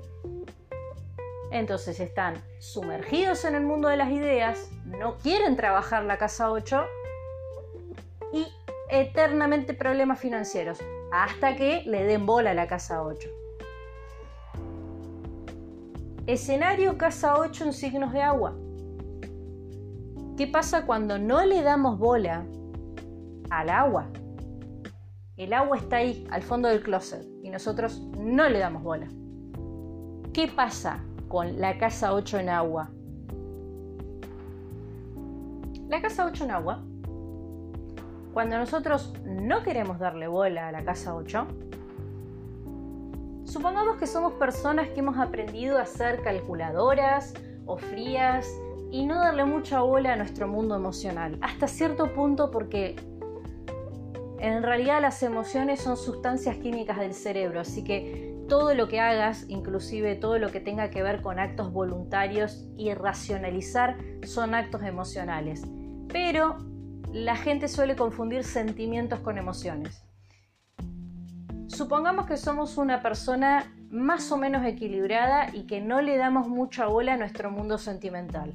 Entonces 1.51 1.99
están 1.99 2.41
sumergidos 2.59 3.43
en 3.43 3.55
el 3.55 3.63
mundo 3.63 3.89
de 3.89 3.97
las 3.97 4.09
ideas, 4.09 4.71
no 4.85 5.17
quieren 5.17 5.57
trabajar 5.57 6.05
la 6.05 6.17
casa 6.17 6.49
8 6.49 6.85
y 8.31 8.47
eternamente 8.89 9.73
problemas 9.73 10.19
financieros, 10.19 10.79
hasta 11.11 11.57
que 11.57 11.83
le 11.85 12.05
den 12.05 12.25
bola 12.25 12.51
a 12.51 12.53
la 12.53 12.67
casa 12.67 13.03
8. 13.03 13.27
Escenario 16.27 16.97
casa 16.97 17.37
8 17.37 17.65
en 17.65 17.73
signos 17.73 18.11
de 18.11 18.23
agua. 18.23 18.55
¿Qué 20.35 20.47
pasa 20.47 20.87
cuando 20.87 21.19
no 21.19 21.45
le 21.45 21.61
damos 21.61 21.99
bola 21.99 22.47
al 23.51 23.69
agua? 23.69 24.07
El 25.37 25.53
agua 25.53 25.77
está 25.77 25.97
ahí, 25.97 26.25
al 26.31 26.41
fondo 26.41 26.67
del 26.67 26.81
closet, 26.81 27.23
y 27.43 27.51
nosotros 27.51 28.01
no 28.17 28.49
le 28.49 28.57
damos 28.57 28.81
bola. 28.81 29.07
¿Qué 30.33 30.47
pasa 30.47 31.05
con 31.27 31.61
la 31.61 31.77
casa 31.77 32.15
8 32.15 32.39
en 32.39 32.49
agua? 32.49 32.89
La 35.89 36.01
casa 36.01 36.25
8 36.25 36.45
en 36.45 36.51
agua, 36.51 36.83
cuando 38.33 38.57
nosotros 38.57 39.13
no 39.25 39.61
queremos 39.61 39.99
darle 39.99 40.27
bola 40.27 40.69
a 40.69 40.71
la 40.71 40.83
casa 40.83 41.13
8, 41.13 41.47
supongamos 43.45 43.97
que 43.97 44.07
somos 44.07 44.33
personas 44.33 44.89
que 44.89 44.99
hemos 44.99 45.17
aprendido 45.17 45.77
a 45.77 45.85
ser 45.85 46.21
calculadoras 46.21 47.33
o 47.65 47.77
frías 47.77 48.47
y 48.91 49.05
no 49.05 49.15
darle 49.15 49.45
mucha 49.45 49.81
bola 49.81 50.13
a 50.13 50.15
nuestro 50.15 50.47
mundo 50.47 50.75
emocional. 50.75 51.37
Hasta 51.41 51.67
cierto 51.67 52.13
punto 52.13 52.51
porque 52.51 52.95
en 54.39 54.63
realidad 54.63 55.01
las 55.01 55.23
emociones 55.23 55.81
son 55.81 55.97
sustancias 55.97 56.57
químicas 56.57 56.99
del 56.99 57.13
cerebro, 57.13 57.61
así 57.61 57.83
que 57.83 58.35
todo 58.47 58.75
lo 58.75 58.87
que 58.87 58.99
hagas, 58.99 59.45
inclusive 59.47 60.15
todo 60.15 60.37
lo 60.37 60.51
que 60.51 60.59
tenga 60.59 60.89
que 60.91 61.01
ver 61.01 61.21
con 61.21 61.39
actos 61.39 61.71
voluntarios 61.71 62.67
y 62.77 62.93
racionalizar, 62.93 63.97
son 64.23 64.53
actos 64.53 64.83
emocionales. 64.83 65.63
Pero 66.09 66.57
la 67.11 67.35
gente 67.35 67.67
suele 67.67 67.95
confundir 67.95 68.43
sentimientos 68.43 69.19
con 69.19 69.37
emociones. 69.37 70.05
Supongamos 71.67 72.27
que 72.27 72.37
somos 72.37 72.77
una 72.77 73.01
persona 73.01 73.73
más 73.89 74.31
o 74.31 74.37
menos 74.37 74.65
equilibrada 74.65 75.47
y 75.53 75.65
que 75.65 75.81
no 75.81 76.01
le 76.01 76.15
damos 76.17 76.47
mucha 76.47 76.85
bola 76.85 77.13
a 77.13 77.17
nuestro 77.17 77.49
mundo 77.49 77.77
sentimental. 77.77 78.53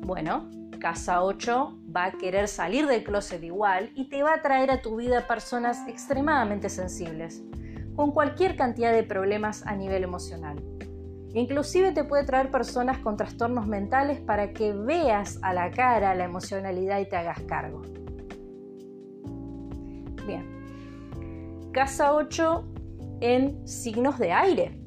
Bueno, 0.00 0.48
casa 0.78 1.22
8 1.22 1.78
va 1.94 2.06
a 2.06 2.12
querer 2.12 2.46
salir 2.46 2.86
del 2.86 3.02
closet 3.02 3.42
igual 3.42 3.90
y 3.94 4.08
te 4.08 4.22
va 4.22 4.34
a 4.34 4.42
traer 4.42 4.70
a 4.70 4.80
tu 4.80 4.96
vida 4.96 5.26
personas 5.26 5.86
extremadamente 5.88 6.68
sensibles, 6.68 7.42
con 7.96 8.12
cualquier 8.12 8.56
cantidad 8.56 8.92
de 8.92 9.02
problemas 9.02 9.66
a 9.66 9.74
nivel 9.74 10.04
emocional. 10.04 10.62
Inclusive 11.34 11.92
te 11.92 12.04
puede 12.04 12.24
traer 12.24 12.50
personas 12.50 12.98
con 12.98 13.16
trastornos 13.16 13.66
mentales 13.66 14.20
para 14.20 14.52
que 14.52 14.72
veas 14.72 15.38
a 15.42 15.52
la 15.52 15.70
cara 15.70 16.14
la 16.14 16.24
emocionalidad 16.24 17.00
y 17.00 17.08
te 17.08 17.16
hagas 17.16 17.40
cargo. 17.42 17.82
Casa 21.78 22.12
8 22.12 22.64
en 23.20 23.68
signos 23.68 24.18
de 24.18 24.32
aire. 24.32 24.82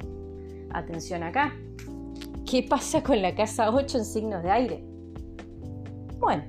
Atención 0.71 1.23
acá. 1.23 1.53
¿Qué 2.45 2.63
pasa 2.69 3.01
con 3.01 3.21
la 3.21 3.33
casa 3.33 3.71
8 3.71 3.99
en 3.99 4.03
signos 4.03 4.43
de 4.43 4.51
aire? 4.51 4.83
Bueno, 6.19 6.43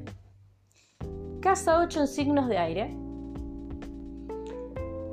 casa 1.40 1.78
8 1.78 2.00
en 2.00 2.08
signos 2.08 2.48
de 2.48 2.58
aire. 2.58 2.96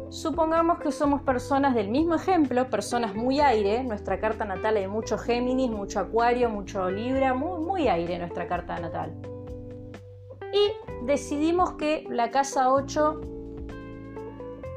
Supongamos 0.10 0.80
que 0.80 0.92
somos 0.92 1.22
personas 1.22 1.76
del 1.76 1.90
mismo 1.90 2.16
ejemplo, 2.16 2.68
personas 2.72 3.14
muy 3.14 3.40
aire. 3.40 3.84
Nuestra 3.84 4.20
carta 4.20 4.46
natal 4.46 4.78
hay 4.78 4.88
mucho 4.88 5.20
Géminis, 5.20 5.70
mucho 5.70 6.00
Acuario, 6.00 6.50
mucho 6.50 6.90
Libra, 6.90 7.36
muy, 7.36 7.60
muy 7.60 7.88
aire 7.88 8.18
nuestra 8.18 8.48
carta 8.48 8.80
natal. 8.80 9.14
Y 10.52 11.06
decidimos 11.06 11.74
que 11.74 12.08
la 12.10 12.32
casa 12.32 12.74
8 12.74 13.39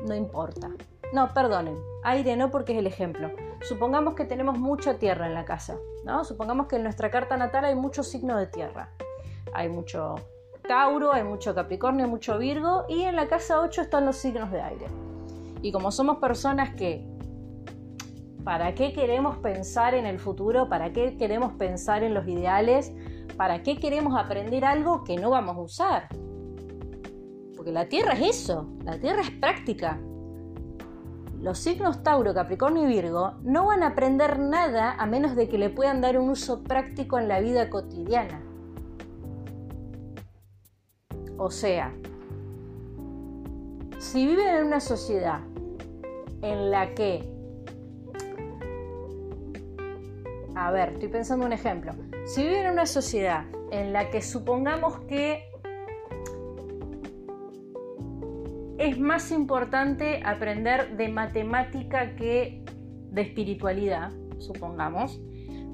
no 0.07 0.15
importa. 0.15 0.71
No, 1.13 1.33
perdonen, 1.35 1.79
aire 2.05 2.37
no 2.37 2.51
porque 2.51 2.73
es 2.73 2.79
el 2.79 2.87
ejemplo. 2.87 3.31
Supongamos 3.61 4.15
que 4.15 4.25
tenemos 4.25 4.59
mucha 4.59 4.99
tierra 4.99 5.27
en 5.27 5.35
la 5.35 5.45
casa, 5.45 5.77
¿no? 6.05 6.25
Supongamos 6.25 6.67
que 6.67 6.77
en 6.77 6.85
nuestra 6.85 7.11
carta 7.11 7.37
natal 7.37 7.65
hay 7.65 7.75
mucho 7.75 8.03
signo 8.03 8.37
de 8.37 8.47
tierra 8.47 8.91
hay 9.53 9.69
mucho 9.69 10.17
Tauro, 10.67 11.13
hay 11.13 11.25
mucho 11.25 11.55
Capricornio, 11.55 12.09
mucho 12.09 12.39
Virgo 12.39 12.85
y 12.89 13.03
en 13.03 13.17
la 13.17 13.29
casa 13.29 13.61
8 13.61 13.83
están 13.83 14.07
los 14.07 14.17
signos 14.17 14.51
de 14.51 14.61
aire. 14.61 14.87
Y 15.61 15.73
como 15.73 15.91
somos 15.91 16.19
personas 16.19 16.75
que, 16.75 17.07
¿para 18.45 18.75
qué 18.75 18.93
queremos 18.93 19.39
pensar 19.39 19.95
en 19.95 20.07
el 20.07 20.19
futuro? 20.19 20.69
¿Para 20.69 20.93
qué 20.93 21.17
queremos 21.17 21.53
pensar 21.55 22.03
en 22.03 22.15
los 22.15 22.27
ideales? 22.27 22.93
¿Para 23.37 23.63
qué 23.63 23.79
queremos 23.79 24.19
aprender 24.19 24.65
algo 24.65 25.05
que 25.05 25.17
no 25.17 25.31
vamos 25.31 25.57
a 25.57 25.61
usar? 25.61 26.09
Porque 27.63 27.71
la 27.71 27.89
Tierra 27.89 28.15
es 28.15 28.41
eso, 28.41 28.67
la 28.83 28.99
Tierra 28.99 29.21
es 29.21 29.31
práctica. 29.31 30.01
Los 31.41 31.61
signos 31.61 32.03
Tauro, 32.03 32.35
Capricornio 32.35 32.83
y 32.83 32.87
Virgo 32.93 33.35
no 33.45 33.67
van 33.67 33.85
a 33.85 33.91
aprender 33.91 34.41
nada 34.41 34.97
a 34.99 35.07
menos 35.07 35.37
de 35.37 35.49
que 35.49 35.59
le 35.59 35.71
puedan 35.71 36.01
dar 36.01 36.19
un 36.19 36.29
uso 36.29 36.65
práctico 36.65 37.21
en 37.21 37.29
la 37.29 37.39
vida 37.39 37.71
cotidiana. 37.71 38.43
O 41.39 41.53
sea, 41.53 41.95
si 44.01 44.27
viven 44.27 44.57
en 44.57 44.67
una 44.67 44.81
sociedad 44.81 45.39
en 46.43 46.73
la 46.73 46.97
que, 46.97 47.33
a 50.57 50.73
ver, 50.73 50.95
estoy 50.95 51.11
pensando 51.11 51.47
un 51.47 51.53
ejemplo, 51.53 51.93
si 52.25 52.43
viven 52.43 52.67
en 52.67 52.73
una 52.73 52.87
sociedad 52.87 53.45
en 53.71 53.93
la 53.93 54.11
que 54.11 54.21
supongamos 54.21 54.99
que 55.03 55.52
es 58.83 58.99
más 58.99 59.31
importante 59.31 60.21
aprender 60.25 60.97
de 60.97 61.09
matemática 61.09 62.17
que 62.17 62.65
de 63.11 63.23
espiritualidad, 63.23 64.11
supongamos, 64.39 65.21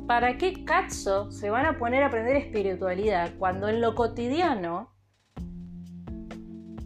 ¿para 0.06 0.36
qué 0.36 0.64
cazzo 0.64 1.30
se 1.30 1.48
van 1.48 1.64
a 1.64 1.78
poner 1.78 2.02
a 2.02 2.08
aprender 2.08 2.36
espiritualidad 2.36 3.32
cuando 3.38 3.68
en 3.68 3.80
lo 3.80 3.94
cotidiano 3.94 4.90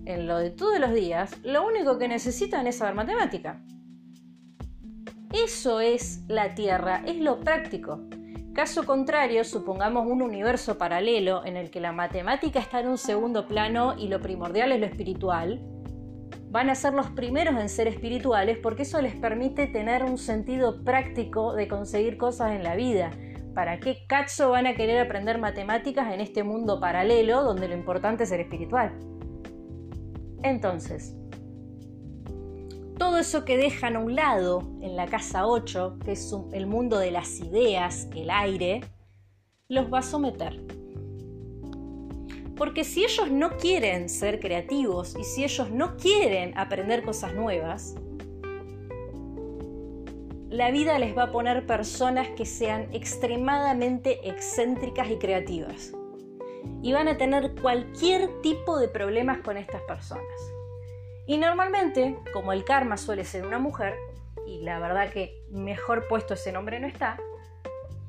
en 0.04 0.26
lo 0.26 0.38
de 0.38 0.50
todos 0.50 0.78
los 0.78 0.92
días, 0.92 1.36
lo 1.42 1.66
único 1.66 1.98
que 1.98 2.08
necesitan 2.08 2.66
es 2.66 2.76
saber 2.76 2.94
matemática. 2.94 3.62
Eso 5.32 5.80
es 5.80 6.24
la 6.28 6.54
Tierra, 6.54 7.02
es 7.06 7.18
lo 7.18 7.40
práctico. 7.40 8.00
Caso 8.52 8.84
contrario, 8.84 9.44
supongamos 9.44 10.06
un 10.06 10.20
universo 10.20 10.76
paralelo 10.76 11.44
en 11.46 11.56
el 11.56 11.70
que 11.70 11.80
la 11.80 11.92
matemática 11.92 12.60
está 12.60 12.80
en 12.80 12.88
un 12.88 12.98
segundo 12.98 13.46
plano 13.46 13.94
y 13.96 14.08
lo 14.08 14.20
primordial 14.20 14.72
es 14.72 14.80
lo 14.80 14.86
espiritual, 14.86 15.60
van 16.52 16.68
a 16.68 16.74
ser 16.74 16.92
los 16.92 17.08
primeros 17.08 17.58
en 17.58 17.70
ser 17.70 17.88
espirituales 17.88 18.58
porque 18.58 18.82
eso 18.82 19.00
les 19.00 19.16
permite 19.16 19.66
tener 19.66 20.04
un 20.04 20.18
sentido 20.18 20.84
práctico 20.84 21.54
de 21.54 21.66
conseguir 21.66 22.18
cosas 22.18 22.52
en 22.52 22.62
la 22.62 22.76
vida. 22.76 23.10
¿Para 23.54 23.80
qué 23.80 24.04
cacho 24.06 24.50
van 24.50 24.66
a 24.66 24.74
querer 24.74 25.00
aprender 25.00 25.38
matemáticas 25.38 26.12
en 26.12 26.20
este 26.20 26.42
mundo 26.42 26.78
paralelo 26.78 27.42
donde 27.42 27.68
lo 27.68 27.74
importante 27.74 28.24
es 28.24 28.28
ser 28.28 28.40
espiritual? 28.40 28.92
Entonces, 30.42 31.14
todo 32.98 33.16
eso 33.16 33.46
que 33.46 33.56
dejan 33.56 33.96
a 33.96 34.00
un 34.00 34.14
lado 34.14 34.60
en 34.82 34.94
la 34.94 35.06
casa 35.06 35.46
8, 35.46 36.00
que 36.04 36.12
es 36.12 36.34
el 36.52 36.66
mundo 36.66 36.98
de 36.98 37.12
las 37.12 37.40
ideas, 37.40 38.08
el 38.14 38.28
aire, 38.28 38.82
los 39.68 39.90
va 39.90 40.00
a 40.00 40.02
someter. 40.02 40.81
Porque 42.62 42.84
si 42.84 43.04
ellos 43.04 43.28
no 43.28 43.56
quieren 43.56 44.08
ser 44.08 44.38
creativos 44.38 45.16
y 45.18 45.24
si 45.24 45.42
ellos 45.42 45.72
no 45.72 45.96
quieren 45.96 46.56
aprender 46.56 47.02
cosas 47.02 47.34
nuevas, 47.34 47.96
la 50.48 50.70
vida 50.70 50.96
les 51.00 51.18
va 51.18 51.24
a 51.24 51.30
poner 51.32 51.66
personas 51.66 52.28
que 52.36 52.46
sean 52.46 52.86
extremadamente 52.92 54.28
excéntricas 54.28 55.10
y 55.10 55.16
creativas 55.16 55.92
y 56.82 56.92
van 56.92 57.08
a 57.08 57.18
tener 57.18 57.52
cualquier 57.60 58.40
tipo 58.42 58.78
de 58.78 58.86
problemas 58.86 59.38
con 59.38 59.56
estas 59.56 59.82
personas. 59.82 60.52
Y 61.26 61.38
normalmente, 61.38 62.16
como 62.32 62.52
el 62.52 62.62
karma 62.62 62.96
suele 62.96 63.24
ser 63.24 63.44
una 63.44 63.58
mujer, 63.58 63.96
y 64.46 64.62
la 64.62 64.78
verdad 64.78 65.10
que 65.10 65.44
mejor 65.50 66.06
puesto 66.06 66.34
ese 66.34 66.52
nombre 66.52 66.78
no 66.78 66.86
está, 66.86 67.18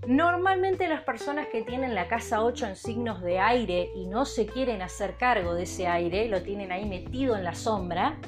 normalmente 0.07 0.87
las 0.87 1.01
personas 1.01 1.47
que 1.47 1.61
tienen 1.61 1.95
la 1.95 2.07
casa 2.07 2.43
8 2.43 2.67
en 2.67 2.75
signos 2.75 3.21
de 3.21 3.39
aire 3.39 3.89
y 3.95 4.07
no 4.07 4.25
se 4.25 4.45
quieren 4.45 4.81
hacer 4.81 5.15
cargo 5.17 5.53
de 5.53 5.63
ese 5.63 5.87
aire, 5.87 6.27
lo 6.27 6.41
tienen 6.41 6.71
ahí 6.71 6.85
metido 6.85 7.35
en 7.35 7.43
la 7.43 7.53
sombra, 7.53 8.19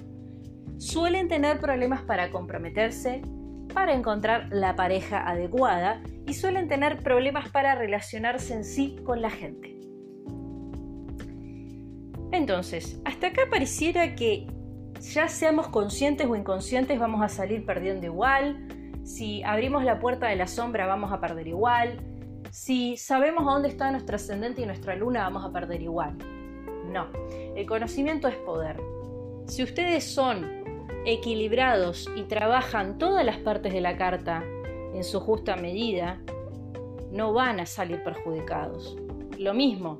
suelen 0.78 1.28
tener 1.28 1.60
problemas 1.60 2.02
para 2.02 2.32
comprometerse, 2.32 3.22
para 3.74 3.94
encontrar 3.94 4.48
la 4.52 4.76
pareja 4.76 5.28
adecuada 5.28 6.02
y 6.26 6.34
suelen 6.34 6.68
tener 6.68 7.04
problemas 7.04 7.50
para 7.50 7.76
relacionarse 7.76 8.54
en 8.54 8.64
sí 8.64 8.96
con 9.04 9.22
la 9.22 9.30
gente. 9.30 9.80
Entonces, 12.32 13.00
hasta 13.06 13.28
acá 13.28 13.44
pareciera 13.50 14.16
que 14.16 14.48
ya 15.00 15.28
seamos 15.28 15.68
conscientes 15.68 16.28
o 16.28 16.36
inconscientes 16.36 17.00
vamos 17.00 17.22
a 17.22 17.30
salir 17.30 17.66
perdiendo 17.66 18.06
igual, 18.06 18.68
si 19.06 19.44
abrimos 19.44 19.84
la 19.84 20.00
puerta 20.00 20.28
de 20.28 20.36
la 20.36 20.48
sombra 20.48 20.88
vamos 20.88 21.14
a 21.14 21.22
perder 21.22 21.48
igual, 21.48 22.00
si 22.50 22.98
sabemos 22.98 23.46
dónde 23.46 23.70
está 23.70 23.92
nuestro 23.92 24.16
ascendente 24.16 24.62
y 24.62 24.66
nuestra 24.66 24.96
luna 24.96 25.22
vamos 25.22 25.46
a 25.46 25.52
perder 25.52 25.82
igual. 25.82 26.18
No, 26.92 27.08
el 27.56 27.66
conocimiento 27.68 28.28
es 28.28 28.36
poder. 28.38 28.82
Si 29.46 29.62
ustedes 29.62 30.04
son 30.04 30.66
equilibrados 31.06 32.10
y 32.16 32.24
trabajan 32.24 32.98
todas 32.98 33.24
las 33.24 33.38
partes 33.38 33.74
de 33.74 33.82
la 33.82 33.96
carta 33.96 34.44
en 34.94 35.04
su 35.04 35.20
justa 35.20 35.56
medida, 35.56 36.20
no 37.12 37.32
van 37.32 37.60
a 37.60 37.68
salir 37.68 38.04
perjudicados. 38.04 38.98
Lo 39.38 39.54
mismo, 39.54 40.00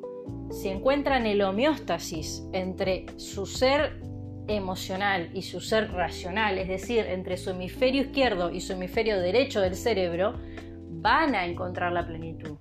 si 0.50 0.70
encuentran 0.70 1.28
el 1.28 1.44
homeostasis 1.44 2.48
entre 2.54 3.06
su 3.18 3.46
ser 3.46 4.02
emocional 4.48 5.30
y 5.34 5.42
su 5.42 5.60
ser 5.62 5.92
racional, 5.92 6.58
es 6.58 6.68
decir, 6.68 7.06
entre 7.08 7.38
su 7.38 7.52
hemisferio 7.52 8.04
izquierdo 8.04 8.52
y 8.52 8.62
su 8.62 8.74
hemisferio 8.74 9.20
derecho 9.20 9.62
del 9.62 9.76
cerebro, 9.76 10.36
van 10.90 11.36
a 11.36 11.46
encontrar 11.46 11.92
la 11.92 12.06
plenitud. 12.06 12.58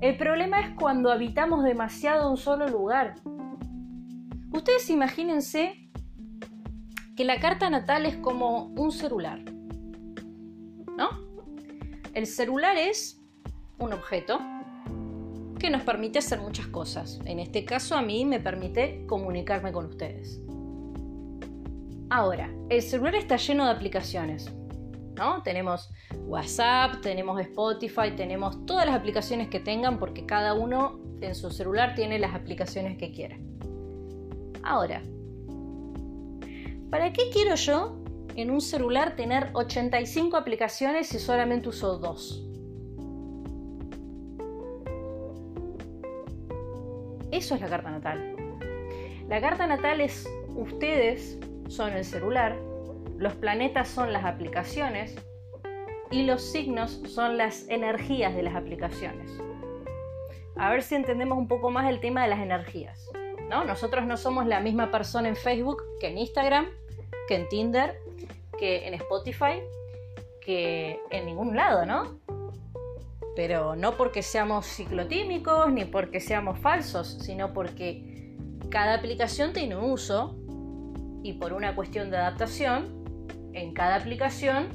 El 0.00 0.16
problema 0.16 0.60
es 0.60 0.74
cuando 0.76 1.12
habitamos 1.12 1.64
demasiado 1.64 2.30
un 2.30 2.36
solo 2.36 2.66
lugar. 2.68 3.14
Ustedes 4.50 4.90
imagínense 4.90 5.90
que 7.16 7.24
la 7.24 7.38
carta 7.40 7.70
natal 7.70 8.06
es 8.06 8.16
como 8.16 8.64
un 8.76 8.90
celular. 8.90 9.40
¿No? 10.96 11.08
El 12.14 12.26
celular 12.26 12.76
es 12.76 13.22
un 13.78 13.92
objeto 13.92 14.40
que 15.58 15.70
nos 15.70 15.82
permite 15.82 16.18
hacer 16.18 16.40
muchas 16.40 16.66
cosas. 16.66 17.20
En 17.24 17.38
este 17.38 17.64
caso 17.64 17.96
a 17.96 18.02
mí 18.02 18.24
me 18.24 18.40
permite 18.40 19.06
comunicarme 19.06 19.72
con 19.72 19.86
ustedes. 19.86 20.40
Ahora, 22.14 22.50
el 22.68 22.82
celular 22.82 23.14
está 23.14 23.38
lleno 23.38 23.64
de 23.64 23.70
aplicaciones. 23.70 24.52
¿no? 25.16 25.42
Tenemos 25.42 25.88
WhatsApp, 26.26 27.00
tenemos 27.00 27.40
Spotify, 27.40 28.10
tenemos 28.14 28.66
todas 28.66 28.84
las 28.84 28.94
aplicaciones 28.94 29.48
que 29.48 29.60
tengan 29.60 29.98
porque 29.98 30.26
cada 30.26 30.52
uno 30.52 31.00
en 31.22 31.34
su 31.34 31.50
celular 31.50 31.94
tiene 31.94 32.18
las 32.18 32.34
aplicaciones 32.34 32.98
que 32.98 33.12
quiera. 33.12 33.38
Ahora, 34.62 35.00
¿Para 36.90 37.10
qué 37.14 37.30
quiero 37.32 37.54
yo 37.54 37.96
en 38.36 38.50
un 38.50 38.60
celular 38.60 39.16
tener 39.16 39.48
85 39.54 40.36
aplicaciones 40.36 41.06
si 41.06 41.18
solamente 41.18 41.70
uso 41.70 41.96
dos? 41.96 42.46
Eso 47.30 47.54
es 47.54 47.60
la 47.62 47.68
carta 47.70 47.90
natal. 47.90 48.36
La 49.26 49.40
carta 49.40 49.66
natal 49.66 50.02
es 50.02 50.28
ustedes 50.54 51.38
son 51.72 51.92
el 51.94 52.04
celular, 52.04 52.56
los 53.18 53.34
planetas 53.34 53.88
son 53.88 54.12
las 54.12 54.24
aplicaciones 54.24 55.16
y 56.10 56.24
los 56.24 56.42
signos 56.42 57.00
son 57.06 57.38
las 57.38 57.68
energías 57.68 58.34
de 58.34 58.42
las 58.42 58.54
aplicaciones. 58.54 59.30
A 60.56 60.70
ver 60.70 60.82
si 60.82 60.94
entendemos 60.94 61.38
un 61.38 61.48
poco 61.48 61.70
más 61.70 61.88
el 61.88 62.00
tema 62.00 62.22
de 62.22 62.28
las 62.28 62.40
energías. 62.40 63.10
¿no? 63.48 63.64
Nosotros 63.64 64.06
no 64.06 64.16
somos 64.16 64.46
la 64.46 64.60
misma 64.60 64.90
persona 64.90 65.28
en 65.28 65.36
Facebook 65.36 65.82
que 66.00 66.08
en 66.08 66.18
Instagram, 66.18 66.66
que 67.26 67.36
en 67.36 67.48
Tinder, 67.48 67.98
que 68.58 68.86
en 68.86 68.94
Spotify, 68.94 69.62
que 70.40 71.00
en 71.10 71.26
ningún 71.26 71.56
lado, 71.56 71.86
¿no? 71.86 72.18
Pero 73.34 73.76
no 73.76 73.96
porque 73.96 74.22
seamos 74.22 74.66
ciclotímicos 74.66 75.72
ni 75.72 75.86
porque 75.86 76.20
seamos 76.20 76.58
falsos, 76.58 77.18
sino 77.20 77.52
porque 77.52 78.36
cada 78.68 78.94
aplicación 78.94 79.52
tiene 79.52 79.76
un 79.76 79.90
uso 79.90 80.41
y 81.22 81.34
por 81.34 81.52
una 81.52 81.74
cuestión 81.74 82.10
de 82.10 82.16
adaptación, 82.16 83.02
en 83.52 83.74
cada 83.74 83.96
aplicación 83.96 84.68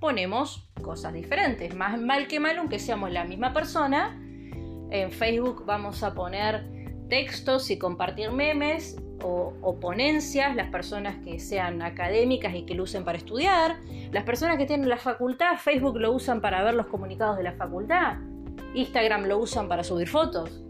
ponemos 0.00 0.68
cosas 0.82 1.12
diferentes. 1.12 1.74
Más 1.74 2.00
mal 2.00 2.28
que 2.28 2.40
mal, 2.40 2.58
aunque 2.58 2.78
seamos 2.78 3.10
la 3.10 3.24
misma 3.24 3.52
persona, 3.52 4.20
en 4.90 5.10
Facebook 5.10 5.64
vamos 5.66 6.02
a 6.02 6.14
poner 6.14 6.64
textos 7.08 7.70
y 7.70 7.78
compartir 7.78 8.30
memes 8.32 8.96
o, 9.22 9.78
ponencias, 9.80 10.54
las 10.54 10.70
personas 10.70 11.16
que 11.24 11.40
sean 11.40 11.82
académicas 11.82 12.54
y 12.54 12.64
que 12.64 12.74
lo 12.74 12.84
usen 12.84 13.04
para 13.04 13.18
estudiar, 13.18 13.80
las 14.12 14.24
personas 14.24 14.58
que 14.58 14.66
tienen 14.66 14.88
la 14.88 14.96
facultad, 14.96 15.56
Facebook 15.58 15.98
lo 15.98 16.12
usan 16.12 16.40
para 16.40 16.62
ver 16.62 16.74
los 16.74 16.86
comunicados 16.86 17.36
de 17.36 17.42
la 17.42 17.52
facultad, 17.52 18.18
Instagram 18.74 19.24
lo 19.24 19.38
usan 19.38 19.68
para 19.68 19.82
subir 19.82 20.08
fotos. 20.08 20.62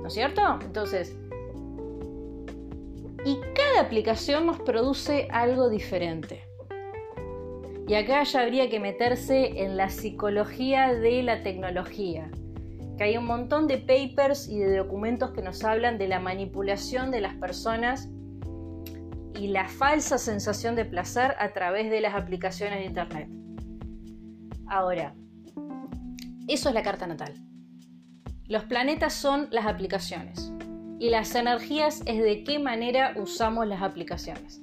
¿No 0.00 0.06
es 0.06 0.14
cierto? 0.14 0.42
Entonces, 0.62 1.18
y 3.24 3.38
cada 3.54 3.80
aplicación 3.80 4.46
nos 4.46 4.60
produce 4.60 5.28
algo 5.30 5.68
diferente. 5.68 6.42
Y 7.86 7.94
acá 7.94 8.22
ya 8.22 8.42
habría 8.42 8.68
que 8.68 8.80
meterse 8.80 9.62
en 9.62 9.76
la 9.76 9.88
psicología 9.88 10.92
de 10.92 11.22
la 11.22 11.42
tecnología 11.42 12.30
que 12.98 13.04
hay 13.04 13.16
un 13.16 13.26
montón 13.26 13.68
de 13.68 13.78
papers 13.78 14.48
y 14.48 14.58
de 14.58 14.76
documentos 14.76 15.30
que 15.30 15.40
nos 15.40 15.62
hablan 15.62 15.98
de 15.98 16.08
la 16.08 16.18
manipulación 16.18 17.12
de 17.12 17.20
las 17.20 17.34
personas 17.34 18.08
y 19.38 19.46
la 19.46 19.68
falsa 19.68 20.18
sensación 20.18 20.74
de 20.74 20.84
placer 20.84 21.36
a 21.38 21.52
través 21.52 21.90
de 21.90 22.00
las 22.00 22.16
aplicaciones 22.16 22.80
de 22.80 22.86
Internet. 22.86 23.28
Ahora, 24.66 25.14
eso 26.48 26.68
es 26.68 26.74
la 26.74 26.82
carta 26.82 27.06
natal. 27.06 27.34
Los 28.48 28.64
planetas 28.64 29.14
son 29.14 29.46
las 29.52 29.66
aplicaciones 29.66 30.52
y 30.98 31.10
las 31.10 31.34
energías 31.34 32.02
es 32.06 32.22
de 32.22 32.44
qué 32.44 32.58
manera 32.58 33.14
usamos 33.16 33.66
las 33.66 33.82
aplicaciones. 33.82 34.60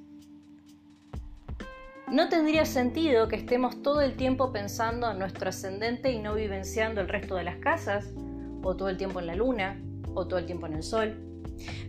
No 2.12 2.30
tendría 2.30 2.66
sentido 2.66 3.28
que 3.28 3.36
estemos 3.36 3.82
todo 3.82 4.02
el 4.02 4.16
tiempo 4.16 4.52
pensando 4.52 5.10
en 5.10 5.18
nuestro 5.18 5.50
ascendente 5.50 6.12
y 6.12 6.20
no 6.20 6.36
vivenciando 6.36 7.02
el 7.02 7.08
resto 7.08 7.36
de 7.36 7.44
las 7.44 7.58
casas, 7.58 8.14
o 8.62 8.76
todo 8.76 8.90
el 8.90 8.98
tiempo 8.98 9.20
en 9.20 9.28
la 9.28 9.36
luna, 9.36 9.82
o 10.14 10.28
todo 10.28 10.40
el 10.40 10.46
tiempo 10.46 10.68
en 10.68 10.74
el 10.74 10.84
sol. 10.84 11.16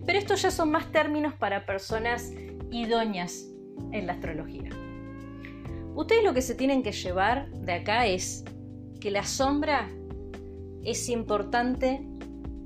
Pero 0.07 0.19
estos 0.19 0.43
ya 0.43 0.51
son 0.51 0.71
más 0.71 0.91
términos 0.93 1.35
para 1.35 1.67
personas 1.67 2.33
idóneas 2.71 3.47
en 3.93 4.07
la 4.07 4.15
astrología. 4.15 4.71
Ustedes 5.95 6.25
lo 6.25 6.35
que 6.35 6.43
se 6.43 6.55
tienen 6.55 6.83
que 6.83 6.93
llevar 6.93 7.51
de 7.51 7.73
acá 7.73 8.07
es 8.07 8.45
que 9.01 9.11
la 9.11 9.25
sombra 9.25 9.89
es 10.83 11.09
importante 11.09 12.07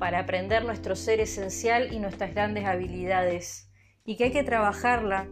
para 0.01 0.21
aprender 0.21 0.65
nuestro 0.65 0.97
ser 0.97 1.21
esencial 1.21 1.93
y 1.93 2.01
nuestras 2.01 2.35
grandes 2.35 2.65
habilidades 2.65 3.71
y 4.05 4.17
que 4.17 4.25
hay 4.25 4.33
que 4.33 4.43
trabajarla 4.43 5.29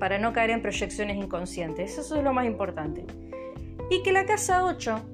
para 0.00 0.18
no 0.18 0.32
caer 0.32 0.50
en 0.50 0.62
proyecciones 0.62 1.18
inconscientes. 1.18 1.98
Eso 1.98 2.16
es 2.16 2.24
lo 2.24 2.32
más 2.32 2.46
importante. 2.46 3.04
Y 3.90 4.02
que 4.02 4.12
la 4.12 4.24
casa 4.24 4.64
8, 4.64 5.04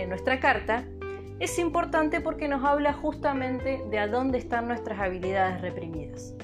en 0.00 0.08
nuestra 0.08 0.40
carta, 0.40 0.86
es 1.38 1.58
importante 1.60 2.20
porque 2.20 2.48
nos 2.48 2.64
habla 2.64 2.92
justamente 2.92 3.80
de 3.88 3.98
a 4.00 4.08
dónde 4.08 4.38
están 4.38 4.66
nuestras 4.66 4.98
habilidades 4.98 5.60
reprimidas. 5.62 6.34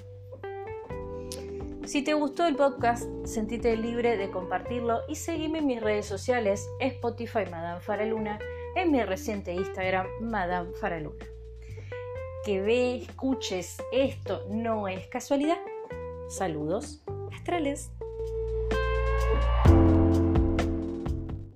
Si 1.84 2.02
te 2.02 2.14
gustó 2.14 2.46
el 2.46 2.56
podcast, 2.56 3.08
sentite 3.24 3.76
libre 3.76 4.16
de 4.16 4.30
compartirlo 4.30 5.00
y 5.08 5.16
seguime 5.16 5.58
en 5.58 5.66
mis 5.66 5.82
redes 5.82 6.06
sociales, 6.06 6.68
Spotify 6.80 7.44
Madame 7.50 7.80
Faraluna, 7.80 8.38
en 8.76 8.92
mi 8.92 9.02
reciente 9.02 9.52
Instagram 9.52 10.06
Madame 10.20 10.72
Faraluna. 10.80 11.35
Que 12.46 12.60
ve, 12.60 12.98
escuches, 12.98 13.78
esto 13.90 14.46
no 14.48 14.86
es 14.86 15.08
casualidad. 15.08 15.58
Saludos 16.28 17.02
astrales. 17.34 17.90